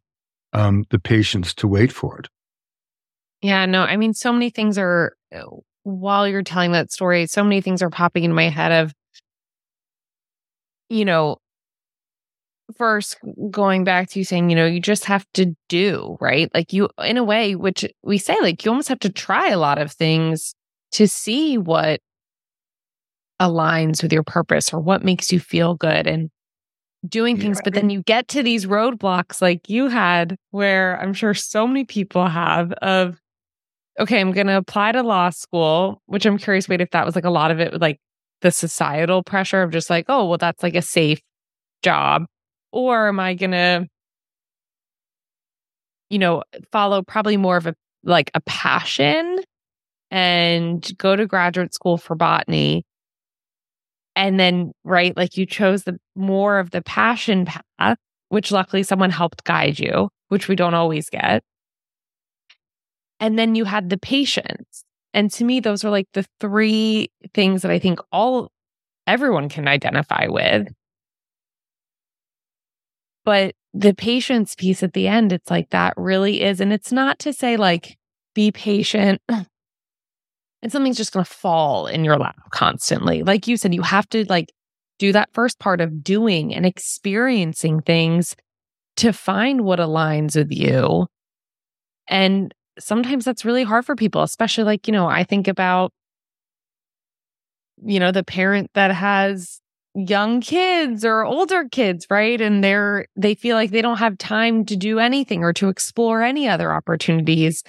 um, 0.54 0.86
the 0.90 1.00
patience 1.00 1.54
to 1.56 1.68
wait 1.68 1.92
for 1.92 2.20
it. 2.20 2.28
Yeah, 3.42 3.66
no, 3.66 3.84
I 3.84 3.98
mean, 3.98 4.14
so 4.14 4.34
many 4.34 4.50
things 4.50 4.78
are 4.78 5.16
uh, 5.34 5.44
while 5.84 6.28
you're 6.28 6.44
telling 6.44 6.72
that 6.72 6.92
story, 6.92 7.28
so 7.28 7.44
many 7.44 7.62
things 7.62 7.82
are 7.82 7.90
popping 7.90 8.24
in 8.24 8.34
my 8.34 8.50
head 8.50 8.72
of, 8.72 8.94
you 10.90 11.06
know, 11.06 11.38
first 12.78 13.18
going 13.50 13.84
back 13.84 14.10
to 14.10 14.20
you 14.20 14.26
saying, 14.26 14.50
you 14.50 14.56
know, 14.56 14.66
you 14.66 14.80
just 14.80 15.06
have 15.06 15.26
to 15.36 15.56
do, 15.70 16.18
right? 16.20 16.50
Like 16.54 16.74
you, 16.74 16.90
in 17.04 17.18
a 17.18 17.24
way, 17.24 17.56
which 17.56 17.86
we 18.04 18.18
say, 18.18 18.36
like 18.42 18.66
you 18.66 18.72
almost 18.72 18.90
have 18.90 19.00
to 19.00 19.10
try 19.10 19.50
a 19.50 19.58
lot 19.58 19.78
of 19.78 19.92
things 19.92 20.54
to 20.94 21.08
see 21.08 21.58
what 21.58 22.02
aligns 23.40 24.02
with 24.02 24.12
your 24.12 24.24
purpose 24.24 24.74
or 24.74 24.80
what 24.80 25.04
makes 25.04 25.32
you 25.32 25.40
feel 25.40 25.76
good 25.76 26.08
and 26.08 26.30
doing 27.08 27.40
things. 27.40 27.62
But 27.64 27.74
then 27.74 27.90
you 27.90 28.02
get 28.04 28.28
to 28.30 28.44
these 28.44 28.66
roadblocks 28.66 29.42
like 29.42 29.70
you 29.70 29.88
had, 29.88 30.38
where 30.52 31.00
I'm 31.02 31.14
sure 31.14 31.34
so 31.34 31.68
many 31.68 31.84
people 31.86 32.28
have 32.28 32.72
of, 32.74 33.20
okay, 34.00 34.20
I'm 34.20 34.32
going 34.32 34.48
to 34.48 34.58
apply 34.58 34.94
to 34.94 35.04
law 35.04 35.30
school, 35.30 36.02
which 36.06 36.26
I'm 36.26 36.38
curious, 36.38 36.68
wait, 36.70 36.82
if 36.82 36.92
that 36.92 37.06
was 37.06 37.16
like 37.16 37.26
a 37.26 37.30
lot 37.30 37.52
of 37.52 37.60
it, 37.60 37.80
like 37.80 38.00
the 38.42 38.52
societal 38.52 39.24
pressure 39.24 39.62
of 39.64 39.72
just 39.72 39.90
like, 39.90 40.06
oh, 40.10 40.28
well, 40.28 40.38
that's 40.38 40.64
like 40.64 40.76
a 40.76 40.82
safe 40.82 41.20
job. 41.84 42.26
Or 42.72 43.08
am 43.08 43.20
I 43.20 43.34
going 43.34 43.52
to, 43.52 43.88
you 46.10 46.20
know, 46.20 46.44
follow 46.72 47.02
probably 47.02 47.38
more 47.38 47.58
of 47.58 47.68
a 47.68 47.76
like 48.04 48.32
a 48.34 48.42
passion 48.42 49.40
and 50.12 50.90
go 50.98 51.16
to 51.16 51.26
graduate 51.26 51.74
school 51.74 51.98
for 51.98 52.16
botany? 52.16 52.86
And 54.18 54.40
then, 54.40 54.72
right, 54.84 55.16
like 55.16 55.38
you 55.38 55.46
chose 55.46 55.84
the 55.84 56.00
more 56.16 56.58
of 56.58 56.72
the 56.72 56.82
passion 56.82 57.46
path, 57.46 57.98
which 58.30 58.52
luckily 58.52 58.82
someone 58.82 59.12
helped 59.12 59.44
guide 59.44 59.78
you, 59.78 60.10
which 60.30 60.48
we 60.48 60.56
don't 60.56 60.74
always 60.74 61.08
get. 61.08 61.44
And 63.20 63.38
then 63.38 63.54
you 63.54 63.66
had 63.66 63.92
the 63.92 63.98
patience. 64.00 64.84
And 65.14 65.32
to 65.34 65.44
me, 65.44 65.60
those 65.60 65.86
are 65.86 65.92
like 65.92 66.08
the 66.14 66.26
three 66.40 67.10
things 67.36 67.62
that 67.62 67.70
I 67.70 67.78
think 67.78 68.00
all 68.12 68.50
everyone 69.06 69.50
can 69.50 69.68
identify 69.68 70.26
with. 70.28 70.68
But 73.24 73.54
the 73.72 73.94
patience 73.94 74.56
piece 74.56 74.82
at 74.82 74.94
the 74.94 75.08
end, 75.08 75.32
it's 75.32 75.52
like 75.52 75.70
that 75.70 75.94
really 75.96 76.42
is. 76.42 76.60
And 76.60 76.74
it's 76.74 76.92
not 76.92 77.20
to 77.20 77.34
say 77.34 77.56
like, 77.56 77.98
be 78.34 78.52
patient 78.52 79.22
and 80.62 80.72
something's 80.72 80.98
just 80.98 81.14
going 81.14 81.24
to 81.24 81.32
fall 81.32 81.88
in 81.88 82.04
your 82.04 82.18
lap 82.18 82.38
constantly. 82.52 83.24
Like 83.24 83.48
you 83.48 83.58
said, 83.58 83.74
you 83.74 83.84
have 83.84 84.10
to 84.10 84.26
like 84.26 84.52
do 85.00 85.12
that 85.12 85.30
first 85.34 85.60
part 85.60 85.82
of 85.82 86.04
doing 86.04 86.54
and 86.54 86.66
experiencing 86.66 87.82
things 87.82 88.36
to 88.98 89.14
find 89.14 89.62
what 89.62 89.80
aligns 89.80 90.36
with 90.36 90.52
you. 90.52 91.08
And 92.08 92.54
sometimes 92.80 93.26
that's 93.26 93.46
really 93.46 93.64
hard 93.64 93.86
for 93.86 93.96
people, 93.96 94.24
especially 94.24 94.64
like, 94.64 94.88
you 94.88 94.94
know, 94.94 95.08
I 95.08 95.24
think 95.24 95.48
about, 95.48 95.92
you 97.84 98.00
know, 98.00 98.12
the 98.12 98.24
parent 98.24 98.72
that 98.74 98.92
has 98.92 99.60
young 99.94 100.42
kids 100.42 101.06
or 101.06 101.24
older 101.24 101.68
kids, 101.70 102.08
right? 102.10 102.40
And 102.40 102.64
they're, 102.64 103.06
they 103.16 103.36
feel 103.36 103.56
like 103.56 103.72
they 103.72 103.82
don't 103.82 103.98
have 103.98 104.18
time 104.18 104.66
to 104.66 104.76
do 104.76 105.00
anything 105.00 105.44
or 105.44 105.54
to 105.54 105.70
explore 105.70 106.24
any 106.24 106.48
other 106.48 106.74
opportunities. 106.74 107.64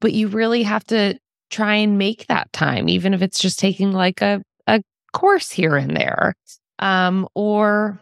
But 0.00 0.12
you 0.12 0.28
really 0.28 0.62
have 0.64 0.84
to 0.84 1.18
try 1.52 1.76
and 1.76 1.98
make 1.98 2.26
that 2.26 2.52
time, 2.52 2.88
even 2.88 3.14
if 3.14 3.22
it's 3.22 3.38
just 3.38 3.58
taking 3.58 3.92
like 3.92 4.20
a, 4.22 4.42
a 4.66 4.82
course 5.12 5.50
here 5.50 5.76
and 5.76 5.96
there. 5.96 6.34
Um, 6.78 7.28
or 7.34 8.00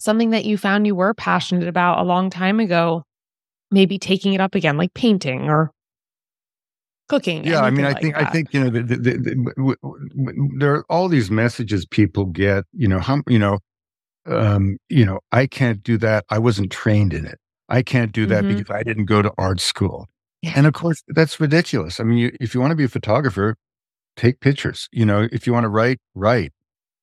something 0.00 0.30
that 0.30 0.44
you 0.44 0.58
found 0.58 0.86
you 0.86 0.96
were 0.96 1.14
passionate 1.14 1.68
about 1.68 2.00
a 2.00 2.02
long 2.02 2.30
time 2.30 2.58
ago 2.58 3.04
maybe 3.70 3.98
taking 3.98 4.32
it 4.32 4.40
up 4.40 4.54
again, 4.54 4.76
like 4.76 4.94
painting 4.94 5.48
or 5.48 5.70
cooking. 7.08 7.44
Yeah, 7.44 7.60
I 7.60 7.70
mean, 7.70 7.84
I 7.84 7.88
like 7.88 8.00
think 8.00 8.14
that. 8.14 8.28
I 8.28 8.30
think 8.30 8.52
you 8.52 8.64
know 8.64 8.70
the, 8.70 8.82
the, 8.82 8.96
the, 8.96 9.52
w- 9.56 9.76
w- 9.82 10.58
there 10.58 10.74
are 10.74 10.84
all 10.88 11.08
these 11.08 11.30
messages 11.30 11.86
people 11.86 12.26
get. 12.26 12.64
You 12.72 12.88
know, 12.88 12.98
hum, 12.98 13.22
you 13.28 13.38
know, 13.38 13.58
um, 14.26 14.78
you 14.88 15.04
know, 15.04 15.20
I 15.32 15.46
can't 15.46 15.82
do 15.82 15.98
that. 15.98 16.24
I 16.30 16.38
wasn't 16.38 16.70
trained 16.70 17.12
in 17.12 17.26
it. 17.26 17.38
I 17.68 17.82
can't 17.82 18.12
do 18.12 18.26
that 18.26 18.44
mm-hmm. 18.44 18.58
because 18.58 18.74
I 18.74 18.82
didn't 18.82 19.06
go 19.06 19.22
to 19.22 19.32
art 19.38 19.60
school. 19.60 20.08
And 20.54 20.66
of 20.66 20.74
course, 20.74 21.02
that's 21.08 21.40
ridiculous. 21.40 22.00
I 22.00 22.04
mean, 22.04 22.18
you, 22.18 22.36
if 22.40 22.54
you 22.54 22.60
want 22.60 22.70
to 22.72 22.76
be 22.76 22.84
a 22.84 22.88
photographer, 22.88 23.56
take 24.16 24.40
pictures. 24.40 24.88
You 24.92 25.06
know, 25.06 25.28
if 25.32 25.46
you 25.46 25.52
want 25.52 25.64
to 25.64 25.68
write, 25.68 25.98
write. 26.14 26.52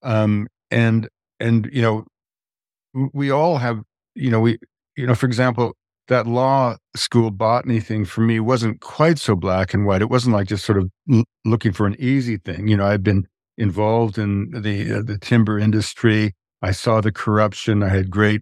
Um, 0.03 0.47
and 0.71 1.09
and 1.39 1.69
you 1.71 1.81
know, 1.81 2.05
we 3.13 3.31
all 3.31 3.57
have. 3.57 3.81
You 4.15 4.29
know, 4.29 4.39
we 4.39 4.59
you 4.95 5.07
know, 5.07 5.15
for 5.15 5.25
example, 5.25 5.73
that 6.07 6.27
law 6.27 6.75
school 6.95 7.31
botany 7.31 7.79
thing 7.79 8.05
for 8.05 8.21
me 8.21 8.39
wasn't 8.39 8.81
quite 8.81 9.17
so 9.19 9.35
black 9.35 9.73
and 9.73 9.85
white. 9.85 10.01
It 10.01 10.09
wasn't 10.09 10.35
like 10.35 10.47
just 10.47 10.65
sort 10.65 10.77
of 10.77 10.89
l- 11.11 11.23
looking 11.45 11.71
for 11.71 11.87
an 11.87 11.95
easy 11.99 12.37
thing. 12.37 12.67
You 12.67 12.77
know, 12.77 12.85
I've 12.85 13.03
been 13.03 13.25
involved 13.57 14.17
in 14.17 14.51
the 14.51 14.99
uh, 14.99 15.01
the 15.01 15.17
timber 15.17 15.57
industry. 15.59 16.33
I 16.61 16.71
saw 16.71 17.01
the 17.01 17.11
corruption. 17.11 17.83
I 17.83 17.89
had 17.89 18.11
great 18.11 18.41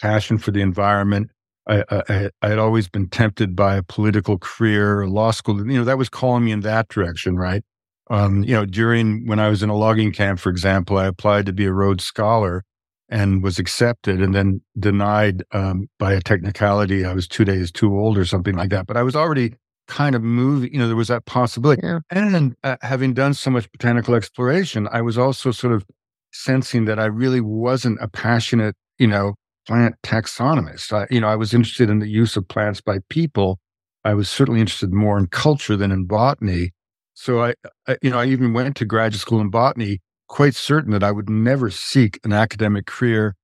passion 0.00 0.38
for 0.38 0.52
the 0.52 0.60
environment. 0.60 1.30
I, 1.68 1.84
I, 1.90 2.30
I 2.42 2.48
had 2.48 2.58
always 2.58 2.88
been 2.88 3.08
tempted 3.08 3.54
by 3.54 3.76
a 3.76 3.82
political 3.82 4.38
career, 4.38 5.06
law 5.06 5.30
school. 5.30 5.58
You 5.58 5.78
know, 5.78 5.84
that 5.84 5.98
was 5.98 6.08
calling 6.08 6.44
me 6.44 6.52
in 6.52 6.60
that 6.60 6.88
direction, 6.88 7.36
right? 7.36 7.62
Um, 8.10 8.42
you 8.42 8.54
know, 8.54 8.64
during 8.64 9.26
when 9.26 9.38
I 9.38 9.48
was 9.48 9.62
in 9.62 9.68
a 9.68 9.76
logging 9.76 10.12
camp, 10.12 10.40
for 10.40 10.48
example, 10.48 10.96
I 10.96 11.06
applied 11.06 11.46
to 11.46 11.52
be 11.52 11.66
a 11.66 11.72
Rhodes 11.72 12.04
Scholar 12.04 12.64
and 13.08 13.42
was 13.42 13.58
accepted 13.58 14.20
and 14.22 14.34
then 14.34 14.62
denied 14.78 15.42
um, 15.52 15.88
by 15.98 16.12
a 16.12 16.20
technicality. 16.20 17.04
I 17.04 17.12
was 17.14 17.28
two 17.28 17.44
days 17.44 17.70
too 17.70 17.98
old 17.98 18.18
or 18.18 18.24
something 18.24 18.54
like 18.54 18.70
that. 18.70 18.86
But 18.86 18.96
I 18.96 19.02
was 19.02 19.16
already 19.16 19.54
kind 19.86 20.14
of 20.14 20.22
moving, 20.22 20.72
you 20.72 20.78
know, 20.78 20.86
there 20.86 20.96
was 20.96 21.08
that 21.08 21.24
possibility. 21.24 21.80
Yeah. 21.82 22.00
And 22.10 22.54
uh, 22.62 22.76
having 22.82 23.14
done 23.14 23.34
so 23.34 23.50
much 23.50 23.70
botanical 23.72 24.14
exploration, 24.14 24.88
I 24.92 25.00
was 25.00 25.16
also 25.16 25.50
sort 25.50 25.72
of 25.72 25.84
sensing 26.32 26.84
that 26.84 26.98
I 26.98 27.06
really 27.06 27.40
wasn't 27.40 27.98
a 28.00 28.08
passionate, 28.08 28.76
you 28.98 29.06
know, 29.06 29.34
plant 29.68 29.96
taxonomist. 30.02 30.92
I, 30.92 31.06
you 31.10 31.20
know, 31.20 31.28
I 31.28 31.36
was 31.36 31.54
interested 31.54 31.90
in 31.90 31.98
the 31.98 32.08
use 32.08 32.36
of 32.36 32.48
plants 32.48 32.80
by 32.80 33.00
people. 33.10 33.60
I 34.02 34.14
was 34.14 34.28
certainly 34.28 34.60
interested 34.60 34.92
more 34.92 35.18
in 35.18 35.26
culture 35.26 35.76
than 35.76 35.92
in 35.92 36.06
botany. 36.06 36.72
So 37.14 37.42
I, 37.42 37.54
I, 37.86 37.98
you 38.02 38.10
know, 38.10 38.18
I 38.18 38.26
even 38.26 38.52
went 38.54 38.76
to 38.76 38.84
graduate 38.84 39.20
school 39.20 39.40
in 39.40 39.50
botany, 39.50 40.00
quite 40.28 40.54
certain 40.54 40.92
that 40.92 41.02
I 41.02 41.12
would 41.12 41.28
never 41.28 41.68
seek 41.68 42.18
an 42.24 42.32
academic 42.32 42.86
career 42.86 43.36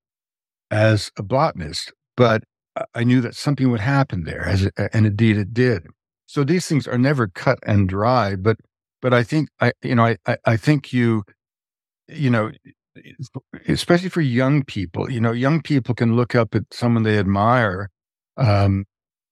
as 0.71 1.13
a 1.19 1.23
botanist. 1.23 1.93
But 2.17 2.45
I 2.95 3.05
knew 3.05 3.21
that 3.21 3.35
something 3.35 3.71
would 3.71 3.81
happen 3.81 4.25
there, 4.25 4.47
as 4.47 4.65
it, 4.65 4.75
and 4.93 5.07
indeed 5.07 5.37
it 5.37 5.53
did. 5.53 5.87
So 6.27 6.43
these 6.43 6.67
things 6.67 6.89
are 6.89 6.99
never 6.99 7.29
cut 7.29 7.59
and 7.67 7.89
dry. 7.89 8.35
But 8.35 8.57
but 9.03 9.13
I 9.13 9.23
think 9.23 9.51
I, 9.61 9.73
you 9.83 9.95
know, 9.95 10.15
I, 10.27 10.37
I 10.47 10.57
think 10.57 10.93
you, 10.93 11.25
you 12.09 12.31
know, 12.31 12.51
especially 13.68 14.09
for 14.09 14.20
young 14.20 14.64
people, 14.64 15.11
you 15.11 15.20
know, 15.20 15.33
young 15.33 15.61
people 15.62 15.94
can 15.94 16.16
look 16.16 16.35
up 16.35 16.54
at 16.54 16.62
someone 16.72 17.02
they 17.02 17.18
admire 17.18 17.90
um, 18.37 18.85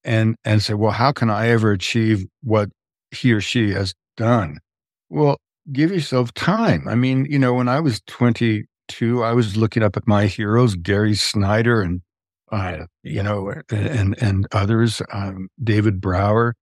and 0.04 0.36
and 0.44 0.62
say, 0.62 0.74
well, 0.74 0.92
how 0.92 1.12
can 1.12 1.30
I 1.30 1.48
ever 1.48 1.72
achieve 1.72 2.24
what 2.42 2.70
he 3.10 3.32
or 3.32 3.40
she 3.40 3.70
has 3.72 3.94
done? 4.16 4.58
Well, 5.10 5.36
give 5.72 5.90
yourself 5.92 6.32
time. 6.34 6.88
I 6.88 6.94
mean, 6.94 7.26
you 7.26 7.38
know, 7.38 7.54
when 7.54 7.68
I 7.68 7.80
was 7.80 8.00
22, 8.08 9.22
I 9.22 9.32
was 9.32 9.56
looking 9.56 9.82
up 9.82 9.96
at 9.96 10.06
my 10.06 10.26
heroes, 10.26 10.74
Gary 10.76 11.14
Snyder 11.14 11.82
and 11.82 12.02
uh, 12.50 12.84
you 13.02 13.22
know, 13.22 13.52
and 13.70 14.14
and 14.22 14.46
others, 14.52 15.00
um, 15.12 15.48
David 15.62 16.00
Brower, 16.00 16.54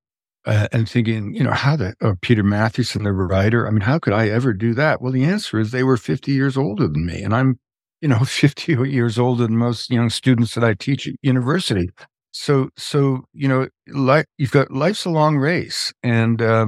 uh, 0.47 0.69
and 0.73 0.89
thinking, 0.89 1.35
you 1.35 1.45
know, 1.45 1.53
how 1.53 1.77
the 1.77 1.95
or 2.01 2.17
Peter 2.17 2.43
Matthiessen, 2.43 3.05
the 3.05 3.13
writer. 3.13 3.67
I 3.67 3.71
mean, 3.71 3.83
how 3.83 3.99
could 3.99 4.13
I 4.13 4.29
ever 4.29 4.53
do 4.53 4.75
that? 4.75 5.03
Well, 5.03 5.13
the 5.13 5.25
answer 5.25 5.59
is 5.59 5.71
they 5.71 5.85
were 5.85 5.97
50 5.97 6.33
years 6.33 6.57
older 6.57 6.89
than 6.89 7.05
me, 7.05 7.23
and 7.23 7.35
I'm, 7.35 7.59
you 8.01 8.09
know, 8.09 8.19
50 8.25 8.73
years 8.91 9.19
older 9.19 9.47
than 9.47 9.57
most 9.57 9.91
young 9.91 10.11
students 10.11 10.55
that 10.55 10.65
I 10.65 10.75
teach 10.75 11.07
at 11.07 11.15
university. 11.23 11.91
So, 12.33 12.71
so 12.77 13.25
you 13.33 13.49
know, 13.49 13.69
like 13.89 14.27
you've 14.39 14.53
got 14.53 14.71
life's 14.71 15.05
a 15.05 15.11
long 15.11 15.37
race, 15.37 15.93
and 16.03 16.41
uh, 16.41 16.67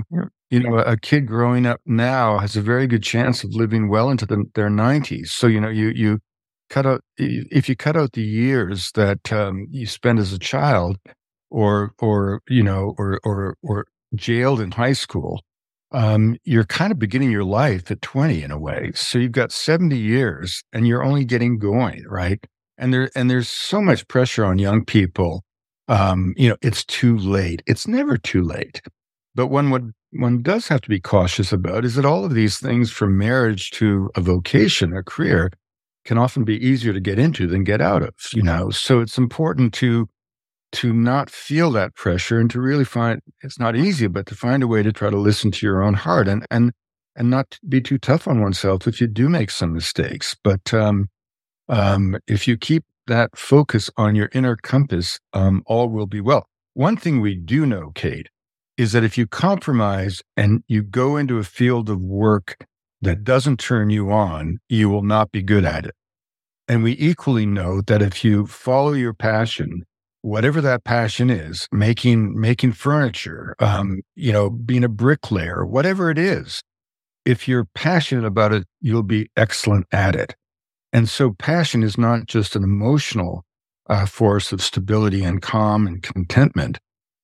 you 0.51 0.61
know, 0.61 0.79
a 0.79 0.99
kid 0.99 1.27
growing 1.27 1.65
up 1.65 1.81
now 1.87 2.39
has 2.39 2.57
a 2.57 2.61
very 2.61 2.87
good 2.87 3.03
chance 3.03 3.43
of 3.43 3.55
living 3.55 3.89
well 3.89 4.11
into 4.11 4.27
the, 4.27 4.45
their 4.55 4.69
90s. 4.69 5.29
So, 5.29 5.47
you 5.47 5.59
know, 5.59 5.71
you 5.71 5.89
you 5.89 6.19
cut 6.69 6.85
out 6.85 7.03
if 7.17 7.69
you 7.71 7.77
cut 7.77 7.97
out 7.97 8.13
the 8.13 8.23
years 8.23 8.93
that 8.93 9.33
um, 9.33 9.67
you 9.71 9.87
spend 9.87 10.19
as 10.19 10.33
a 10.33 10.39
child 10.39 10.99
or 11.53 11.93
or 12.01 12.43
you 12.49 12.63
know 12.63 12.95
or 12.99 13.21
or 13.25 13.57
or 13.63 13.87
jailed 14.15 14.61
in 14.61 14.73
high 14.73 14.93
school 14.93 15.43
um, 15.93 16.39
you're 16.45 16.65
kind 16.65 16.91
of 16.91 16.99
beginning 16.99 17.31
your 17.31 17.45
life 17.45 17.91
at 17.91 18.01
20 18.01 18.43
in 18.43 18.51
a 18.51 18.59
way. 18.59 18.93
So 18.95 19.19
you've 19.19 19.33
got 19.33 19.53
70 19.53 19.97
years 19.99 20.65
and 20.73 20.87
you're 20.87 21.05
only 21.05 21.25
getting 21.25 21.59
going 21.59 22.05
right? 22.09 22.45
And 22.79 22.93
there 22.93 23.11
and 23.15 23.31
there's 23.31 23.49
so 23.49 23.81
much 23.81 24.09
pressure 24.09 24.45
on 24.45 24.59
young 24.59 24.85
people 24.85 25.45
um, 25.89 26.33
you 26.37 26.49
know 26.49 26.57
it's 26.63 26.85
too 26.85 27.17
late. 27.19 27.63
It's 27.67 27.87
never 27.87 28.17
too 28.17 28.43
late. 28.43 28.81
But 29.35 29.49
one 29.49 29.71
would 29.71 29.93
one 30.13 30.43
does 30.43 30.69
have 30.69 30.81
to 30.83 30.89
be 30.89 31.01
cautious 31.01 31.53
about 31.53 31.85
is 31.85 31.95
that 31.95 32.05
all 32.05 32.25
of 32.25 32.35
these 32.35 32.59
things 32.59 32.91
from 32.91 33.19
marriage 33.19 33.71
to 33.73 34.11
a 34.15 34.21
vocation 34.21 34.97
a 34.97 35.03
career 35.03 35.51
can 36.05 36.19
often 36.19 36.45
be 36.45 36.65
easier 36.67 36.93
to 36.93 37.01
get 37.01 37.19
into 37.19 37.47
than 37.47 37.65
get 37.65 37.81
out 37.81 38.03
of 38.03 38.15
you 38.33 38.43
know? 38.43 38.71
So 38.71 39.01
it's 39.01 39.19
important 39.19 39.75
to 39.75 40.09
to 40.73 40.93
not 40.93 41.31
feel 41.31 41.71
that 41.73 41.95
pressure 41.95 42.39
and 42.39 42.51
to 42.51 42.61
really 42.61 42.85
find 42.85 43.21
it's 43.43 43.59
not 43.59 43.77
easy, 43.77 44.07
but 44.07 44.27
to 44.27 44.35
find 44.35 44.63
a 44.63 44.67
way 44.67 44.83
to 44.83 44.93
try 44.93 45.11
to 45.11 45.17
listen 45.17 45.51
to 45.51 45.67
your 45.67 45.83
own 45.83 45.95
heart 45.95 46.29
and 46.29 46.47
and 46.51 46.73
and 47.15 47.31
not 47.31 47.59
be 47.69 47.81
too 47.81 47.99
tough 47.99 48.27
on 48.27 48.41
oneself 48.41 48.87
if 48.87 49.01
you 49.01 49.07
do 49.07 49.29
make 49.29 49.51
some 49.51 49.75
mistakes. 49.75 50.35
But 50.43 50.73
um, 50.73 51.09
um, 51.69 52.17
if 52.27 52.49
you 52.49 52.57
keep 52.57 52.85
that 53.07 53.37
focus 53.37 53.91
on 53.97 54.15
your 54.15 54.31
inner 54.33 54.57
compass, 54.57 55.21
um, 55.33 55.63
all 55.67 55.89
will 55.89 56.07
be 56.07 56.21
well. 56.21 56.47
One 56.75 56.97
thing 56.97 57.21
we 57.21 57.35
do 57.35 57.67
know, 57.67 57.93
Kate, 57.95 58.29
is 58.79 58.93
that 58.93 59.05
if 59.05 59.19
you 59.19 59.27
compromise 59.27 60.23
and 60.37 60.65
you 60.69 60.83
go 60.83 61.17
into 61.17 61.39
a 61.39 61.45
field 61.45 61.91
of 61.91 62.01
work 62.01 62.65
that 63.03 63.25
doesn't 63.25 63.61
turn 63.61 63.91
you 63.91 64.11
on, 64.11 64.59
you 64.69 64.89
will 64.89 65.03
not 65.03 65.31
be 65.33 65.43
good 65.43 65.65
at 65.65 65.85
it. 65.85 65.95
And 66.69 66.83
we 66.83 66.93
equally 66.99 67.45
know 67.45 67.83
that 67.83 68.01
if 68.01 68.25
you 68.25 68.47
follow 68.47 68.93
your 68.93 69.13
passion 69.13 69.85
whatever 70.23 70.61
that 70.61 70.85
passion 70.85 71.31
is, 71.31 71.69
making 71.71 72.39
making 72.41 72.73
furniture, 72.73 73.55
um, 73.59 74.01
you 74.15 74.33
know, 74.33 74.51
being 74.51 74.85
a 74.85 74.89
bricklayer, 74.89 75.67
whatever 75.67 76.11
it 76.11 76.19
is, 76.19 76.63
if 77.25 77.47
you're 77.47 77.67
passionate 77.75 78.25
about 78.25 78.53
it, 78.53 78.67
you'll 78.81 79.03
be 79.03 79.29
excellent 79.37 79.87
at 79.93 80.17
it. 80.17 80.35
And 80.93 81.09
so, 81.09 81.33
passion 81.33 81.83
is 81.83 81.99
not 81.99 82.27
just 82.27 82.57
an 82.57 82.65
emotional 82.65 83.45
uh, 83.89 84.07
force 84.07 84.53
of 84.53 84.63
stability 84.63 85.23
and 85.23 85.43
calm 85.43 85.87
and 85.87 86.03
contentment. 86.03 86.79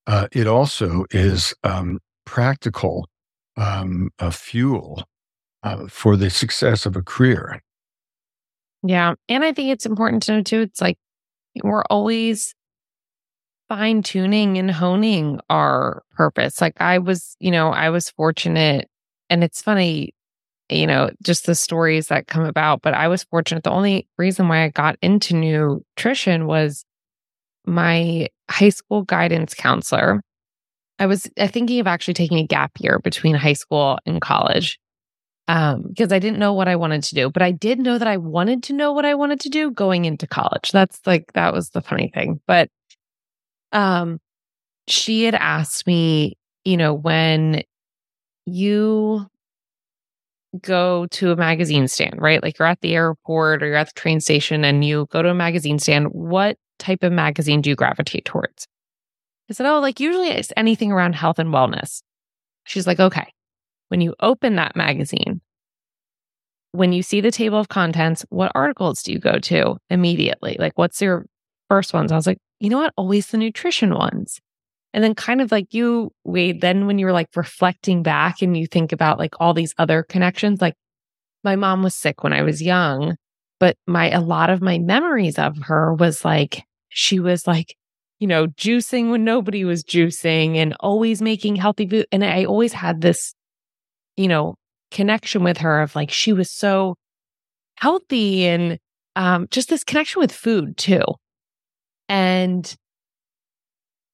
Uh, 0.07 0.27
it 0.33 0.47
also 0.47 1.05
is 1.11 1.55
um, 1.65 1.99
practical 2.25 3.09
um, 3.57 4.11
fuel 4.31 5.03
uh, 5.63 5.87
for 5.89 6.17
the 6.17 6.31
success 6.31 6.87
of 6.87 6.97
a 6.97 7.03
career. 7.03 7.61
Yeah. 8.83 9.15
And 9.29 9.45
I 9.45 9.53
think 9.53 9.71
it's 9.71 9.87
important 9.87 10.23
to 10.25 10.37
know 10.37 10.43
too, 10.43 10.61
it's 10.61 10.81
like 10.81 10.97
we're 11.63 11.85
always 11.91 12.55
fine 13.69 14.03
tuning 14.03 14.59
and 14.59 14.71
honing 14.71 15.41
our 15.51 16.03
purpose. 16.17 16.61
Like 16.61 16.81
I 16.81 16.99
was, 16.99 17.37
you 17.39 17.51
know, 17.51 17.71
I 17.71 17.91
was 17.91 18.11
fortunate 18.11 18.89
and 19.29 19.45
it's 19.45 19.61
funny, 19.61 20.15
you 20.71 20.87
know, 20.87 21.11
just 21.23 21.47
the 21.47 21.55
stories 21.55 22.09
that 22.09 22.27
come 22.27 22.45
about, 22.45 22.83
but 22.83 22.95
I 22.95 23.09
was 23.09 23.25
fortunate. 23.25 23.65
The 23.65 23.71
only 23.71 24.09
reason 24.17 24.49
why 24.49 24.65
I 24.65 24.69
got 24.69 24.97
into 25.03 25.35
nutrition 25.35 26.47
was 26.47 26.85
my 27.67 28.29
high 28.51 28.71
school 28.71 29.03
guidance 29.03 29.55
counselor. 29.55 30.23
I 30.99 31.07
was 31.07 31.29
thinking 31.37 31.79
of 31.79 31.87
actually 31.87 32.15
taking 32.15 32.39
a 32.39 32.47
gap 32.47 32.73
year 32.81 32.99
between 33.05 33.35
high 33.35 33.53
school 33.53 33.99
and 34.07 34.21
college 34.21 34.79
um, 35.47 35.85
because 35.89 36.13
I 36.13 36.19
didn't 36.19 36.39
know 36.39 36.53
what 36.53 36.69
I 36.69 36.77
wanted 36.77 37.03
to 37.05 37.15
do, 37.15 37.31
but 37.31 37.43
I 37.43 37.53
did 37.53 37.79
know 37.79 37.99
that 37.99 38.09
I 38.09 38.17
wanted 38.17 38.63
to 38.65 38.73
know 38.73 38.93
what 38.93 39.05
I 39.05 39.15
wanted 39.15 39.41
to 39.41 39.49
do 39.49 39.71
going 39.71 40.05
into 40.05 40.27
college. 40.27 40.71
That's 40.73 41.01
like, 41.07 41.33
that 41.35 41.53
was 41.53 41.71
the 41.71 41.81
funny 41.81 42.11
thing. 42.13 42.41
But 42.47 42.69
um, 43.73 44.21
she 44.87 45.25
had 45.25 45.35
asked 45.35 45.87
me, 45.87 46.37
you 46.65 46.77
know, 46.77 46.95
when 46.95 47.63
you 48.47 49.27
go 50.61 51.07
to 51.07 51.33
a 51.33 51.37
magazine 51.37 51.89
stand, 51.89 52.21
right? 52.21 52.43
Like 52.43 52.59
you're 52.59 52.69
at 52.69 52.81
the 52.81 52.95
airport 52.95 53.63
or 53.63 53.67
you're 53.67 53.77
at 53.77 53.89
the 53.89 54.01
train 54.01 54.21
station 54.21 54.65
and 54.65 54.85
you 54.85 55.07
go 55.11 55.23
to 55.23 55.29
a 55.29 55.35
magazine 55.35 55.79
stand, 55.79 56.09
what 56.09 56.57
type 56.79 57.03
of 57.03 57.13
magazine 57.13 57.61
do 57.61 57.71
you 57.71 57.77
gravitate 57.77 58.25
towards? 58.25 58.67
I 59.51 59.55
said, 59.55 59.67
Oh, 59.67 59.81
like 59.81 60.01
usually 60.01 60.29
it's 60.29 60.53
anything 60.57 60.93
around 60.93 61.15
health 61.15 61.39
and 61.39 61.53
wellness. 61.53 62.03
She's 62.65 62.87
like, 62.87 63.01
Okay, 63.01 63.33
when 63.89 64.01
you 64.01 64.15
open 64.21 64.57
that 64.57 64.77
magazine, 64.77 65.41
when 66.73 66.93
you 66.93 67.03
see 67.03 67.21
the 67.21 67.31
table 67.31 67.59
of 67.59 67.69
contents, 67.69 68.25
what 68.29 68.53
articles 68.55 69.03
do 69.03 69.13
you 69.13 69.19
go 69.19 69.39
to 69.39 69.77
immediately? 69.91 70.57
Like, 70.59 70.73
what's 70.77 71.01
your 71.01 71.27
first 71.69 71.93
ones? 71.93 72.13
I 72.13 72.17
was 72.17 72.27
like, 72.27 72.39
you 72.61 72.71
know 72.71 72.79
what? 72.79 72.93
Always 72.97 73.29
the 73.29 73.39
nutrition 73.39 73.95
ones. 73.95 74.41
And 74.95 75.05
then 75.05 75.15
kind 75.15 75.41
of 75.41 75.53
like 75.53 75.75
you, 75.75 76.11
Wade, 76.25 76.61
then 76.61 76.87
when 76.87 76.99
you're 76.99 77.13
like 77.13 77.29
reflecting 77.37 78.03
back 78.03 78.41
and 78.43 78.57
you 78.57 78.67
think 78.67 78.93
about 78.93 79.19
like 79.19 79.35
all 79.39 79.53
these 79.53 79.75
other 79.79 80.03
connections, 80.03 80.61
like 80.61 80.75
my 81.45 81.57
mom 81.57 81.83
was 81.83 81.95
sick 81.95 82.25
when 82.25 82.33
I 82.33 82.43
was 82.43 82.63
young, 82.63 83.17
but 83.61 83.77
my, 83.87 84.11
a 84.11 84.21
lot 84.21 84.51
of 84.51 84.63
my 84.63 84.79
memories 84.79 85.39
of 85.39 85.57
her 85.65 85.95
was 85.95 86.25
like, 86.25 86.65
she 86.89 87.21
was 87.21 87.47
like, 87.47 87.75
you 88.19 88.27
know, 88.27 88.47
juicing 88.47 89.11
when 89.11 89.25
nobody 89.25 89.65
was 89.65 89.85
juicing 89.85 90.57
and 90.57 90.75
always 90.81 91.23
making 91.23 91.57
healthy 91.57 91.87
food. 91.87 92.07
And 92.11 92.25
I 92.25 92.45
always 92.45 92.73
had 92.73 93.01
this, 93.01 93.35
you 94.17 94.27
know, 94.27 94.55
connection 94.91 95.45
with 95.45 95.59
her 95.59 95.83
of 95.83 95.95
like, 95.95 96.11
she 96.11 96.33
was 96.33 96.51
so 96.51 96.97
healthy 97.77 98.47
and 98.47 98.79
um, 99.17 99.47
just 99.51 99.69
this 99.69 99.85
connection 99.85 100.21
with 100.21 100.33
food 100.33 100.77
too. 100.77 101.03
And 102.09 102.77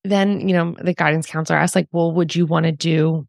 then, 0.03 0.49
you 0.49 0.55
know, 0.55 0.77
the 0.81 0.95
guidance 0.95 1.27
counselor 1.27 1.59
asked, 1.59 1.75
like, 1.75 1.89
well, 1.93 2.13
would 2.13 2.35
you 2.35 2.47
want 2.47 2.67
to 2.67 2.73
do 2.73 3.27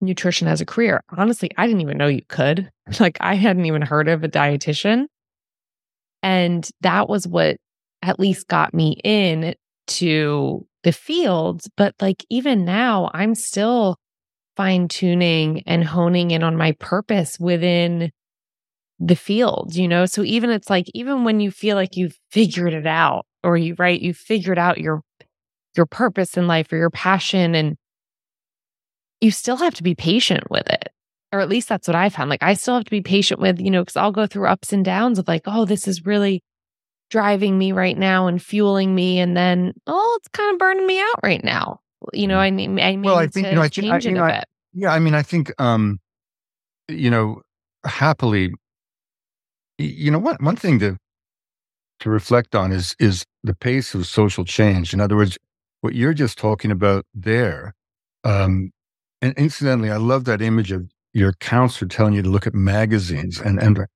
nutrition 0.00 0.48
as 0.48 0.60
a 0.60 0.66
career? 0.66 1.02
Honestly, 1.16 1.50
I 1.56 1.66
didn't 1.66 1.82
even 1.82 1.98
know 1.98 2.08
you 2.08 2.22
could. 2.28 2.70
Like, 3.00 3.18
I 3.20 3.34
hadn't 3.34 3.64
even 3.66 3.82
heard 3.82 4.06
of 4.06 4.22
a 4.22 4.28
dietitian. 4.28 5.06
And 6.22 6.68
that 6.82 7.08
was 7.08 7.26
what 7.26 7.56
at 8.02 8.20
least 8.20 8.46
got 8.46 8.72
me 8.72 9.00
in 9.02 9.56
to 9.88 10.66
the 10.84 10.92
fields. 10.92 11.68
But 11.76 11.94
like 12.00 12.24
even 12.30 12.64
now, 12.64 13.10
I'm 13.12 13.34
still 13.34 13.96
fine 14.56 14.88
tuning 14.88 15.62
and 15.66 15.84
honing 15.84 16.30
in 16.30 16.42
on 16.42 16.56
my 16.56 16.72
purpose 16.78 17.38
within 17.38 18.10
the 18.98 19.16
field, 19.16 19.74
you 19.74 19.88
know? 19.88 20.06
So 20.06 20.22
even 20.22 20.50
it's 20.50 20.70
like, 20.70 20.86
even 20.94 21.24
when 21.24 21.40
you 21.40 21.50
feel 21.50 21.76
like 21.76 21.96
you've 21.96 22.18
figured 22.30 22.72
it 22.72 22.86
out 22.86 23.26
or 23.46 23.56
you, 23.56 23.76
right, 23.78 24.00
you 24.00 24.12
figured 24.12 24.58
out 24.58 24.78
your, 24.78 25.02
your 25.76 25.86
purpose 25.86 26.36
in 26.36 26.46
life 26.46 26.72
or 26.72 26.76
your 26.76 26.90
passion 26.90 27.54
and 27.54 27.76
you 29.20 29.30
still 29.30 29.56
have 29.56 29.74
to 29.74 29.82
be 29.82 29.94
patient 29.94 30.50
with 30.50 30.68
it. 30.68 30.88
Or 31.32 31.40
at 31.40 31.48
least 31.48 31.68
that's 31.68 31.88
what 31.88 31.94
I 31.94 32.08
found. 32.08 32.28
Like 32.28 32.42
I 32.42 32.54
still 32.54 32.74
have 32.74 32.84
to 32.84 32.90
be 32.90 33.02
patient 33.02 33.40
with, 33.40 33.60
you 33.60 33.70
know, 33.70 33.82
because 33.82 33.96
I'll 33.96 34.12
go 34.12 34.26
through 34.26 34.48
ups 34.48 34.72
and 34.72 34.84
downs 34.84 35.18
of 35.18 35.28
like, 35.28 35.42
oh, 35.46 35.64
this 35.64 35.86
is 35.86 36.04
really 36.04 36.42
driving 37.10 37.56
me 37.56 37.72
right 37.72 37.96
now 37.96 38.26
and 38.26 38.42
fueling 38.42 38.94
me. 38.94 39.20
And 39.20 39.36
then, 39.36 39.74
oh, 39.86 40.18
it's 40.18 40.28
kind 40.28 40.52
of 40.52 40.58
burning 40.58 40.86
me 40.86 41.00
out 41.00 41.20
right 41.22 41.42
now. 41.44 41.80
You 42.12 42.26
know, 42.26 42.38
I 42.38 42.50
mean, 42.50 42.80
I 42.80 42.92
mean, 42.92 43.02
well, 43.02 43.16
I 43.16 43.26
think, 43.28 43.46
you 43.46 43.54
know, 43.54 43.62
I, 43.62 43.68
change 43.68 44.06
I, 44.06 44.08
you 44.08 44.14
know, 44.14 44.24
I, 44.24 44.42
yeah, 44.74 44.92
I 44.92 44.98
mean, 44.98 45.14
I 45.14 45.22
think, 45.22 45.52
um, 45.60 45.98
you 46.88 47.10
know, 47.10 47.42
happily, 47.84 48.52
you 49.78 50.10
know, 50.10 50.18
one, 50.18 50.36
one 50.40 50.56
thing 50.56 50.78
to, 50.80 50.96
to 52.00 52.10
reflect 52.10 52.54
on 52.54 52.72
is, 52.72 52.94
is 52.98 53.24
the 53.42 53.54
pace 53.54 53.94
of 53.94 54.06
social 54.06 54.44
change. 54.44 54.92
In 54.92 55.00
other 55.00 55.16
words, 55.16 55.38
what 55.80 55.94
you're 55.94 56.14
just 56.14 56.38
talking 56.38 56.70
about 56.70 57.06
there, 57.14 57.74
um, 58.24 58.72
and 59.22 59.34
incidentally, 59.36 59.90
I 59.90 59.96
love 59.96 60.24
that 60.24 60.42
image 60.42 60.72
of 60.72 60.90
your 61.12 61.32
counselor 61.34 61.88
telling 61.88 62.14
you 62.14 62.22
to 62.22 62.28
look 62.28 62.46
at 62.46 62.54
magazines 62.54 63.40
and, 63.40 63.60
and 63.62 63.86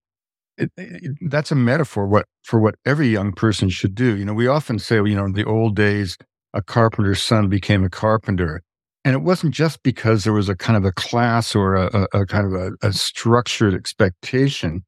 it, 0.56 0.70
it, 0.76 1.12
that's 1.28 1.50
a 1.50 1.54
metaphor 1.54 2.06
what, 2.06 2.26
for 2.42 2.60
what 2.60 2.76
every 2.84 3.08
young 3.08 3.32
person 3.32 3.68
should 3.68 3.94
do. 3.94 4.16
You 4.16 4.24
know, 4.24 4.34
we 4.34 4.46
often 4.46 4.78
say, 4.78 4.96
you 4.96 5.14
know, 5.14 5.24
in 5.24 5.32
the 5.32 5.44
old 5.44 5.76
days, 5.76 6.16
a 6.52 6.62
carpenter's 6.62 7.22
son 7.22 7.48
became 7.48 7.84
a 7.84 7.90
carpenter. 7.90 8.62
And 9.04 9.14
it 9.14 9.22
wasn't 9.22 9.54
just 9.54 9.82
because 9.82 10.24
there 10.24 10.32
was 10.32 10.48
a 10.48 10.56
kind 10.56 10.76
of 10.76 10.84
a 10.84 10.92
class 10.92 11.54
or 11.54 11.74
a, 11.74 12.06
a, 12.12 12.20
a 12.20 12.26
kind 12.26 12.46
of 12.46 12.52
a, 12.52 12.86
a, 12.86 12.92
structured 12.92 13.74
expectation. 13.74 14.84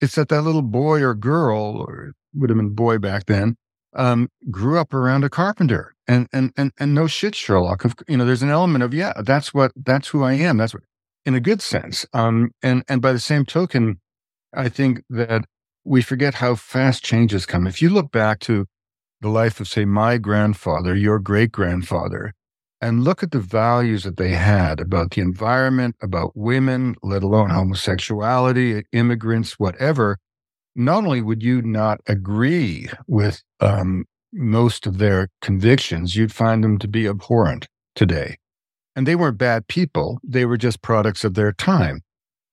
It's 0.00 0.14
that 0.14 0.28
that 0.28 0.42
little 0.42 0.62
boy 0.62 1.00
or 1.00 1.14
girl, 1.14 1.84
or 1.88 2.12
would 2.36 2.50
have 2.50 2.56
been 2.56 2.70
boy 2.70 2.98
back 2.98 3.26
then, 3.26 3.56
um, 3.94 4.28
grew 4.50 4.78
up 4.78 4.92
around 4.94 5.24
a 5.24 5.30
carpenter. 5.30 5.94
And, 6.06 6.28
and, 6.32 6.52
and, 6.56 6.72
and 6.78 6.94
no 6.94 7.06
shit, 7.06 7.34
Sherlock. 7.34 7.84
You 8.06 8.16
know, 8.16 8.24
there's 8.24 8.42
an 8.42 8.50
element 8.50 8.84
of, 8.84 8.94
yeah, 8.94 9.12
that's 9.24 9.52
what, 9.52 9.72
that's 9.74 10.08
who 10.08 10.22
I 10.22 10.34
am. 10.34 10.58
That's 10.58 10.74
what, 10.74 10.84
in 11.24 11.34
a 11.34 11.40
good 11.40 11.60
sense. 11.60 12.06
Um, 12.12 12.52
and, 12.62 12.84
and 12.88 13.02
by 13.02 13.12
the 13.12 13.18
same 13.18 13.44
token, 13.44 14.00
I 14.54 14.68
think 14.68 15.02
that 15.10 15.44
we 15.84 16.02
forget 16.02 16.34
how 16.34 16.54
fast 16.54 17.02
changes 17.02 17.46
come. 17.46 17.66
If 17.66 17.82
you 17.82 17.90
look 17.90 18.12
back 18.12 18.38
to 18.40 18.66
the 19.20 19.28
life 19.28 19.58
of, 19.60 19.66
say, 19.66 19.84
my 19.84 20.18
grandfather, 20.18 20.94
your 20.94 21.18
great 21.18 21.50
grandfather, 21.50 22.32
and 22.80 23.02
look 23.02 23.22
at 23.22 23.30
the 23.30 23.40
values 23.40 24.04
that 24.04 24.18
they 24.18 24.30
had 24.30 24.80
about 24.80 25.12
the 25.12 25.22
environment, 25.22 25.96
about 26.02 26.36
women, 26.36 26.94
let 27.02 27.22
alone 27.22 27.50
homosexuality, 27.50 28.84
immigrants, 28.92 29.58
whatever, 29.58 30.18
not 30.76 31.04
only 31.04 31.22
would 31.22 31.42
you 31.42 31.62
not 31.62 32.00
agree 32.06 32.88
with 33.06 33.42
um, 33.60 34.04
most 34.32 34.86
of 34.86 34.98
their 34.98 35.28
convictions, 35.40 36.14
you'd 36.14 36.32
find 36.32 36.62
them 36.62 36.78
to 36.78 36.86
be 36.86 37.08
abhorrent 37.08 37.66
today. 37.94 38.36
And 38.94 39.06
they 39.06 39.16
weren't 39.16 39.38
bad 39.38 39.66
people, 39.66 40.20
they 40.22 40.44
were 40.44 40.56
just 40.56 40.82
products 40.82 41.24
of 41.24 41.34
their 41.34 41.52
time. 41.52 42.02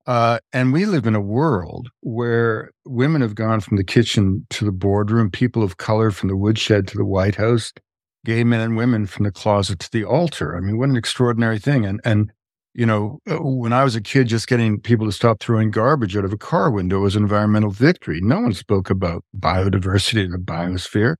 Uh, 0.05 0.39
and 0.51 0.73
we 0.73 0.85
live 0.85 1.05
in 1.05 1.15
a 1.15 1.21
world 1.21 1.89
where 2.01 2.71
women 2.85 3.21
have 3.21 3.35
gone 3.35 3.61
from 3.61 3.77
the 3.77 3.83
kitchen 3.83 4.45
to 4.49 4.65
the 4.65 4.71
boardroom, 4.71 5.31
people 5.31 5.63
of 5.63 5.77
color 5.77 6.11
from 6.11 6.27
the 6.27 6.35
woodshed 6.35 6.87
to 6.87 6.97
the 6.97 7.05
White 7.05 7.35
House, 7.35 7.71
gay 8.25 8.43
men 8.43 8.59
and 8.59 8.75
women 8.75 9.05
from 9.05 9.23
the 9.23 9.31
closet 9.31 9.79
to 9.79 9.91
the 9.91 10.03
altar. 10.03 10.57
I 10.57 10.59
mean, 10.59 10.77
what 10.77 10.89
an 10.89 10.97
extraordinary 10.97 11.59
thing. 11.59 11.85
And, 11.85 12.01
and, 12.03 12.31
you 12.73 12.85
know, 12.85 13.19
uh, 13.29 13.37
when 13.37 13.71
I 13.71 13.83
was 13.83 13.95
a 13.95 14.01
kid, 14.01 14.27
just 14.27 14.47
getting 14.47 14.79
people 14.79 15.05
to 15.05 15.11
stop 15.11 15.39
throwing 15.39 15.69
garbage 15.69 16.17
out 16.17 16.25
of 16.25 16.33
a 16.33 16.37
car 16.37 16.71
window 16.71 17.01
was 17.01 17.15
an 17.15 17.23
environmental 17.23 17.69
victory. 17.69 18.19
No 18.21 18.39
one 18.39 18.53
spoke 18.53 18.89
about 18.89 19.23
biodiversity 19.37 20.25
in 20.25 20.31
the 20.31 20.37
biosphere. 20.37 21.15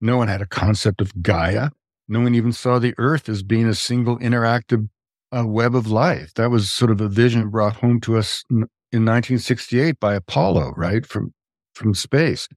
No 0.00 0.16
one 0.16 0.28
had 0.28 0.40
a 0.40 0.46
concept 0.46 1.00
of 1.00 1.22
Gaia. 1.22 1.70
No 2.08 2.20
one 2.20 2.34
even 2.34 2.52
saw 2.52 2.78
the 2.78 2.94
earth 2.98 3.28
as 3.28 3.42
being 3.42 3.66
a 3.66 3.74
single 3.74 4.18
interactive 4.18 4.88
uh, 5.36 5.46
web 5.46 5.74
of 5.74 5.86
life. 5.86 6.32
That 6.34 6.50
was 6.50 6.70
sort 6.70 6.90
of 6.90 7.00
a 7.00 7.08
vision 7.08 7.50
brought 7.50 7.76
home 7.76 8.00
to 8.02 8.16
us 8.16 8.44
in, 8.50 8.56
in 8.92 9.04
1968 9.04 10.00
by 10.00 10.14
Apollo, 10.14 10.72
right? 10.76 11.04
From, 11.04 11.32
from 11.74 11.94
space. 11.94 12.48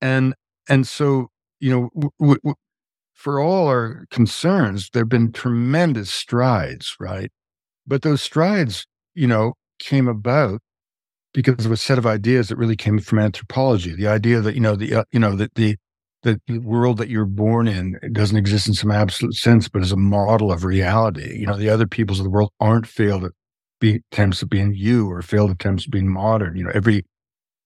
And, 0.00 0.34
and 0.68 0.86
so, 0.86 1.28
you 1.58 1.70
know, 1.70 1.90
w- 2.18 2.38
w- 2.42 2.54
for 3.14 3.40
all 3.40 3.68
our 3.68 4.06
concerns, 4.10 4.90
there 4.90 5.02
have 5.02 5.08
been 5.08 5.32
tremendous 5.32 6.10
strides, 6.10 6.96
right? 6.98 7.30
But 7.90 8.02
those 8.02 8.22
strides, 8.22 8.86
you 9.14 9.26
know, 9.26 9.54
came 9.80 10.06
about 10.06 10.60
because 11.34 11.66
of 11.66 11.72
a 11.72 11.76
set 11.76 11.98
of 11.98 12.06
ideas 12.06 12.48
that 12.48 12.56
really 12.56 12.76
came 12.76 13.00
from 13.00 13.18
anthropology. 13.18 13.96
The 13.96 14.06
idea 14.06 14.40
that, 14.40 14.54
you 14.54 14.60
know, 14.60 14.76
the, 14.76 14.94
uh, 14.94 15.04
you 15.10 15.18
know, 15.18 15.34
that 15.34 15.56
the, 15.56 15.76
the 16.22 16.38
world 16.60 16.98
that 16.98 17.08
you're 17.08 17.24
born 17.24 17.66
in 17.66 17.98
doesn't 18.12 18.36
exist 18.36 18.68
in 18.68 18.74
some 18.74 18.92
absolute 18.92 19.34
sense, 19.34 19.68
but 19.68 19.82
as 19.82 19.90
a 19.90 19.96
model 19.96 20.52
of 20.52 20.62
reality. 20.64 21.36
You 21.36 21.46
know, 21.46 21.56
the 21.56 21.68
other 21.68 21.88
peoples 21.88 22.20
of 22.20 22.24
the 22.24 22.30
world 22.30 22.52
aren't 22.60 22.86
failed 22.86 23.28
be, 23.80 24.02
attempts 24.12 24.40
at 24.40 24.50
being 24.50 24.72
you 24.72 25.10
or 25.10 25.20
failed 25.20 25.50
attempts 25.50 25.86
at 25.86 25.90
being 25.90 26.08
modern. 26.08 26.56
You 26.56 26.64
know, 26.64 26.72
every 26.72 27.04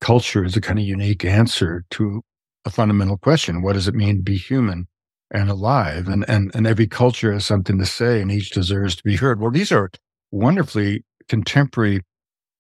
culture 0.01 0.43
is 0.43 0.57
a 0.57 0.61
kind 0.63 0.79
of 0.79 0.87
unique 0.87 1.25
answer 1.25 1.85
to 1.91 2.23
a 2.65 2.71
fundamental 2.71 3.19
question. 3.19 3.61
What 3.61 3.75
does 3.75 3.89
it 3.89 3.95
mean 3.95 4.17
to 4.17 4.23
be 4.23 4.39
human 4.39 4.87
and 5.31 5.51
alive? 5.51 6.09
And, 6.09 6.25
and, 6.29 6.51
and 6.55 6.67
every 6.67 6.87
culture 6.87 7.33
has 7.33 7.45
something 7.45 7.79
to 7.79 7.85
say 7.85 8.23
and 8.23 8.31
each 8.31 8.53
deserves 8.53 8.97
to 8.97 9.03
be 9.05 9.17
heard. 9.17 9.39
Well, 9.39 9.51
these 9.51 9.71
are 9.71 9.91
wonderfully 10.35 11.05
contemporary 11.29 12.01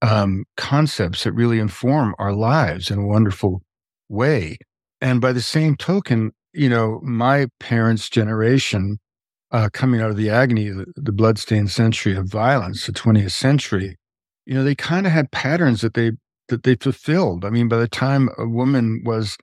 um, 0.00 0.44
concepts 0.56 1.24
that 1.24 1.32
really 1.32 1.58
inform 1.58 2.14
our 2.18 2.32
lives 2.32 2.90
in 2.90 2.98
a 2.98 3.06
wonderful 3.06 3.62
way. 4.08 4.56
And 5.00 5.20
by 5.20 5.32
the 5.32 5.42
same 5.42 5.76
token, 5.76 6.32
you 6.52 6.68
know, 6.68 7.00
my 7.02 7.48
parents' 7.58 8.08
generation, 8.08 8.98
uh, 9.50 9.68
coming 9.72 10.00
out 10.00 10.10
of 10.10 10.16
the 10.16 10.30
agony, 10.30 10.68
the, 10.68 10.86
the 10.96 11.12
bloodstained 11.12 11.70
century 11.70 12.14
of 12.14 12.26
violence, 12.26 12.86
the 12.86 12.92
20th 12.92 13.32
century, 13.32 13.96
you 14.46 14.54
know, 14.54 14.64
they 14.64 14.74
kind 14.74 15.06
of 15.06 15.12
had 15.12 15.30
patterns 15.30 15.80
that 15.80 15.94
they 15.94 16.12
that 16.48 16.62
they 16.64 16.74
fulfilled. 16.74 17.44
I 17.44 17.50
mean, 17.50 17.68
by 17.68 17.78
the 17.78 17.88
time 17.88 18.28
a 18.36 18.46
woman 18.46 19.02
was 19.04 19.38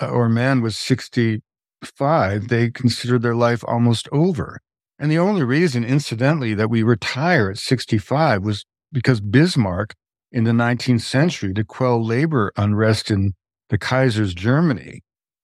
uh, 0.00 0.08
or 0.08 0.26
a 0.26 0.30
man 0.30 0.60
was 0.60 0.76
65, 0.76 2.48
they 2.48 2.70
considered 2.70 3.22
their 3.22 3.36
life 3.36 3.62
almost 3.68 4.08
over. 4.10 4.60
And 5.02 5.10
the 5.10 5.18
only 5.18 5.42
reason, 5.42 5.82
incidentally, 5.84 6.54
that 6.54 6.70
we 6.70 6.84
retire 6.84 7.50
at 7.50 7.58
65 7.58 8.44
was 8.44 8.64
because 8.92 9.20
Bismarck 9.20 9.94
in 10.30 10.44
the 10.44 10.52
19th 10.52 11.00
century 11.00 11.52
to 11.54 11.64
quell 11.64 12.00
labor 12.00 12.52
unrest 12.56 13.10
in 13.10 13.32
the 13.68 13.78
Kaiser's 13.78 14.32
Germany, 14.32 15.00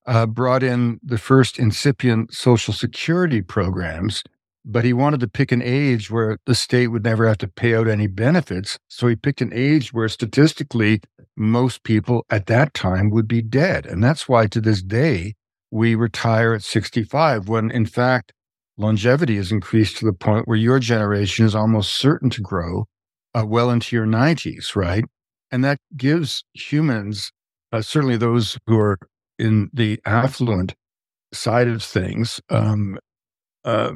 uh, 0.07 0.27
brought 0.27 0.63
in 0.63 1.01
the 1.03 1.17
first 1.17 1.59
incipient 1.59 2.33
social 2.33 2.73
security 2.73 3.41
programs, 3.41 4.23
but 4.63 4.85
he 4.85 4.93
wanted 4.93 5.19
to 5.19 5.27
pick 5.27 5.51
an 5.51 5.61
age 5.61 6.09
where 6.09 6.37
the 6.45 6.55
state 6.55 6.87
would 6.87 7.03
never 7.03 7.27
have 7.27 7.39
to 7.39 7.47
pay 7.49 7.75
out 7.75 7.89
any 7.89 8.07
benefits. 8.07 8.79
So 8.87 9.07
he 9.07 9.17
picked 9.17 9.41
an 9.41 9.51
age 9.53 9.91
where 9.91 10.07
statistically 10.07 11.01
most 11.35 11.83
people 11.83 12.25
at 12.29 12.45
that 12.45 12.73
time 12.73 13.09
would 13.09 13.27
be 13.27 13.41
dead. 13.41 13.85
And 13.85 14.01
that's 14.01 14.29
why 14.29 14.47
to 14.47 14.61
this 14.61 14.81
day, 14.81 15.33
we 15.69 15.95
retire 15.95 16.53
at 16.53 16.63
65, 16.63 17.49
when 17.49 17.69
in 17.69 17.85
fact, 17.85 18.31
longevity 18.79 19.35
has 19.35 19.51
increased 19.51 19.97
to 19.97 20.05
the 20.05 20.13
point 20.13 20.47
where 20.47 20.57
your 20.57 20.79
generation 20.79 21.45
is 21.45 21.53
almost 21.53 21.95
certain 21.95 22.29
to 22.31 22.41
grow 22.41 22.85
uh, 23.35 23.45
well 23.45 23.69
into 23.69 23.95
your 23.95 24.05
90s, 24.05 24.75
right? 24.75 25.03
And 25.51 25.63
that 25.63 25.79
gives 25.95 26.43
humans 26.53 27.31
uh, 27.71 27.81
certainly 27.81 28.17
those 28.17 28.57
who 28.65 28.79
are 28.79 28.97
in 29.37 29.69
the 29.73 29.99
affluent 30.05 30.73
side 31.33 31.67
of 31.67 31.83
things, 31.83 32.39
um, 32.49 32.97
uh, 33.63 33.93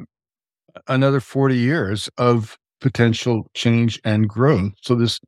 another 0.86 1.20
40 1.20 1.56
years 1.56 2.08
of 2.16 2.56
potential 2.80 3.48
change 3.54 4.00
and 4.04 4.28
growth. 4.28 4.72
So 4.82 4.94
this, 4.94 5.18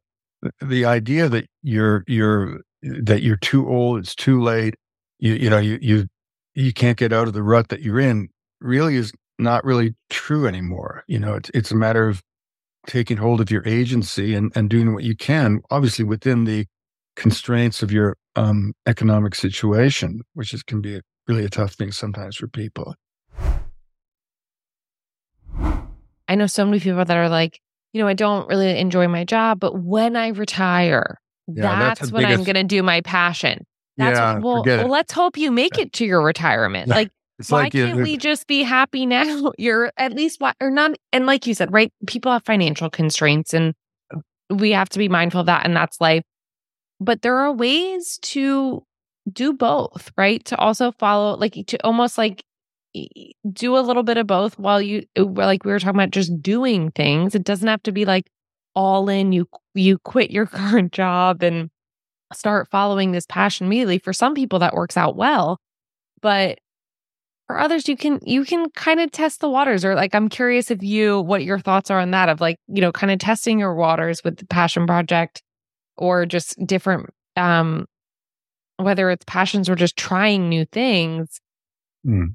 the 0.61 0.85
idea 0.85 1.29
that 1.29 1.47
you're, 1.63 2.05
you're, 2.07 2.61
that 2.83 3.23
you're 3.23 3.37
too 3.37 3.69
old, 3.69 3.99
it's 4.01 4.15
too 4.15 4.41
late, 4.41 4.77
you, 5.19 5.35
you 5.35 5.51
know, 5.51 5.59
you, 5.59 5.79
you, 5.81 6.07
you 6.55 6.73
can't 6.73 6.99
get 6.99 7.13
out 7.13 7.27
of 7.27 7.35
the 7.35 7.43
rut 7.43 7.69
that 7.69 7.83
you're 7.83 8.01
in 8.01 8.29
really 8.61 8.97
is 8.97 9.13
not 9.39 9.64
really 9.64 9.95
true 10.11 10.47
anymore. 10.47 11.05
You 11.07 11.18
know, 11.18 11.34
it's, 11.34 11.51
it's 11.55 11.70
a 11.70 11.76
matter 11.76 12.09
of 12.09 12.22
taking 12.87 13.16
hold 13.16 13.41
of 13.41 13.51
your 13.51 13.66
agency 13.66 14.34
and, 14.34 14.53
and 14.55 14.70
doing 14.70 14.95
what 14.95 15.05
you 15.05 15.16
can, 15.16 15.61
obviously 15.70 16.05
within 16.05 16.45
the 16.45 16.66
constraints 17.16 17.82
of 17.82 17.91
your 17.91 18.16
um, 18.37 18.74
economic 18.87 19.34
situation, 19.34 20.20
which 20.34 20.55
is, 20.55 20.62
can 20.62 20.80
be 20.80 20.97
a, 20.97 21.01
really 21.26 21.45
a 21.45 21.51
tough 21.51 21.72
thing 21.72 21.91
sometimes 21.91 22.37
for 22.37 22.47
people. 22.47 22.95
I 26.28 26.34
know 26.34 26.47
so 26.47 26.64
many 26.64 26.80
people 26.80 27.05
that 27.05 27.16
are 27.16 27.28
like, 27.28 27.61
you 27.93 28.03
know, 28.03 28.09
I 28.09 28.14
don't 28.14 28.49
really 28.49 28.78
enjoy 28.78 29.09
my 29.09 29.24
job, 29.24 29.61
but 29.61 29.78
when 29.78 30.16
I 30.16 30.28
retire, 30.28 31.18
yeah, 31.47 31.78
that's, 31.78 32.01
that's 32.01 32.12
when 32.12 32.24
biggest... 32.24 32.39
I'm 32.39 32.45
going 32.45 32.57
to 32.57 32.64
do 32.64 32.82
my 32.82 33.01
passion. 33.01 33.64
That's 33.97 34.18
yeah, 34.18 34.34
what, 34.39 34.66
well, 34.66 34.78
well, 34.78 34.89
let's 34.89 35.12
hope 35.12 35.39
you 35.39 35.51
make 35.51 35.78
it 35.78 35.93
to 35.95 36.05
your 36.05 36.22
retirement. 36.22 36.89
Like 36.97 37.11
It's 37.39 37.51
why 37.51 37.64
like, 37.64 37.72
can't 37.72 37.97
we 37.97 38.16
just 38.16 38.47
be 38.47 38.62
happy 38.62 39.07
now? 39.07 39.53
You're 39.59 39.93
at 39.97 40.12
least 40.12 40.41
why 40.41 40.55
or 40.61 40.70
not 40.70 40.93
and 41.12 41.26
like 41.26 41.47
you 41.47 41.55
said, 41.55 41.72
right? 41.72 41.93
People 42.07 42.32
have 42.32 42.45
financial 42.45 42.91
constraints 42.91 43.53
and 43.53 43.74
we 44.51 44.72
have 44.72 44.89
to 44.91 44.99
be 44.99 45.09
mindful 45.09 45.41
of 45.41 45.47
that 45.47 45.66
and 45.66 45.76
that's 45.76 46.01
life. 46.01 46.22
But 47.01 47.22
there 47.22 47.37
are 47.39 47.53
ways 47.53 48.18
to 48.22 48.82
do 49.30 49.53
both, 49.53 50.11
right? 50.16 50.45
To 50.47 50.57
also 50.57 50.93
follow 50.93 51.37
like 51.37 51.55
to 51.66 51.84
almost 51.84 52.16
like 52.16 52.43
do 53.53 53.76
a 53.76 53.80
little 53.80 54.03
bit 54.03 54.16
of 54.16 54.26
both 54.26 54.59
while 54.59 54.80
you 54.80 55.05
uh, 55.18 55.24
like 55.24 55.64
we 55.64 55.72
were 55.72 55.78
talking 55.78 55.99
about 55.99 56.11
just 56.11 56.41
doing 56.41 56.91
things. 56.93 57.34
It 57.34 57.45
doesn't 57.45 57.68
have 57.68 57.82
to 57.84 57.93
be 57.93 58.05
like 58.05 58.30
all 58.74 59.09
in 59.09 59.32
you 59.32 59.49
you 59.74 59.99
quit 59.99 60.30
your 60.30 60.47
current 60.47 60.93
job 60.93 61.43
and 61.43 61.70
start 62.32 62.68
following 62.70 63.12
this 63.12 63.26
passion 63.26 63.66
immediately. 63.66 63.99
For 63.99 64.12
some 64.12 64.34
people 64.34 64.59
that 64.61 64.74
works 64.74 64.97
out 64.97 65.16
well, 65.16 65.59
but 66.22 66.59
for 67.47 67.59
others 67.59 67.89
you 67.89 67.97
can 67.97 68.21
you 68.23 68.45
can 68.45 68.71
kind 68.71 69.01
of 69.01 69.11
test 69.13 69.41
the 69.41 69.49
waters 69.49 69.85
or 69.85 69.95
like 69.95 70.15
I'm 70.15 70.29
curious 70.29 70.71
if 70.71 70.83
you 70.83 71.21
what 71.21 71.45
your 71.45 71.59
thoughts 71.59 71.91
are 71.91 72.01
on 72.01 72.11
that 72.11 72.29
of 72.29 72.41
like, 72.41 72.59
you 72.69 72.81
know, 72.81 72.93
kind 72.93 73.13
of 73.13 73.19
testing 73.19 73.59
your 73.59 73.75
waters 73.75 74.23
with 74.25 74.39
the 74.39 74.47
passion 74.47 74.87
project 74.87 75.43
or 75.97 76.27
just 76.27 76.57
different 76.67 77.11
um 77.37 77.87
whether 78.79 79.11
it's 79.11 79.25
passions 79.27 79.69
or 79.69 79.75
just 79.75 79.97
trying 79.97 80.49
new 80.49 80.65
things. 80.67 81.41
Mm 82.07 82.35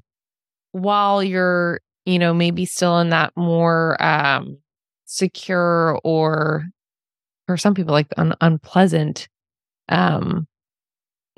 while 0.72 1.22
you're, 1.22 1.80
you 2.04 2.18
know, 2.18 2.34
maybe 2.34 2.66
still 2.66 2.98
in 2.98 3.10
that 3.10 3.32
more 3.36 4.02
um, 4.02 4.58
secure 5.04 5.98
or, 6.02 6.66
for 7.46 7.56
some 7.56 7.74
people, 7.74 7.92
like 7.92 8.08
un- 8.16 8.34
unpleasant 8.40 9.28
um, 9.88 10.46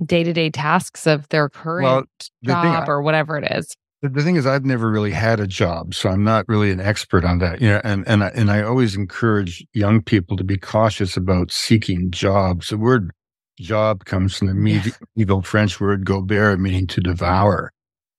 day-to-day 0.05 0.51
tasks 0.51 1.07
of 1.07 1.29
their 1.29 1.49
current 1.49 1.85
well, 1.85 2.05
the 2.43 2.53
job 2.53 2.89
I, 2.89 2.91
or 2.91 3.03
whatever 3.03 3.37
it 3.37 3.51
is. 3.51 3.77
The 4.03 4.23
thing 4.23 4.37
is, 4.37 4.47
I've 4.47 4.65
never 4.65 4.91
really 4.91 5.13
had 5.13 5.41
a 5.41 5.47
job, 5.47 5.95
so 5.95 6.11
I'm 6.11 6.25
not 6.25 6.47
really 6.49 6.71
an 6.71 6.81
expert 6.81 7.25
on 7.25 7.39
that. 7.39 7.61
You 7.61 7.71
know, 7.71 7.81
and 7.85 8.07
and 8.07 8.25
I, 8.25 8.29
and 8.29 8.51
I 8.51 8.63
always 8.63 8.97
encourage 8.97 9.65
young 9.73 10.03
people 10.03 10.37
to 10.37 10.45
be 10.45 10.59
cautious 10.59 11.17
about 11.17 11.51
seeking 11.51 12.11
jobs. 12.11 12.69
The 12.69 12.79
word 12.79 13.13
"job" 13.59 14.05
comes 14.05 14.37
from 14.37 14.49
the 14.49 14.55
medieval 14.55 15.43
French 15.43 15.81
word 15.81 16.05
"gobert," 16.05 16.61
meaning 16.61 16.87
to 16.89 17.01
devour. 17.01 17.73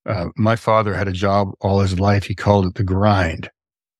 Uh, 0.07 0.28
my 0.36 0.55
father 0.55 0.93
had 0.93 1.07
a 1.07 1.11
job 1.11 1.49
all 1.61 1.80
his 1.80 1.99
life. 1.99 2.26
He 2.26 2.36
called 2.36 2.65
it 2.65 2.76
the 2.76 2.84
grind. 2.84 3.49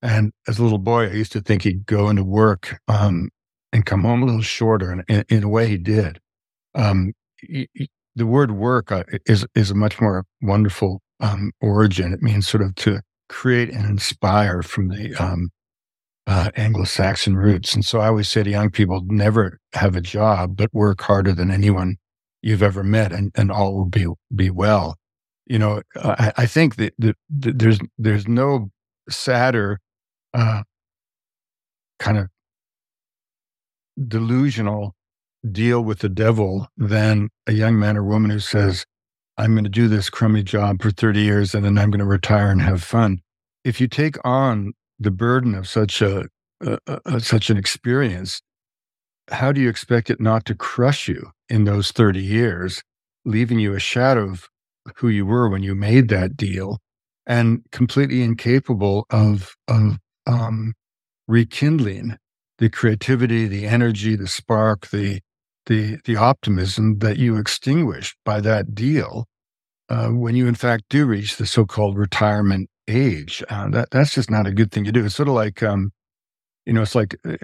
And 0.02 0.32
as 0.48 0.60
a 0.60 0.64
little 0.64 0.78
boy, 0.78 1.08
I 1.08 1.14
used 1.14 1.32
to 1.32 1.42
think 1.42 1.64
he'd 1.64 1.88
go 1.88 2.10
into 2.10 2.24
work 2.24 2.80
um, 2.88 3.30
and 3.74 3.86
come 3.86 4.04
home 4.04 4.22
a 4.22 4.26
little 4.26 4.44
shorter. 4.44 4.92
And 4.92 5.04
in, 5.08 5.26
in 5.30 5.44
a 5.44 5.50
way, 5.50 5.68
he 5.68 5.78
did. 5.78 6.20
Um, 6.76 7.14
the 8.16 8.26
word 8.26 8.52
work 8.52 8.92
uh, 8.92 9.04
is 9.26 9.46
is 9.56 9.72
a 9.72 9.76
much 9.76 10.00
more 10.00 10.26
wonderful 10.42 11.02
um, 11.20 11.52
origin. 11.62 12.14
It 12.14 12.22
means 12.22 12.48
sort 12.48 12.64
of 12.64 12.76
to 12.76 13.02
create 13.30 13.70
and 13.70 13.86
inspire 13.86 14.62
from 14.62 14.90
the 14.90 15.16
um, 15.16 15.50
uh, 16.28 16.52
Anglo-Saxon 16.56 17.36
roots. 17.36 17.74
And 17.74 17.84
so 17.84 18.00
I 18.00 18.08
always 18.08 18.30
say 18.30 18.44
to 18.44 18.50
young 18.50 18.70
people, 18.70 19.02
never 19.06 19.60
have 19.74 19.96
a 19.96 20.02
job, 20.02 20.58
but 20.58 20.74
work 20.74 21.02
harder 21.02 21.34
than 21.34 21.52
anyone 21.52 21.98
you've 22.42 22.64
ever 22.64 22.84
met, 22.84 23.12
and, 23.12 23.32
and 23.36 23.52
all 23.52 23.76
will 23.76 23.90
be 23.90 24.06
be 24.36 24.50
well 24.50 24.98
you 25.46 25.60
know, 25.60 25.82
I, 25.96 26.34
I 26.38 26.46
think 26.46 26.76
that, 26.78 26.94
that, 27.00 27.16
that, 27.30 27.60
there's 27.60 27.80
there's 27.98 28.28
no 28.28 28.72
sadder 29.10 29.80
uh, 30.34 30.64
kind 32.00 32.18
of 32.18 32.28
delusional 34.08 34.96
deal 35.52 35.82
with 35.82 36.00
the 36.00 36.10
devil 36.10 36.68
than 36.78 37.30
a 37.48 37.54
young 37.54 37.80
man 37.80 37.98
or 37.98 38.04
woman 38.04 38.32
who 38.32 38.40
says, 38.40 38.86
"I'm 39.38 39.54
going 39.54 39.64
to 39.64 39.70
do 39.70 39.88
this 39.88 40.10
crummy 40.10 40.44
job 40.44 40.82
for 40.82 40.92
30 40.92 41.22
years 41.22 41.56
and 41.56 41.66
then 41.66 41.78
I'm 41.78 41.92
going 41.92 42.00
to 42.00 42.06
retire 42.06 42.50
and 42.50 42.62
have 42.62 42.84
fun." 42.84 43.22
If 43.64 43.82
you 43.82 43.88
take 43.88 44.18
on 44.26 44.74
the 45.00 45.12
burden 45.12 45.56
of 45.56 45.68
such 45.68 46.02
a, 46.02 46.26
a, 46.62 46.78
a 47.06 47.20
such 47.20 47.50
an 47.50 47.58
experience, 47.58 48.42
how 49.30 49.52
do 49.52 49.62
you 49.62 49.70
expect 49.70 50.10
it 50.10 50.22
not 50.22 50.46
to 50.46 50.56
crush 50.56 51.08
you 51.08 51.32
in 51.50 51.66
those 51.66 51.92
30 51.92 52.22
years, 52.22 52.84
leaving 53.26 53.60
you 53.60 53.74
a 53.74 53.80
shadow 53.80 54.30
of 54.30 54.50
who 54.98 55.10
you 55.10 55.26
were 55.26 55.50
when 55.50 55.64
you 55.64 55.76
made 55.76 56.10
that 56.10 56.38
deal 56.38 56.80
and 57.26 57.64
completely 57.72 58.22
incapable 58.22 59.06
of 59.10 59.56
of 59.68 59.98
um, 60.28 60.74
rekindling 61.28 62.18
the 62.58 62.70
creativity, 62.70 63.48
the 63.48 63.66
energy, 63.66 64.16
the 64.16 64.28
spark, 64.28 64.88
the 64.88 65.20
the 65.66 65.98
the 66.06 66.16
optimism 66.16 67.00
that 67.00 67.18
you 67.18 67.38
extinguished 67.38 68.16
by 68.24 68.42
that 68.42 68.76
deal 68.76 69.26
uh, 69.90 70.10
when 70.10 70.36
you 70.36 70.48
in 70.48 70.56
fact 70.56 70.86
do 70.90 71.06
reach 71.06 71.38
the 71.38 71.46
so-called 71.46 71.98
retirement 71.98 72.70
age. 72.88 73.44
Uh, 73.50 73.70
that 73.70 73.90
that's 73.92 74.14
just 74.14 74.30
not 74.30 74.48
a 74.48 74.54
good 74.54 74.72
thing 74.72 74.84
to 74.84 74.92
do. 74.92 75.06
It's 75.06 75.16
sort 75.16 75.30
of 75.30 75.36
like 75.36 75.64
um, 75.64 75.92
you 76.66 76.74
know, 76.74 76.82
it's 76.82 76.96
like 76.96 77.16
uh, 77.26 77.38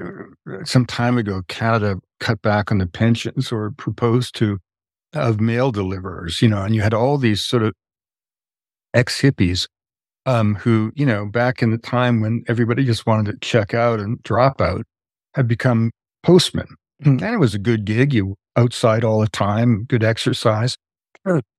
some 0.64 0.86
time 0.86 1.18
ago 1.18 1.42
Canada 1.48 1.98
cut 2.20 2.42
back 2.42 2.72
on 2.72 2.80
the 2.80 2.88
pensions 2.88 3.52
or 3.52 3.72
proposed 3.72 4.36
to 4.36 4.58
of 5.14 5.40
mail 5.42 5.72
deliverers, 5.72 6.42
you 6.42 6.48
know, 6.48 6.64
and 6.64 6.74
you 6.74 6.82
had 6.82 6.94
all 6.94 7.18
these 7.18 7.44
sort 7.44 7.64
of 7.64 7.74
ex 8.94 9.22
hippies 9.22 9.68
um, 10.26 10.56
who, 10.56 10.92
you 10.96 11.06
know, 11.06 11.26
back 11.26 11.62
in 11.62 11.72
the 11.72 11.78
time 11.78 12.22
when 12.22 12.44
everybody 12.48 12.86
just 12.86 13.06
wanted 13.06 13.32
to 13.32 13.38
check 13.48 13.74
out 13.74 14.00
and 14.00 14.22
drop 14.24 14.62
out, 14.62 14.86
had 15.36 15.48
become 15.48 15.92
postmen. 16.24 16.68
And 17.04 17.22
it 17.22 17.40
was 17.40 17.56
a 17.56 17.60
good 17.60 17.86
gig. 17.86 18.14
You 18.14 18.36
outside 18.56 19.04
all 19.04 19.20
the 19.22 19.28
time, 19.28 19.86
good 19.86 20.04
exercise, 20.04 20.78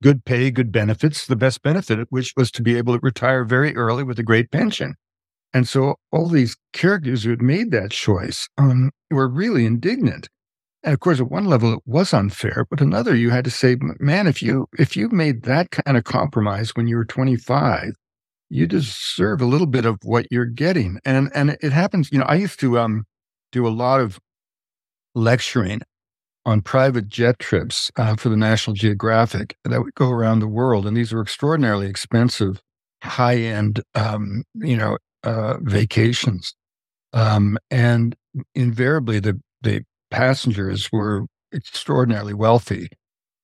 good 0.01 0.25
pay, 0.25 0.51
good 0.51 0.71
benefits. 0.71 1.25
The 1.25 1.35
best 1.35 1.61
benefit, 1.61 2.07
which 2.09 2.33
was 2.37 2.51
to 2.51 2.61
be 2.61 2.77
able 2.77 2.93
to 2.93 2.99
retire 3.01 3.43
very 3.43 3.75
early 3.75 4.03
with 4.03 4.19
a 4.19 4.23
great 4.23 4.51
pension. 4.51 4.95
And 5.53 5.67
so 5.67 5.95
all 6.11 6.27
these 6.29 6.57
characters 6.73 7.23
who 7.23 7.31
had 7.31 7.41
made 7.41 7.71
that 7.71 7.91
choice 7.91 8.49
um, 8.57 8.91
were 9.11 9.27
really 9.27 9.65
indignant 9.65 10.29
and 10.83 10.93
of 10.93 10.99
course, 10.99 11.19
at 11.19 11.31
one 11.31 11.45
level, 11.45 11.73
it 11.73 11.79
was 11.85 12.13
unfair, 12.13 12.65
but 12.69 12.81
another, 12.81 13.15
you 13.15 13.29
had 13.29 13.45
to 13.45 13.51
say, 13.51 13.77
man, 13.99 14.27
if 14.27 14.41
you 14.41 14.67
if 14.77 14.97
you 14.97 15.09
made 15.09 15.43
that 15.43 15.71
kind 15.71 15.97
of 15.97 16.03
compromise 16.03 16.75
when 16.75 16.87
you 16.87 16.97
were 16.97 17.05
25, 17.05 17.93
you 18.49 18.67
deserve 18.67 19.41
a 19.41 19.45
little 19.45 19.67
bit 19.67 19.85
of 19.85 19.97
what 20.03 20.27
you're 20.31 20.45
getting. 20.45 20.99
And 21.05 21.31
and 21.33 21.57
it 21.61 21.71
happens, 21.71 22.11
you 22.11 22.19
know, 22.19 22.25
I 22.25 22.35
used 22.35 22.59
to 22.61 22.79
um 22.79 23.05
do 23.51 23.65
a 23.67 23.69
lot 23.69 24.01
of 24.01 24.19
lecturing 25.15 25.81
on 26.45 26.61
private 26.61 27.07
jet 27.07 27.39
trips 27.39 27.91
uh, 27.95 28.15
for 28.15 28.29
the 28.29 28.37
National 28.37 28.73
Geographic 28.73 29.55
that 29.63 29.81
would 29.81 29.95
go 29.95 30.09
around 30.09 30.39
the 30.39 30.47
world, 30.47 30.85
and 30.85 30.95
these 30.95 31.13
were 31.13 31.21
extraordinarily 31.21 31.87
expensive, 31.87 32.61
high 33.03 33.37
end, 33.37 33.81
um, 33.95 34.43
you 34.55 34.75
know, 34.75 34.97
uh, 35.23 35.57
vacations. 35.61 36.53
Um, 37.13 37.57
and 37.71 38.15
invariably, 38.55 39.19
the 39.19 39.39
the 39.61 39.83
passengers 40.11 40.91
were 40.91 41.25
extraordinarily 41.53 42.33
wealthy. 42.33 42.89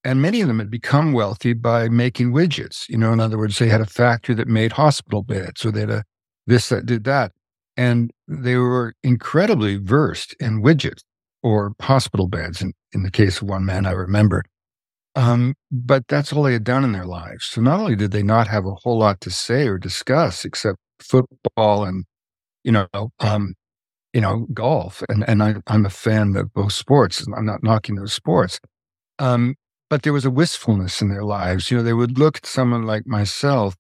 And 0.04 0.22
many 0.22 0.42
of 0.42 0.48
them 0.48 0.60
had 0.60 0.72
become 0.72 1.14
wealthy 1.14 1.54
by 1.54 1.90
making 1.90 2.32
widgets. 2.32 2.88
You 2.90 2.98
know, 2.98 3.12
in 3.12 3.20
other 3.20 3.38
words, 3.38 3.60
they 3.60 3.70
had 3.70 3.82
a 3.82 3.86
factory 3.86 4.34
that 4.36 4.48
made 4.48 4.74
hospital 4.74 5.24
beds, 5.24 5.66
or 5.66 5.72
they 5.72 5.82
had 5.82 5.90
a 5.90 6.04
this 6.48 6.70
that 6.70 6.86
did 6.86 7.04
that. 7.06 7.32
And 7.78 8.12
they 8.28 8.56
were 8.56 8.94
incredibly 9.04 9.78
versed 9.78 10.36
in 10.40 10.62
widgets 10.62 11.02
or 11.44 11.74
hospital 11.82 12.28
beds, 12.28 12.62
in, 12.62 12.74
in 12.94 13.04
the 13.04 13.12
case 13.12 13.42
of 13.42 13.48
one 13.48 13.66
man 13.66 13.86
I 13.86 13.92
remember. 13.92 14.44
Um, 15.16 15.56
but 15.72 16.04
that's 16.08 16.32
all 16.32 16.44
they 16.44 16.54
had 16.54 16.64
done 16.64 16.84
in 16.84 16.92
their 16.92 17.06
lives. 17.06 17.46
So 17.46 17.62
not 17.62 17.80
only 17.80 17.96
did 17.96 18.12
they 18.12 18.24
not 18.24 18.48
have 18.48 18.66
a 18.66 18.76
whole 18.76 19.00
lot 19.00 19.22
to 19.22 19.32
say 19.32 19.68
or 19.68 19.78
discuss 19.78 20.46
except 20.46 20.78
football 21.00 21.84
and, 21.84 22.06
you 22.64 22.72
know, 22.72 22.88
um, 23.20 23.56
you 24.14 24.22
know, 24.22 24.48
golf, 24.54 25.04
and 25.10 25.28
and 25.30 25.44
I, 25.44 25.56
am 25.68 25.86
a 25.86 25.90
fan 25.90 26.36
of 26.36 26.54
both 26.54 26.74
sports. 26.74 27.26
I'm 27.36 27.46
not 27.46 27.64
knocking 27.64 27.96
those 27.96 28.14
sports, 28.14 28.60
um, 29.20 29.56
but 29.90 30.04
there 30.04 30.14
was 30.14 30.26
a 30.26 30.32
wistfulness 30.32 31.02
in 31.02 31.10
their 31.10 31.24
lives. 31.24 31.70
You 31.70 31.78
know, 31.78 31.84
they 31.84 31.94
would 31.94 32.18
look 32.18 32.38
at 32.38 32.46
someone 32.46 32.84
like 32.84 33.06
myself 33.08 33.76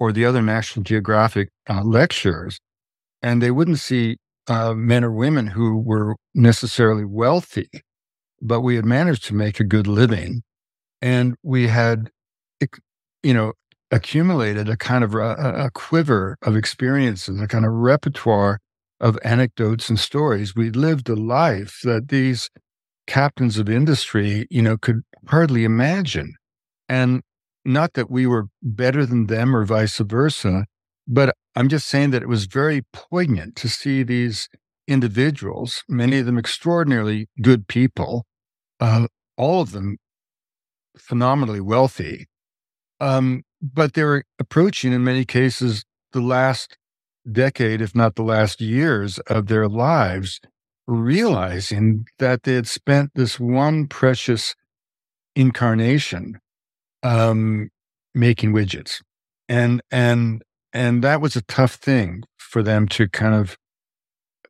or 0.00 0.12
the 0.12 0.24
other 0.26 0.42
National 0.42 0.84
Geographic 0.84 1.48
uh, 1.70 1.82
lecturers, 1.84 2.58
and 3.22 3.42
they 3.42 3.50
wouldn't 3.50 3.78
see 3.78 4.18
uh, 4.48 4.74
men 4.74 5.04
or 5.04 5.12
women 5.12 5.46
who 5.48 5.78
were 5.78 6.16
necessarily 6.34 7.04
wealthy, 7.04 7.68
but 8.40 8.60
we 8.60 8.76
had 8.76 8.84
managed 8.84 9.24
to 9.24 9.34
make 9.34 9.60
a 9.60 9.64
good 9.64 9.86
living, 9.86 10.42
and 11.00 11.36
we 11.42 11.68
had, 11.68 12.10
you 13.22 13.34
know, 13.34 13.52
accumulated 13.90 14.68
a 14.68 14.76
kind 14.76 15.04
of 15.04 15.14
a, 15.14 15.64
a 15.66 15.70
quiver 15.74 16.36
of 16.42 16.56
experiences, 16.56 17.40
a 17.40 17.46
kind 17.46 17.64
of 17.64 17.72
repertoire 17.72 18.58
of 19.00 19.18
anecdotes 19.22 19.88
and 19.88 19.98
stories. 19.98 20.56
We 20.56 20.70
lived 20.70 21.08
a 21.08 21.16
life 21.16 21.80
that 21.84 22.08
these 22.08 22.48
captains 23.06 23.58
of 23.58 23.68
industry, 23.68 24.46
you 24.50 24.62
know, 24.62 24.78
could 24.78 25.02
hardly 25.26 25.64
imagine. 25.64 26.34
And 26.88 27.22
not 27.64 27.94
that 27.94 28.10
we 28.10 28.26
were 28.26 28.46
better 28.62 29.04
than 29.04 29.26
them 29.26 29.54
or 29.54 29.64
vice 29.64 29.98
versa, 29.98 30.66
but 31.06 31.34
I'm 31.54 31.68
just 31.68 31.88
saying 31.88 32.10
that 32.10 32.22
it 32.22 32.28
was 32.28 32.46
very 32.46 32.82
poignant 32.92 33.56
to 33.56 33.68
see 33.68 34.02
these 34.02 34.48
individuals, 34.88 35.84
many 35.88 36.18
of 36.18 36.26
them 36.26 36.38
extraordinarily 36.38 37.28
good 37.40 37.68
people, 37.68 38.24
uh, 38.80 39.06
all 39.36 39.60
of 39.60 39.72
them 39.72 39.98
phenomenally 40.98 41.60
wealthy, 41.60 42.26
um, 43.00 43.42
but 43.60 43.94
they 43.94 44.04
were 44.04 44.24
approaching, 44.38 44.92
in 44.92 45.04
many 45.04 45.24
cases, 45.24 45.84
the 46.12 46.20
last 46.20 46.76
decade, 47.30 47.80
if 47.80 47.94
not 47.94 48.16
the 48.16 48.22
last 48.22 48.60
years 48.60 49.18
of 49.20 49.46
their 49.46 49.68
lives, 49.68 50.40
realizing 50.86 52.06
that 52.18 52.42
they 52.42 52.54
had 52.54 52.66
spent 52.66 53.10
this 53.14 53.38
one 53.38 53.86
precious 53.86 54.54
incarnation 55.34 56.38
um, 57.02 57.70
making 58.14 58.52
widgets, 58.52 59.00
and 59.48 59.80
and 59.90 60.42
and 60.72 61.02
that 61.04 61.20
was 61.20 61.36
a 61.36 61.42
tough 61.42 61.74
thing 61.74 62.22
for 62.38 62.62
them 62.62 62.88
to 62.88 63.08
kind 63.08 63.34
of 63.34 63.56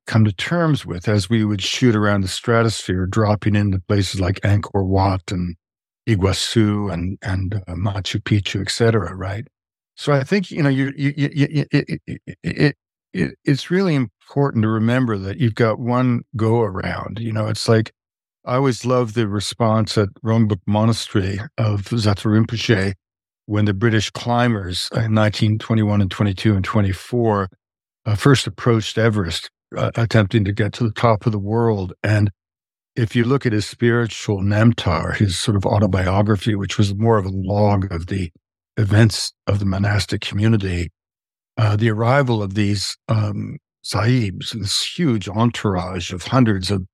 come 0.06 0.24
to 0.24 0.32
terms 0.32 0.84
with 0.84 1.08
as 1.08 1.30
we 1.30 1.44
would 1.44 1.62
shoot 1.62 1.94
around 1.94 2.22
the 2.22 2.28
stratosphere, 2.28 3.06
dropping 3.06 3.54
into 3.54 3.78
places 3.80 4.20
like 4.20 4.40
Angkor 4.40 4.84
Wat 4.86 5.30
and 5.30 5.56
Iguazu 6.08 6.92
and 6.92 7.18
and 7.22 7.62
uh, 7.66 7.74
Machu 7.74 8.20
Picchu, 8.20 8.60
et 8.60 8.70
cetera, 8.70 9.14
right? 9.14 9.46
So 9.96 10.12
I 10.12 10.24
think 10.24 10.50
you 10.50 10.62
know 10.62 10.68
you, 10.68 10.92
you, 10.96 11.14
you, 11.16 11.28
you 11.34 11.66
it, 11.70 12.00
it, 12.42 12.76
it, 13.12 13.34
it's 13.44 13.70
really 13.70 13.94
important 13.94 14.62
to 14.62 14.68
remember 14.68 15.16
that 15.18 15.38
you've 15.38 15.54
got 15.54 15.78
one 15.78 16.22
go 16.36 16.62
around. 16.62 17.18
You 17.20 17.32
know, 17.32 17.46
it's 17.46 17.68
like 17.68 17.92
I 18.44 18.56
always 18.56 18.84
love 18.84 19.14
the 19.14 19.28
response 19.28 19.96
at 19.96 20.08
Rongbuk 20.24 20.60
Monastery 20.66 21.38
of 21.58 21.84
Rinpoche 21.84 22.94
when 23.46 23.64
the 23.64 23.74
British 23.74 24.10
climbers 24.10 24.88
in 24.92 25.14
1921 25.14 26.00
and 26.00 26.10
22 26.10 26.54
and 26.54 26.64
24 26.64 27.48
uh, 28.04 28.14
first 28.14 28.46
approached 28.46 28.98
Everest, 28.98 29.50
uh, 29.76 29.90
attempting 29.96 30.44
to 30.44 30.52
get 30.52 30.72
to 30.74 30.84
the 30.84 30.92
top 30.92 31.26
of 31.26 31.32
the 31.32 31.38
world. 31.38 31.92
And 32.02 32.30
if 32.94 33.16
you 33.16 33.24
look 33.24 33.46
at 33.46 33.52
his 33.52 33.66
spiritual 33.66 34.40
Namtar, 34.42 35.16
his 35.16 35.38
sort 35.38 35.56
of 35.56 35.64
autobiography, 35.64 36.54
which 36.54 36.78
was 36.78 36.94
more 36.94 37.18
of 37.18 37.24
a 37.24 37.30
log 37.30 37.90
of 37.92 38.06
the 38.06 38.30
events 38.76 39.32
of 39.46 39.58
the 39.58 39.64
monastic 39.64 40.20
community, 40.20 40.90
uh, 41.56 41.76
the 41.76 41.90
arrival 41.90 42.42
of 42.42 42.54
these 42.54 42.96
um, 43.08 43.58
sahibs, 43.84 44.52
this 44.52 44.84
huge 44.96 45.28
entourage 45.28 46.12
of 46.12 46.24
hundreds 46.24 46.70
of 46.70 46.86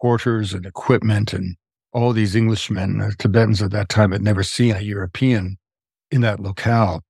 porters 0.00 0.52
and 0.52 0.66
equipment 0.66 1.32
and 1.32 1.56
all 1.92 2.12
these 2.12 2.34
Englishmen, 2.34 3.00
uh, 3.00 3.10
Tibetans 3.18 3.62
at 3.62 3.70
that 3.70 3.88
time 3.88 4.10
had 4.10 4.22
never 4.22 4.42
seen 4.42 4.74
a 4.74 4.80
European 4.80 5.56
in 6.10 6.20
that 6.22 6.40
locale. 6.40 7.02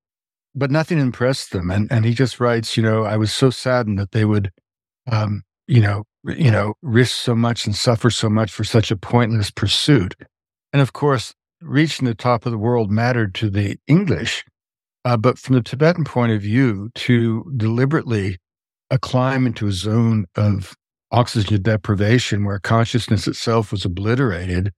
But 0.54 0.70
nothing 0.70 0.98
impressed 0.98 1.50
them. 1.50 1.70
And, 1.70 1.90
and 1.90 2.04
he 2.04 2.14
just 2.14 2.38
writes, 2.38 2.76
you 2.76 2.82
know, 2.82 3.04
I 3.04 3.16
was 3.16 3.32
so 3.32 3.50
saddened 3.50 3.98
that 3.98 4.12
they 4.12 4.24
would, 4.24 4.52
um, 5.10 5.42
you 5.66 5.80
know, 5.80 6.04
you 6.24 6.50
know, 6.50 6.74
risk 6.80 7.16
so 7.16 7.34
much 7.34 7.66
and 7.66 7.74
suffer 7.74 8.08
so 8.08 8.30
much 8.30 8.52
for 8.52 8.64
such 8.64 8.90
a 8.90 8.96
pointless 8.96 9.50
pursuit. 9.50 10.14
And 10.72 10.80
of 10.80 10.92
course, 10.92 11.34
reaching 11.60 12.06
the 12.06 12.14
top 12.14 12.46
of 12.46 12.52
the 12.52 12.58
world 12.58 12.90
mattered 12.90 13.34
to 13.36 13.50
the 13.50 13.76
English. 13.86 14.44
Uh, 15.04 15.16
but 15.16 15.38
from 15.38 15.54
the 15.54 15.62
Tibetan 15.62 16.04
point 16.04 16.32
of 16.32 16.40
view, 16.40 16.90
to 16.94 17.52
deliberately 17.56 18.38
uh, 18.90 18.98
climb 18.98 19.46
into 19.46 19.66
a 19.66 19.72
zone 19.72 20.24
of 20.34 20.74
oxygen 21.10 21.62
deprivation 21.62 22.44
where 22.44 22.58
consciousness 22.58 23.28
itself 23.28 23.70
was 23.70 23.84
obliterated, 23.84 24.72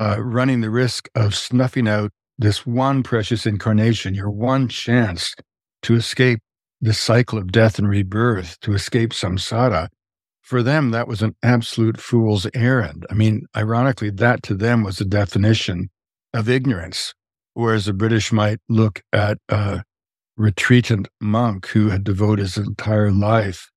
uh, 0.00 0.16
running 0.20 0.60
the 0.60 0.70
risk 0.70 1.08
of 1.14 1.34
snuffing 1.34 1.86
out 1.86 2.10
this 2.38 2.64
one 2.64 3.02
precious 3.02 3.46
incarnation, 3.46 4.14
your 4.14 4.30
one 4.30 4.68
chance 4.68 5.34
to 5.82 5.94
escape 5.94 6.40
the 6.80 6.94
cycle 6.94 7.38
of 7.38 7.50
death 7.50 7.78
and 7.78 7.88
rebirth, 7.88 8.58
to 8.60 8.72
escape 8.72 9.10
samsara, 9.10 9.88
for 10.48 10.62
them, 10.62 10.92
that 10.92 11.06
was 11.06 11.20
an 11.20 11.34
absolute 11.42 12.00
fool's 12.00 12.46
errand. 12.54 13.04
I 13.10 13.14
mean, 13.14 13.42
ironically, 13.54 14.08
that 14.12 14.42
to 14.44 14.54
them 14.54 14.82
was 14.82 14.96
the 14.96 15.04
definition 15.04 15.90
of 16.32 16.48
ignorance, 16.48 17.12
whereas 17.52 17.84
the 17.84 17.92
British 17.92 18.32
might 18.32 18.58
look 18.66 19.02
at 19.12 19.36
a 19.50 19.82
retreatant 20.38 21.08
monk 21.20 21.66
who 21.66 21.90
had 21.90 22.02
devoted 22.02 22.44
his 22.44 22.56
entire 22.56 23.10
life 23.10 23.68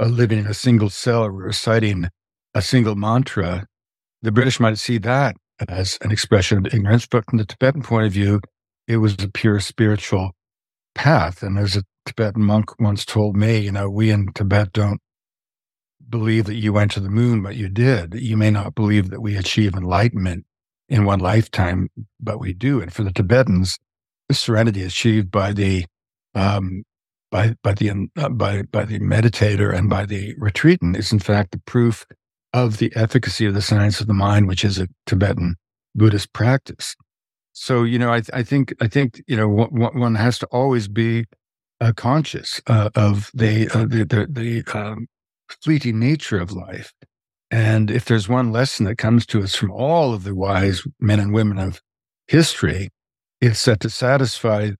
uh, 0.00 0.06
living 0.06 0.38
in 0.38 0.46
a 0.46 0.54
single 0.54 0.88
cell, 0.88 1.28
reciting 1.28 2.08
a 2.54 2.62
single 2.62 2.94
mantra. 2.94 3.66
The 4.22 4.32
British 4.32 4.58
might 4.58 4.78
see 4.78 4.96
that 4.98 5.36
as 5.68 5.98
an 6.02 6.10
expression 6.10 6.58
of 6.58 6.74
ignorance, 6.74 7.06
but 7.06 7.24
from 7.28 7.38
the 7.38 7.46
Tibetan 7.46 7.82
point 7.82 8.06
of 8.06 8.12
view, 8.12 8.40
it 8.86 8.98
was 8.98 9.14
a 9.22 9.28
pure 9.28 9.60
spiritual 9.60 10.32
path. 10.94 11.42
And 11.42 11.58
as 11.58 11.76
a 11.76 11.84
Tibetan 12.06 12.42
monk 12.42 12.78
once 12.80 13.04
told 13.04 13.36
me, 13.36 13.58
you 13.58 13.72
know, 13.72 13.88
we 13.88 14.10
in 14.10 14.32
Tibet 14.34 14.72
don't 14.72 15.00
believe 16.08 16.44
that 16.46 16.56
you 16.56 16.72
went 16.72 16.90
to 16.92 17.00
the 17.00 17.08
moon, 17.08 17.42
but 17.42 17.56
you 17.56 17.68
did. 17.68 18.14
You 18.14 18.36
may 18.36 18.50
not 18.50 18.74
believe 18.74 19.10
that 19.10 19.20
we 19.20 19.36
achieve 19.36 19.74
enlightenment 19.74 20.44
in 20.88 21.04
one 21.04 21.20
lifetime, 21.20 21.88
but 22.20 22.38
we 22.38 22.52
do. 22.52 22.80
And 22.80 22.92
for 22.92 23.02
the 23.02 23.12
Tibetans, 23.12 23.78
the 24.28 24.34
serenity 24.34 24.82
achieved 24.82 25.30
by 25.30 25.52
the 25.52 25.86
um, 26.34 26.84
by 27.30 27.54
by 27.62 27.74
the 27.74 28.08
uh, 28.16 28.28
by 28.28 28.62
by 28.62 28.84
the 28.84 28.98
meditator 29.00 29.74
and 29.74 29.88
by 29.88 30.06
the 30.06 30.34
retreatant 30.38 30.96
is 30.96 31.12
in 31.12 31.18
fact 31.18 31.52
the 31.52 31.58
proof 31.66 32.06
of 32.54 32.78
the 32.78 32.92
efficacy 32.94 33.44
of 33.44 33.52
the 33.52 33.60
science 33.60 34.00
of 34.00 34.06
the 34.06 34.14
mind, 34.14 34.46
which 34.46 34.64
is 34.64 34.78
a 34.78 34.88
Tibetan 35.06 35.56
Buddhist 35.94 36.32
practice. 36.32 36.94
So, 37.52 37.82
you 37.82 37.98
know, 37.98 38.12
I, 38.12 38.22
I 38.32 38.42
think, 38.44 38.72
I 38.80 38.88
think, 38.88 39.22
you 39.26 39.36
know, 39.36 39.48
one, 39.48 40.14
has 40.14 40.38
to 40.38 40.46
always 40.46 40.88
be 40.88 41.26
uh, 41.80 41.92
conscious 41.96 42.62
uh, 42.68 42.90
of 42.94 43.30
the, 43.34 43.68
uh, 43.70 43.86
the, 43.86 44.04
the, 44.04 44.26
the 44.30 44.78
um, 44.78 45.08
fleeting 45.62 45.98
nature 45.98 46.38
of 46.38 46.52
life. 46.52 46.92
And 47.50 47.90
if 47.90 48.04
there's 48.04 48.28
one 48.28 48.52
lesson 48.52 48.86
that 48.86 48.96
comes 48.96 49.26
to 49.26 49.42
us 49.42 49.54
from 49.54 49.70
all 49.70 50.14
of 50.14 50.22
the 50.22 50.34
wise 50.34 50.82
men 51.00 51.20
and 51.20 51.34
women 51.34 51.58
of 51.58 51.80
history, 52.28 52.90
it's 53.40 53.64
that 53.64 53.80
to 53.80 53.90
satisfy 53.90 54.70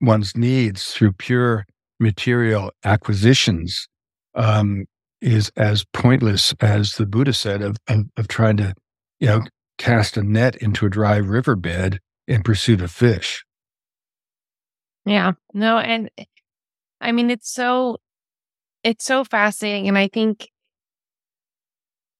one's 0.00 0.36
needs 0.36 0.92
through 0.92 1.12
pure 1.12 1.66
material 2.00 2.72
acquisitions 2.84 3.86
um, 4.34 4.86
is 5.22 5.50
as 5.56 5.84
pointless 5.92 6.54
as 6.60 6.94
the 6.96 7.06
Buddha 7.06 7.32
said 7.32 7.62
of, 7.62 7.76
of, 7.88 8.04
of 8.16 8.28
trying 8.28 8.56
to, 8.58 8.74
you 9.20 9.28
know, 9.28 9.42
cast 9.78 10.16
a 10.16 10.22
net 10.22 10.56
into 10.56 10.84
a 10.84 10.90
dry 10.90 11.16
riverbed 11.16 12.00
in 12.26 12.42
pursuit 12.42 12.80
of 12.82 12.90
fish. 12.90 13.44
Yeah. 15.04 15.32
No, 15.54 15.78
and 15.78 16.10
I 17.00 17.12
mean 17.12 17.30
it's 17.30 17.50
so 17.50 17.98
it's 18.84 19.04
so 19.04 19.24
fascinating. 19.24 19.88
And 19.88 19.98
I 19.98 20.08
think 20.08 20.48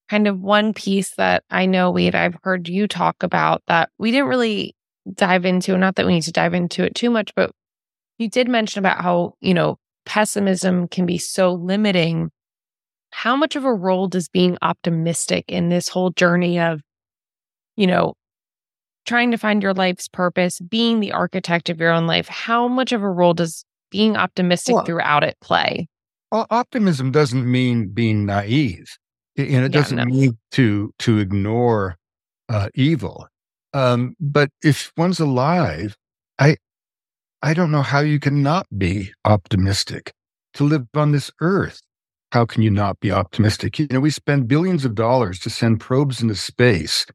kind 0.09 0.27
of 0.27 0.39
one 0.39 0.73
piece 0.73 1.15
that 1.15 1.43
I 1.49 1.65
know 1.65 1.91
we 1.91 2.11
I've 2.11 2.37
heard 2.43 2.67
you 2.67 2.87
talk 2.87 3.23
about 3.23 3.63
that 3.67 3.89
we 3.97 4.11
didn't 4.11 4.27
really 4.27 4.75
dive 5.13 5.45
into, 5.45 5.77
not 5.77 5.95
that 5.95 6.05
we 6.05 6.13
need 6.13 6.23
to 6.23 6.31
dive 6.31 6.53
into 6.53 6.83
it 6.83 6.95
too 6.95 7.09
much, 7.09 7.33
but 7.35 7.51
you 8.17 8.29
did 8.29 8.47
mention 8.47 8.79
about 8.79 9.01
how, 9.01 9.33
you 9.41 9.53
know, 9.53 9.77
pessimism 10.05 10.87
can 10.87 11.05
be 11.05 11.17
so 11.17 11.53
limiting 11.53 12.29
how 13.13 13.35
much 13.35 13.55
of 13.55 13.63
a 13.63 13.73
role 13.73 14.07
does 14.07 14.27
being 14.27 14.57
optimistic 14.61 15.45
in 15.47 15.69
this 15.69 15.87
whole 15.87 16.09
journey 16.09 16.59
of, 16.59 16.81
you 17.77 17.85
know, 17.85 18.15
trying 19.05 19.31
to 19.31 19.37
find 19.37 19.61
your 19.61 19.73
life's 19.73 20.07
purpose, 20.07 20.59
being 20.59 20.99
the 20.99 21.11
architect 21.11 21.69
of 21.69 21.79
your 21.79 21.91
own 21.91 22.07
life, 22.07 22.27
how 22.27 22.67
much 22.67 22.91
of 22.91 23.03
a 23.03 23.09
role 23.09 23.33
does 23.33 23.65
being 23.91 24.17
optimistic 24.17 24.75
well, 24.75 24.85
throughout 24.85 25.23
it 25.23 25.37
play? 25.41 25.87
Well, 26.31 26.47
optimism 26.49 27.11
doesn't 27.11 27.49
mean 27.49 27.89
being 27.89 28.25
naive, 28.25 28.97
and 29.37 29.63
it 29.63 29.71
doesn't 29.71 29.97
no. 29.97 30.05
mean 30.05 30.37
to 30.51 30.91
to 30.99 31.19
ignore 31.19 31.97
uh, 32.49 32.69
evil. 32.73 33.27
Um, 33.73 34.15
but 34.19 34.49
if 34.63 34.91
one's 34.97 35.19
alive, 35.19 35.95
I 36.39 36.57
I 37.43 37.53
don't 37.53 37.71
know 37.71 37.83
how 37.83 37.99
you 37.99 38.19
can 38.19 38.41
not 38.41 38.65
be 38.75 39.13
optimistic 39.23 40.13
to 40.55 40.63
live 40.63 40.87
on 40.95 41.11
this 41.11 41.29
earth 41.41 41.81
how 42.33 42.47
can 42.47 42.63
you 42.63 42.71
not 42.71 42.99
be 42.99 43.11
optimistic? 43.11 43.77
You 43.77 43.85
know, 43.91 43.99
we 43.99 44.09
spend 44.09 44.47
billions 44.47 44.85
of 44.85 44.95
dollars 44.95 45.37
to 45.41 45.51
send 45.51 45.79
probes 45.79 46.19
into 46.19 46.33
space 46.33 47.05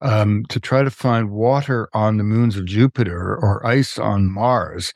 um, 0.00 0.44
to 0.48 0.58
try 0.58 0.82
to 0.82 0.90
find 0.90 1.30
water 1.30 1.90
on 1.92 2.16
the 2.16 2.24
moons 2.24 2.56
of 2.56 2.64
Jupiter 2.64 3.36
or 3.36 3.64
ice 3.66 3.98
on 3.98 4.32
Mars. 4.32 4.94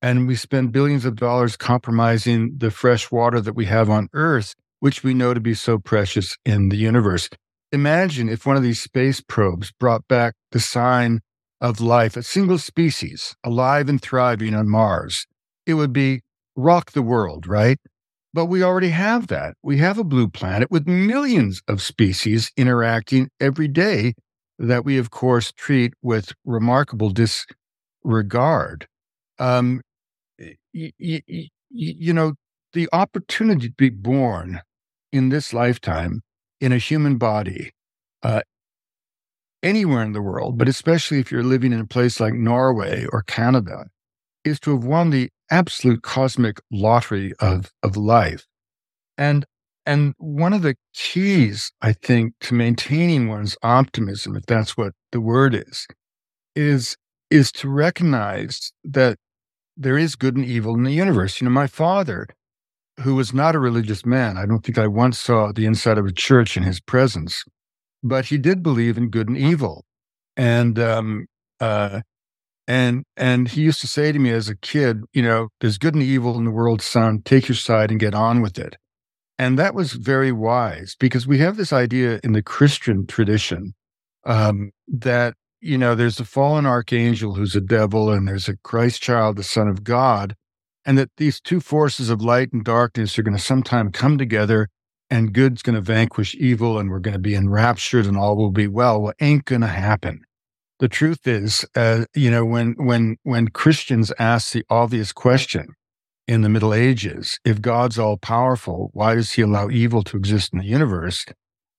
And 0.00 0.26
we 0.26 0.34
spend 0.34 0.72
billions 0.72 1.04
of 1.04 1.16
dollars 1.16 1.58
compromising 1.58 2.54
the 2.56 2.70
fresh 2.70 3.12
water 3.12 3.38
that 3.38 3.52
we 3.52 3.66
have 3.66 3.90
on 3.90 4.08
Earth, 4.14 4.54
which 4.80 5.04
we 5.04 5.12
know 5.12 5.34
to 5.34 5.40
be 5.40 5.52
so 5.52 5.78
precious 5.78 6.38
in 6.46 6.70
the 6.70 6.78
universe. 6.78 7.28
Imagine 7.70 8.30
if 8.30 8.46
one 8.46 8.56
of 8.56 8.62
these 8.62 8.80
space 8.80 9.20
probes 9.20 9.72
brought 9.78 10.08
back 10.08 10.36
the 10.52 10.60
sign 10.60 11.20
of 11.60 11.82
life, 11.82 12.16
a 12.16 12.22
single 12.22 12.56
species 12.56 13.36
alive 13.44 13.90
and 13.90 14.00
thriving 14.00 14.54
on 14.54 14.70
Mars. 14.70 15.26
It 15.66 15.74
would 15.74 15.92
be 15.92 16.22
rock 16.56 16.92
the 16.92 17.02
world, 17.02 17.46
right? 17.46 17.78
But 18.38 18.46
we 18.46 18.62
already 18.62 18.90
have 18.90 19.26
that. 19.26 19.56
We 19.64 19.78
have 19.78 19.98
a 19.98 20.04
blue 20.04 20.28
planet 20.28 20.70
with 20.70 20.86
millions 20.86 21.60
of 21.66 21.82
species 21.82 22.52
interacting 22.56 23.30
every 23.40 23.66
day 23.66 24.14
that 24.60 24.84
we, 24.84 24.96
of 24.96 25.10
course, 25.10 25.50
treat 25.50 25.92
with 26.02 26.30
remarkable 26.44 27.10
disregard. 27.10 28.86
Um, 29.40 29.80
y- 30.38 30.92
y- 31.00 31.22
y- 31.28 31.48
you 31.70 32.12
know, 32.12 32.34
the 32.74 32.88
opportunity 32.92 33.70
to 33.70 33.74
be 33.76 33.90
born 33.90 34.60
in 35.12 35.30
this 35.30 35.52
lifetime 35.52 36.22
in 36.60 36.70
a 36.70 36.78
human 36.78 37.16
body, 37.18 37.72
uh, 38.22 38.42
anywhere 39.62 40.02
in 40.04 40.12
the 40.12 40.22
world, 40.22 40.58
but 40.58 40.68
especially 40.68 41.18
if 41.18 41.32
you're 41.32 41.42
living 41.42 41.72
in 41.72 41.80
a 41.80 41.86
place 41.86 42.20
like 42.20 42.34
Norway 42.34 43.04
or 43.12 43.22
Canada, 43.22 43.88
is 44.44 44.60
to 44.60 44.72
have 44.72 44.84
won 44.84 45.10
the 45.10 45.30
absolute 45.50 46.02
cosmic 46.02 46.60
lottery 46.70 47.32
of, 47.40 47.72
of 47.82 47.96
life. 47.96 48.46
And, 49.16 49.44
and 49.86 50.14
one 50.18 50.52
of 50.52 50.62
the 50.62 50.76
keys, 50.94 51.72
I 51.80 51.92
think, 51.92 52.34
to 52.40 52.54
maintaining 52.54 53.28
one's 53.28 53.56
optimism, 53.62 54.36
if 54.36 54.46
that's 54.46 54.76
what 54.76 54.92
the 55.12 55.20
word 55.20 55.54
is, 55.54 55.86
is, 56.54 56.96
is 57.30 57.50
to 57.52 57.68
recognize 57.68 58.72
that 58.84 59.18
there 59.76 59.96
is 59.98 60.16
good 60.16 60.36
and 60.36 60.44
evil 60.44 60.74
in 60.74 60.82
the 60.82 60.92
universe. 60.92 61.40
You 61.40 61.46
know, 61.46 61.52
my 61.52 61.66
father, 61.66 62.26
who 63.00 63.14
was 63.14 63.32
not 63.32 63.54
a 63.54 63.60
religious 63.60 64.04
man, 64.04 64.36
I 64.36 64.44
don't 64.44 64.64
think 64.64 64.78
I 64.78 64.88
once 64.88 65.18
saw 65.18 65.52
the 65.52 65.66
inside 65.66 65.98
of 65.98 66.06
a 66.06 66.12
church 66.12 66.56
in 66.56 66.64
his 66.64 66.80
presence, 66.80 67.44
but 68.02 68.26
he 68.26 68.38
did 68.38 68.62
believe 68.62 68.98
in 68.98 69.08
good 69.08 69.28
and 69.28 69.38
evil. 69.38 69.84
And, 70.36 70.78
um, 70.78 71.26
uh, 71.60 72.00
and 72.68 73.04
and 73.16 73.48
he 73.48 73.62
used 73.62 73.80
to 73.80 73.86
say 73.88 74.12
to 74.12 74.18
me 74.18 74.30
as 74.30 74.50
a 74.50 74.54
kid, 74.56 75.00
you 75.14 75.22
know, 75.22 75.48
there's 75.60 75.78
good 75.78 75.94
and 75.94 76.02
evil 76.02 76.36
in 76.36 76.44
the 76.44 76.50
world, 76.50 76.82
son. 76.82 77.22
Take 77.24 77.48
your 77.48 77.56
side 77.56 77.90
and 77.90 77.98
get 77.98 78.14
on 78.14 78.42
with 78.42 78.58
it. 78.58 78.76
And 79.38 79.58
that 79.58 79.74
was 79.74 79.94
very 79.94 80.32
wise 80.32 80.94
because 81.00 81.26
we 81.26 81.38
have 81.38 81.56
this 81.56 81.72
idea 81.72 82.20
in 82.22 82.32
the 82.32 82.42
Christian 82.42 83.06
tradition 83.06 83.72
um, 84.26 84.72
that 84.86 85.34
you 85.60 85.78
know 85.78 85.94
there's 85.94 86.20
a 86.20 86.26
fallen 86.26 86.66
archangel 86.66 87.34
who's 87.34 87.56
a 87.56 87.60
devil, 87.62 88.12
and 88.12 88.28
there's 88.28 88.50
a 88.50 88.56
Christ 88.58 89.00
child, 89.00 89.36
the 89.36 89.42
Son 89.42 89.66
of 89.66 89.82
God, 89.82 90.36
and 90.84 90.98
that 90.98 91.10
these 91.16 91.40
two 91.40 91.60
forces 91.60 92.10
of 92.10 92.20
light 92.20 92.52
and 92.52 92.64
darkness 92.64 93.18
are 93.18 93.22
going 93.22 93.36
to 93.36 93.42
sometime 93.42 93.90
come 93.92 94.18
together, 94.18 94.68
and 95.08 95.32
good's 95.32 95.62
going 95.62 95.76
to 95.76 95.80
vanquish 95.80 96.34
evil, 96.34 96.78
and 96.78 96.90
we're 96.90 96.98
going 96.98 97.14
to 97.14 97.18
be 97.18 97.34
enraptured, 97.34 98.04
and 98.04 98.18
all 98.18 98.36
will 98.36 98.52
be 98.52 98.66
well. 98.66 99.00
Well, 99.00 99.14
ain't 99.20 99.46
going 99.46 99.62
to 99.62 99.68
happen 99.68 100.20
the 100.78 100.88
truth 100.88 101.26
is, 101.26 101.64
uh, 101.74 102.04
you 102.14 102.30
know, 102.30 102.44
when 102.44 102.74
when 102.78 103.16
when 103.22 103.48
Christians 103.48 104.12
ask 104.18 104.52
the 104.52 104.64
obvious 104.70 105.12
question 105.12 105.74
in 106.26 106.42
the 106.42 106.48
Middle 106.48 106.74
Ages, 106.74 107.38
if 107.44 107.60
God's 107.60 107.98
all 107.98 108.16
powerful, 108.16 108.90
why 108.92 109.14
does 109.14 109.32
He 109.32 109.42
allow 109.42 109.68
evil 109.68 110.02
to 110.04 110.16
exist 110.16 110.52
in 110.52 110.60
the 110.60 110.66
universe? 110.66 111.24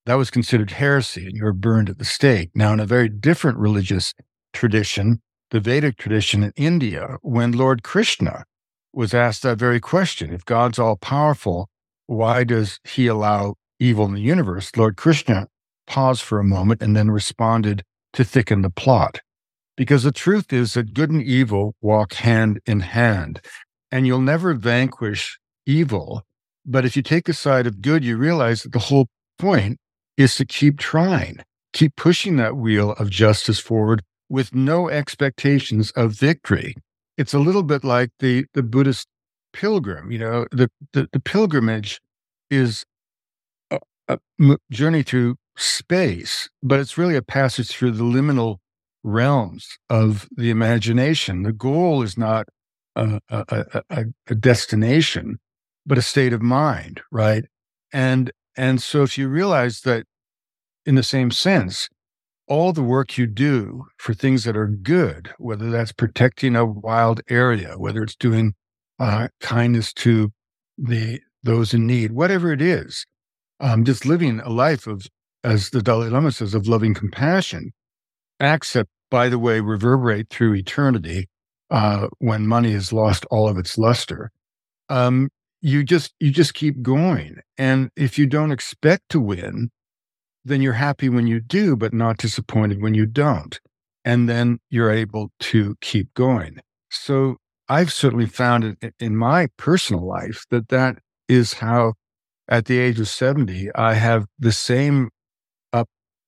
That 0.06 0.16
was 0.16 0.32
considered 0.32 0.72
heresy, 0.72 1.28
and 1.28 1.36
you 1.36 1.44
were 1.44 1.54
burned 1.54 1.90
at 1.90 1.98
the 1.98 2.06
stake. 2.06 2.52
Now, 2.56 2.74
in 2.74 2.80
a 2.80 2.86
very 2.86 3.10
different 3.10 3.58
religious 3.58 4.14
tradition, 4.54 5.22
the 5.52 5.60
Vedic 5.60 5.98
tradition 5.98 6.44
in 6.44 6.52
India, 6.56 7.18
when 7.22 7.52
Lord 7.52 7.84
Krishna 7.84 8.46
was 8.92 9.14
asked 9.14 9.44
that 9.44 9.60
very 9.60 9.80
question, 9.80 10.34
if 10.34 10.44
God's 10.46 10.80
all 10.80 10.96
powerful, 10.96 11.70
why 12.08 12.44
does 12.44 12.80
He 12.84 13.08
allow 13.08 13.56
evil 13.80 14.06
in 14.06 14.14
the 14.14 14.22
universe? 14.22 14.72
Lord 14.76 14.98
Krishna 14.98 15.48
paused 15.88 16.22
for 16.22 16.40
a 16.40 16.44
moment 16.44 16.82
and 16.82 16.96
then 16.96 17.12
responded 17.12 17.84
to 18.14 18.24
thicken 18.24 18.62
the 18.62 18.70
plot. 18.70 19.22
Because 19.76 20.04
the 20.04 20.12
truth 20.12 20.52
is 20.52 20.74
that 20.74 20.94
good 20.94 21.10
and 21.10 21.24
evil 21.24 21.74
walk 21.82 22.14
hand 22.14 22.60
in 22.66 22.82
hand, 22.82 23.42
and 23.92 24.06
you'll 24.06 24.20
never 24.20 24.54
vanquish 24.54 25.40
evil. 25.66 26.24
But 26.66 26.86
if 26.86 26.98
you 26.98 27.02
take 27.02 27.26
the 27.26 27.34
side 27.34 27.66
of 27.66 27.82
good, 27.82 28.04
you 28.04 28.18
realize 28.18 28.64
that 28.64 28.74
the 28.74 28.80
whole 28.80 29.08
point 29.38 29.80
is 30.18 30.36
to 30.36 30.46
keep 30.46 30.78
trying, 30.78 31.40
keep 31.72 31.96
pushing 31.96 32.36
that 32.36 32.58
wheel 32.58 32.92
of 32.94 33.10
justice 33.10 33.60
forward 33.60 34.04
with 34.28 34.54
no 34.54 34.90
expectations 34.90 35.92
of 35.92 36.12
victory. 36.12 36.76
It's 37.18 37.34
a 37.34 37.40
little 37.40 37.64
bit 37.64 37.84
like 37.84 38.12
the, 38.20 38.46
the 38.54 38.64
Buddhist 38.64 39.08
pilgrim. 39.54 40.12
You 40.12 40.20
know, 40.20 40.46
the, 40.52 40.70
the, 40.94 41.08
the 41.12 41.20
pilgrimage 41.20 42.02
is 42.50 42.86
a, 43.72 43.80
a 44.08 44.20
journey 44.72 45.04
through 45.04 45.36
space, 45.60 46.50
but 46.64 46.80
it's 46.80 46.98
really 46.98 47.16
a 47.16 47.22
passage 47.22 47.70
through 47.70 47.92
the 47.92 48.04
liminal 48.04 48.58
realms 49.04 49.78
of 49.90 50.28
the 50.36 50.50
imagination. 50.50 51.44
The 51.44 51.54
goal 51.54 52.02
is 52.02 52.18
not 52.18 52.48
a, 52.96 53.20
a, 53.30 53.82
a, 53.90 54.06
a 54.28 54.36
destination, 54.36 55.40
but 55.86 55.98
a 55.98 56.02
state 56.02 56.34
of 56.34 56.42
mind, 56.42 57.02
right? 57.12 57.46
And 57.94 58.32
and 58.58 58.82
so 58.82 59.04
if 59.04 59.18
you 59.18 59.30
realize 59.30 59.82
that 59.82 60.06
in 60.86 60.96
the 60.96 61.04
same 61.04 61.32
sense, 61.32 61.90
all 62.48 62.74
the 62.74 62.84
work 62.84 63.18
you 63.18 63.28
do 63.28 63.86
for 63.98 64.14
things 64.14 64.44
that 64.44 64.58
are 64.58 64.68
good, 64.68 65.32
whether 65.38 65.70
that's 65.70 65.92
protecting 65.92 66.56
a 66.56 66.66
wild 66.66 67.22
area, 67.30 67.76
whether 67.78 68.04
it's 68.04 68.16
doing 68.16 68.54
uh, 69.00 69.28
kindness 69.40 69.94
to 69.94 70.32
the 70.78 71.22
those 71.44 71.74
in 71.74 71.88
need, 71.88 72.12
whatever 72.12 72.52
it 72.52 72.62
is, 72.62 73.06
um, 73.60 73.86
just 73.86 74.06
living 74.06 74.40
a 74.42 74.50
life 74.50 74.88
of 74.88 75.08
as 75.44 75.70
the 75.70 75.82
Dalai 75.82 76.10
Lama 76.10 76.32
says, 76.32 76.54
of 76.54 76.68
loving 76.68 76.94
compassion, 76.94 77.72
acts 78.40 78.74
that, 78.74 78.88
by 79.10 79.30
the 79.30 79.40
way, 79.40 79.60
reverberate 79.60 80.30
through 80.30 80.56
eternity 80.56 81.28
uh, 81.70 82.08
when 82.20 82.48
money 82.48 82.72
has 82.74 82.92
lost 82.94 83.26
all 83.30 83.48
of 83.48 83.58
its 83.58 83.78
luster. 83.78 84.32
Um, 84.90 85.30
you 85.62 85.84
just 85.84 86.14
you 86.20 86.32
just 86.32 86.54
keep 86.54 86.82
going, 86.82 87.38
and 87.58 87.90
if 87.96 88.18
you 88.18 88.26
don't 88.26 88.52
expect 88.52 89.10
to 89.10 89.20
win, 89.20 89.72
then 90.46 90.62
you're 90.62 90.74
happy 90.74 91.10
when 91.10 91.28
you 91.28 91.40
do, 91.40 91.76
but 91.76 91.94
not 91.94 92.18
disappointed 92.18 92.82
when 92.82 92.94
you 92.94 93.06
don't, 93.06 93.60
and 94.06 94.30
then 94.30 94.60
you're 94.70 94.92
able 94.92 95.32
to 95.40 95.76
keep 95.82 96.14
going. 96.14 96.60
So 96.90 97.38
I've 97.68 97.92
certainly 97.92 98.26
found 98.26 98.78
it 98.82 98.96
in 99.00 99.16
my 99.16 99.48
personal 99.58 100.08
life 100.08 100.46
that 100.50 100.70
that 100.70 101.00
is 101.28 101.54
how 101.54 101.94
at 102.48 102.66
the 102.66 102.80
age 102.80 103.00
of 103.00 103.08
70, 103.08 103.70
I 103.76 103.94
have 103.94 104.26
the 104.40 104.52
same 104.52 105.10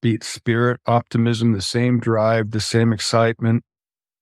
upbeat 0.01 0.23
spirit, 0.23 0.79
optimism, 0.85 1.53
the 1.53 1.61
same 1.61 1.99
drive, 1.99 2.51
the 2.51 2.61
same 2.61 2.93
excitement, 2.93 3.63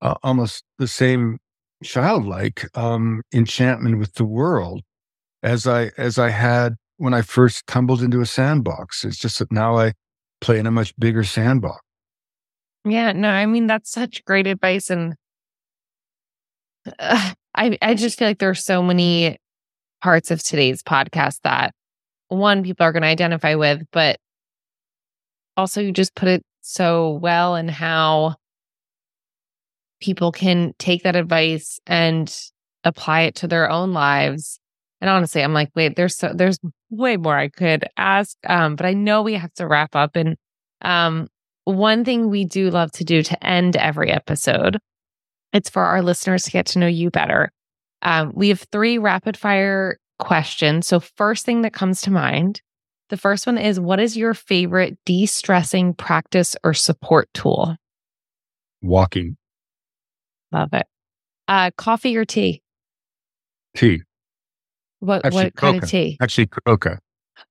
uh, 0.02 0.16
almost 0.24 0.64
the 0.78 0.88
same 0.88 1.40
childlike 1.84 2.66
um, 2.78 3.22
enchantment 3.34 3.98
with 4.00 4.14
the 4.16 4.26
world 4.26 4.82
as 5.44 5.66
I 5.66 5.92
as 5.98 6.18
I 6.18 6.30
had 6.30 6.76
when 6.98 7.14
I 7.14 7.22
first 7.22 7.66
tumbled 7.68 8.02
into 8.02 8.22
a 8.22 8.26
sandbox. 8.26 9.06
It's 9.06 9.18
just 9.18 9.40
that 9.40 9.52
now 9.52 9.78
I 9.78 9.94
play 10.42 10.60
in 10.60 10.68
a 10.68 10.72
much 10.72 10.94
bigger 10.98 11.24
sandbox. 11.24 11.82
Yeah, 12.86 13.12
no, 13.12 13.30
I 13.30 13.46
mean 13.46 13.68
that's 13.68 13.92
such 13.92 14.24
great 14.26 14.48
advice, 14.48 14.90
and 14.90 15.16
uh, 16.98 17.32
I 17.56 17.78
I 17.82 17.94
just 17.94 18.18
feel 18.18 18.28
like 18.28 18.40
there 18.40 18.50
are 18.50 18.56
so 18.56 18.82
many 18.82 19.38
parts 20.02 20.32
of 20.32 20.42
today's 20.42 20.82
podcast 20.82 21.42
that 21.44 21.74
one 22.30 22.64
people 22.64 22.86
are 22.86 22.94
going 22.94 23.02
to 23.02 23.08
identify 23.08 23.56
with, 23.56 23.84
but 23.92 24.18
also 25.60 25.82
you 25.82 25.92
just 25.92 26.16
put 26.16 26.30
it 26.30 26.44
so 26.62 27.20
well 27.22 27.56
and 27.56 27.70
how 27.70 28.36
people 30.02 30.32
can 30.32 30.74
take 30.80 31.04
that 31.04 31.16
advice 31.16 31.80
and 31.86 32.34
apply 32.84 33.22
it 33.22 33.36
to 33.36 33.48
their 33.48 33.70
own 33.70 33.94
lives. 33.94 34.60
And 35.02 35.10
honestly, 35.10 35.44
I'm 35.44 35.54
like, 35.54 35.70
wait, 35.76 35.96
there's 35.96 36.16
so 36.16 36.32
there's 36.34 36.60
way 36.90 37.18
more 37.18 37.38
I 37.38 37.50
could 37.50 37.86
ask. 37.98 38.38
Um, 38.48 38.76
but 38.76 38.86
I 38.86 38.94
know 38.94 39.22
we 39.22 39.34
have 39.34 39.54
to 39.56 39.68
wrap 39.68 39.96
up. 39.96 40.16
And 40.16 40.38
um, 40.82 41.28
one 41.66 42.06
thing 42.06 42.30
we 42.30 42.46
do 42.46 42.70
love 42.70 42.92
to 42.94 43.04
do 43.04 43.22
to 43.24 43.46
end 43.46 43.76
every 43.76 44.12
episode, 44.12 44.80
it's 45.54 45.70
for 45.70 45.84
our 45.84 46.02
listeners 46.02 46.44
to 46.44 46.52
get 46.52 46.66
to 46.68 46.80
know 46.80 46.88
you 46.88 47.12
better. 47.12 47.52
Um, 48.02 48.32
we 48.34 48.50
have 48.50 48.66
three 48.72 48.98
rapid 48.98 49.36
fire 49.36 49.98
questions. 50.20 50.88
So 50.88 51.00
first 51.00 51.46
thing 51.46 51.62
that 51.64 51.74
comes 51.74 52.02
to 52.02 52.12
mind 52.12 52.62
the 53.10 53.18
first 53.18 53.46
one 53.46 53.58
is 53.58 53.80
What 53.80 54.00
is 54.00 54.16
your 54.16 54.34
favorite 54.34 54.98
de 55.06 55.26
stressing 55.26 55.94
practice 55.94 56.56
or 56.64 56.74
support 56.74 57.30
tool? 57.34 57.76
Walking. 58.82 59.38
Love 60.52 60.74
it. 60.74 60.88
Uh, 61.48 61.72
coffee 61.78 62.16
or 62.16 62.26
tea? 62.26 62.62
Tea. 63.76 64.04
What 65.00 65.26
Actually, 65.26 65.44
what 65.46 65.56
kind 65.56 65.84
of 65.84 65.90
tea? 65.90 66.18
Actually, 66.22 66.48
coca. 66.48 67.00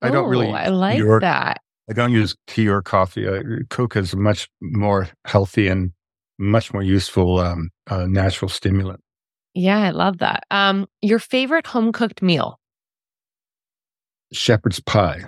I 0.02 0.10
don't 0.10 0.28
really. 0.28 0.48
I 0.48 0.68
like 0.68 1.02
that. 1.20 1.60
I 1.90 1.92
don't 1.94 2.12
use 2.12 2.36
tea 2.46 2.68
or 2.68 2.82
coffee. 2.82 3.26
Uh, 3.26 3.42
coca 3.70 4.00
is 4.00 4.14
much 4.14 4.48
more 4.60 5.08
healthy 5.24 5.68
and 5.68 5.92
much 6.38 6.72
more 6.72 6.82
useful 6.82 7.38
um, 7.38 7.70
uh, 7.86 8.06
natural 8.06 8.48
stimulant. 8.48 9.00
Yeah, 9.54 9.78
I 9.78 9.90
love 9.90 10.18
that. 10.18 10.44
Um, 10.50 10.86
your 11.00 11.18
favorite 11.18 11.66
home 11.66 11.92
cooked 11.92 12.22
meal? 12.22 12.60
Shepherd's 14.32 14.80
pie 14.80 15.24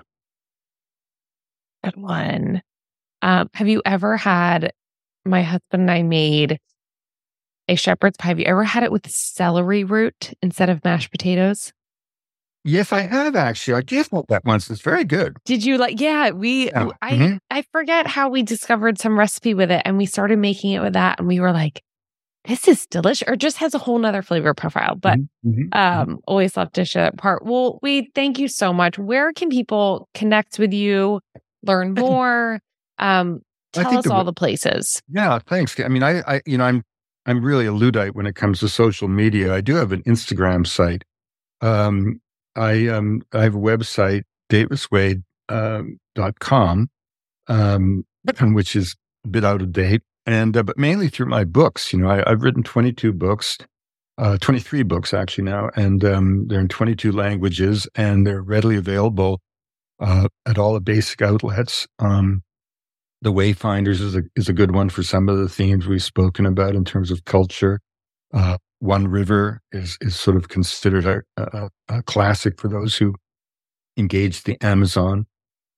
good 1.84 1.96
one. 1.96 2.62
Um, 3.22 3.50
have 3.54 3.68
you 3.68 3.82
ever 3.84 4.16
had 4.16 4.72
my 5.24 5.42
husband 5.42 5.82
and 5.82 5.90
I 5.90 6.02
made 6.02 6.58
a 7.68 7.76
shepherd's 7.76 8.16
pie? 8.16 8.28
Have 8.28 8.38
you 8.38 8.46
ever 8.46 8.64
had 8.64 8.82
it 8.82 8.92
with 8.92 9.08
celery 9.10 9.84
root 9.84 10.32
instead 10.42 10.68
of 10.68 10.84
mashed 10.84 11.10
potatoes? 11.10 11.72
Yes, 12.64 12.92
I 12.92 13.02
have 13.02 13.36
actually. 13.36 13.74
I 13.74 13.80
did 13.80 14.06
have 14.12 14.24
that 14.28 14.44
once. 14.44 14.68
It's 14.70 14.82
very 14.82 15.04
good. 15.04 15.38
Did 15.46 15.64
you 15.64 15.78
like? 15.78 15.98
Yeah, 15.98 16.30
we. 16.30 16.66
Yeah. 16.66 16.90
I 17.00 17.12
mm-hmm. 17.12 17.36
I 17.50 17.62
forget 17.72 18.06
how 18.06 18.28
we 18.28 18.42
discovered 18.42 18.98
some 18.98 19.18
recipe 19.18 19.54
with 19.54 19.70
it, 19.70 19.80
and 19.86 19.96
we 19.96 20.04
started 20.04 20.38
making 20.38 20.72
it 20.72 20.80
with 20.80 20.92
that, 20.92 21.18
and 21.18 21.26
we 21.26 21.40
were 21.40 21.52
like, 21.52 21.82
"This 22.44 22.68
is 22.68 22.86
delicious," 22.86 23.26
or 23.26 23.34
just 23.34 23.56
has 23.58 23.72
a 23.72 23.78
whole 23.78 23.98
nother 23.98 24.20
flavor 24.20 24.52
profile. 24.52 24.94
But 24.94 25.18
mm-hmm. 25.18 25.48
mm-hmm. 25.48 26.10
um, 26.10 26.18
always 26.26 26.54
love 26.54 26.70
to 26.72 26.84
share 26.84 27.04
that 27.04 27.16
part. 27.16 27.46
Well, 27.46 27.78
we 27.82 28.10
thank 28.14 28.38
you 28.38 28.46
so 28.46 28.74
much. 28.74 28.98
Where 28.98 29.32
can 29.32 29.48
people 29.48 30.10
connect 30.12 30.58
with 30.58 30.74
you? 30.74 31.20
Learn 31.62 31.94
more? 31.94 32.61
Um, 32.98 33.42
tell 33.72 33.98
us 33.98 34.04
the, 34.04 34.12
all 34.12 34.24
the 34.24 34.32
places. 34.32 35.02
Yeah, 35.08 35.38
thanks. 35.46 35.78
I 35.80 35.88
mean, 35.88 36.02
I, 36.02 36.20
I, 36.20 36.40
you 36.46 36.58
know, 36.58 36.64
I'm 36.64 36.82
I'm 37.26 37.44
really 37.44 37.66
a 37.66 37.72
Luddite 37.72 38.14
when 38.14 38.26
it 38.26 38.34
comes 38.34 38.61
to 38.61 38.68
social 38.68 39.08
media. 39.08 39.54
I 39.54 39.61
do 39.61 39.74
have 39.76 39.92
an 39.92 40.02
Instagram 40.04 40.66
site. 40.66 41.04
Um, 41.61 42.20
I, 42.56 42.88
um, 42.88 43.22
I 43.32 43.42
have 43.42 43.54
a 43.54 43.58
website, 43.58 44.22
daviswade.com, 44.50 46.88
um, 47.48 48.04
um, 48.38 48.44
which 48.54 48.74
is 48.74 48.96
a 49.24 49.28
bit 49.28 49.44
out 49.44 49.62
of 49.62 49.72
date. 49.72 50.02
And, 50.26 50.56
uh, 50.56 50.62
but 50.62 50.78
mainly 50.78 51.08
through 51.08 51.26
my 51.26 51.44
books. 51.44 51.92
You 51.92 52.00
know, 52.00 52.08
I, 52.08 52.28
have 52.28 52.42
written 52.42 52.62
22 52.62 53.12
books, 53.12 53.58
uh, 54.18 54.38
23 54.38 54.82
books 54.82 55.14
actually 55.14 55.44
now, 55.44 55.70
and 55.76 56.04
um, 56.04 56.46
they're 56.48 56.61
in 56.61 56.68
22 56.68 57.12
languages 57.12 57.88
and 57.94 58.26
they're 58.26 58.42
readily 58.42 58.76
available 58.76 59.40
uh, 60.01 60.28
at 60.46 60.59
all 60.59 60.74
the 60.74 60.80
basic 60.80 61.22
outlets. 61.22 61.86
Um, 61.98 62.42
the 63.22 63.32
Wayfinders 63.32 64.01
is 64.01 64.16
a, 64.16 64.22
is 64.36 64.48
a 64.48 64.53
good 64.55 64.74
one 64.74 64.88
for 64.88 65.03
some 65.03 65.28
of 65.28 65.38
the 65.38 65.48
themes 65.48 65.86
we've 65.86 66.03
spoken 66.03 66.46
about 66.46 66.74
in 66.74 66.84
terms 66.84 67.11
of 67.11 67.24
culture. 67.24 67.80
Uh, 68.32 68.59
one 68.78 69.09
River 69.09 69.61
is, 69.72 69.98
is 70.01 70.16
sort 70.16 70.36
of 70.36 70.48
considered 70.48 71.07
a, 71.07 71.22
a, 71.36 71.70
a 71.88 72.03
classic 72.03 72.61
for 72.61 72.68
those 72.68 72.96
who 72.96 73.14
engage 73.96 74.44
the 74.44 74.57
Amazon. 74.64 75.26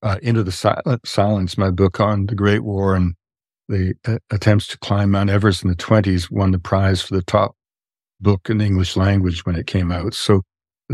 Uh, 0.03 0.19
Into 0.23 0.43
the 0.43 0.53
Sil- 0.53 0.83
Silence, 1.05 1.59
my 1.59 1.71
book 1.71 2.01
on 2.01 2.27
the 2.27 2.35
Great 2.35 2.65
War 2.65 2.97
and 2.97 3.15
the 3.69 3.95
uh, 4.07 4.19
attempts 4.31 4.67
to 4.69 4.79
climb 4.79 5.13
Mount 5.13 5.31
Everest 5.31 5.63
in 5.63 5.71
the 5.71 5.77
20s, 5.77 6.31
won 6.31 6.51
the 6.53 6.59
prize 6.59 7.03
for 7.03 7.15
the 7.15 7.23
top 7.23 7.55
book 8.21 8.51
in 8.51 8.59
the 8.59 8.65
English 8.65 8.97
language 8.97 9.47
when 9.47 9.57
it 9.57 9.67
came 9.67 9.93
out. 9.93 10.15
So 10.15 10.43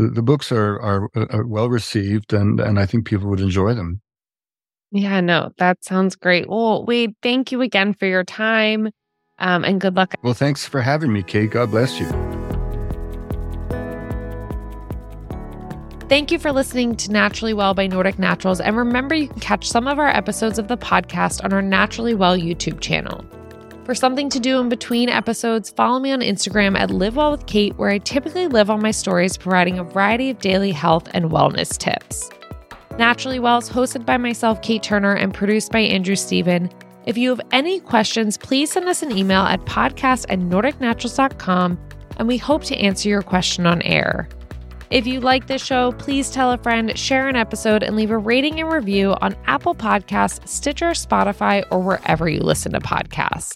the 0.07 0.21
books 0.21 0.51
are, 0.51 0.79
are, 0.79 1.09
are 1.15 1.45
well 1.45 1.69
received, 1.69 2.33
and, 2.33 2.59
and 2.59 2.79
I 2.79 2.85
think 2.85 3.05
people 3.05 3.29
would 3.29 3.41
enjoy 3.41 3.73
them. 3.73 4.01
Yeah, 4.91 5.21
no, 5.21 5.51
that 5.57 5.83
sounds 5.83 6.15
great. 6.15 6.49
Well, 6.49 6.85
Wade, 6.85 7.15
thank 7.21 7.51
you 7.51 7.61
again 7.61 7.93
for 7.93 8.05
your 8.07 8.23
time 8.23 8.89
um, 9.39 9.63
and 9.63 9.81
good 9.81 9.95
luck. 9.95 10.13
Well, 10.21 10.33
thanks 10.33 10.65
for 10.65 10.81
having 10.81 11.11
me, 11.11 11.23
Kate. 11.23 11.51
God 11.51 11.71
bless 11.71 11.99
you. 11.99 12.07
Thank 16.07 16.31
you 16.31 16.39
for 16.39 16.51
listening 16.51 16.95
to 16.97 17.11
Naturally 17.11 17.53
Well 17.53 17.75
by 17.75 17.85
Nordic 17.85 18.17
Naturals. 18.17 18.59
And 18.59 18.75
remember, 18.75 19.13
you 19.13 19.27
can 19.27 19.39
catch 19.39 19.69
some 19.69 19.87
of 19.87 19.99
our 19.99 20.07
episodes 20.07 20.57
of 20.57 20.67
the 20.67 20.77
podcast 20.77 21.43
on 21.43 21.53
our 21.53 21.61
Naturally 21.61 22.15
Well 22.15 22.35
YouTube 22.35 22.79
channel. 22.79 23.23
For 23.89 23.95
something 23.95 24.29
to 24.29 24.39
do 24.39 24.59
in 24.59 24.69
between 24.69 25.09
episodes, 25.09 25.71
follow 25.71 25.97
me 25.97 26.11
on 26.11 26.19
Instagram 26.19 26.77
at 26.77 26.91
Live 26.91 27.15
Well 27.15 27.31
with 27.31 27.47
Kate, 27.47 27.75
where 27.75 27.89
I 27.89 27.97
typically 27.97 28.45
live 28.45 28.69
on 28.69 28.83
my 28.83 28.91
stories 28.91 29.35
providing 29.35 29.79
a 29.79 29.83
variety 29.83 30.29
of 30.29 30.37
daily 30.37 30.71
health 30.71 31.07
and 31.15 31.31
wellness 31.31 31.75
tips. 31.75 32.29
Naturally 32.99 33.39
Well 33.39 33.57
is 33.57 33.67
hosted 33.67 34.05
by 34.05 34.17
myself, 34.17 34.61
Kate 34.61 34.83
Turner, 34.83 35.15
and 35.15 35.33
produced 35.33 35.71
by 35.71 35.79
Andrew 35.79 36.15
Steven. 36.15 36.69
If 37.07 37.17
you 37.17 37.29
have 37.29 37.41
any 37.51 37.79
questions, 37.79 38.37
please 38.37 38.71
send 38.71 38.87
us 38.87 39.01
an 39.01 39.11
email 39.11 39.41
at 39.41 39.61
podcast 39.61 40.27
at 40.29 40.37
nordicnaturals.com, 40.37 41.79
and 42.17 42.27
we 42.27 42.37
hope 42.37 42.63
to 42.65 42.77
answer 42.77 43.09
your 43.09 43.23
question 43.23 43.65
on 43.65 43.81
air. 43.81 44.29
If 44.91 45.07
you 45.07 45.19
like 45.19 45.47
this 45.47 45.65
show, 45.65 45.93
please 45.93 46.29
tell 46.29 46.51
a 46.51 46.59
friend, 46.59 46.95
share 46.95 47.27
an 47.27 47.35
episode, 47.35 47.81
and 47.81 47.95
leave 47.95 48.11
a 48.11 48.19
rating 48.19 48.59
and 48.59 48.71
review 48.71 49.15
on 49.21 49.35
Apple 49.47 49.73
Podcasts, 49.73 50.47
Stitcher, 50.47 50.91
Spotify, 50.91 51.63
or 51.71 51.79
wherever 51.79 52.29
you 52.29 52.41
listen 52.41 52.73
to 52.73 52.79
podcasts. 52.79 53.55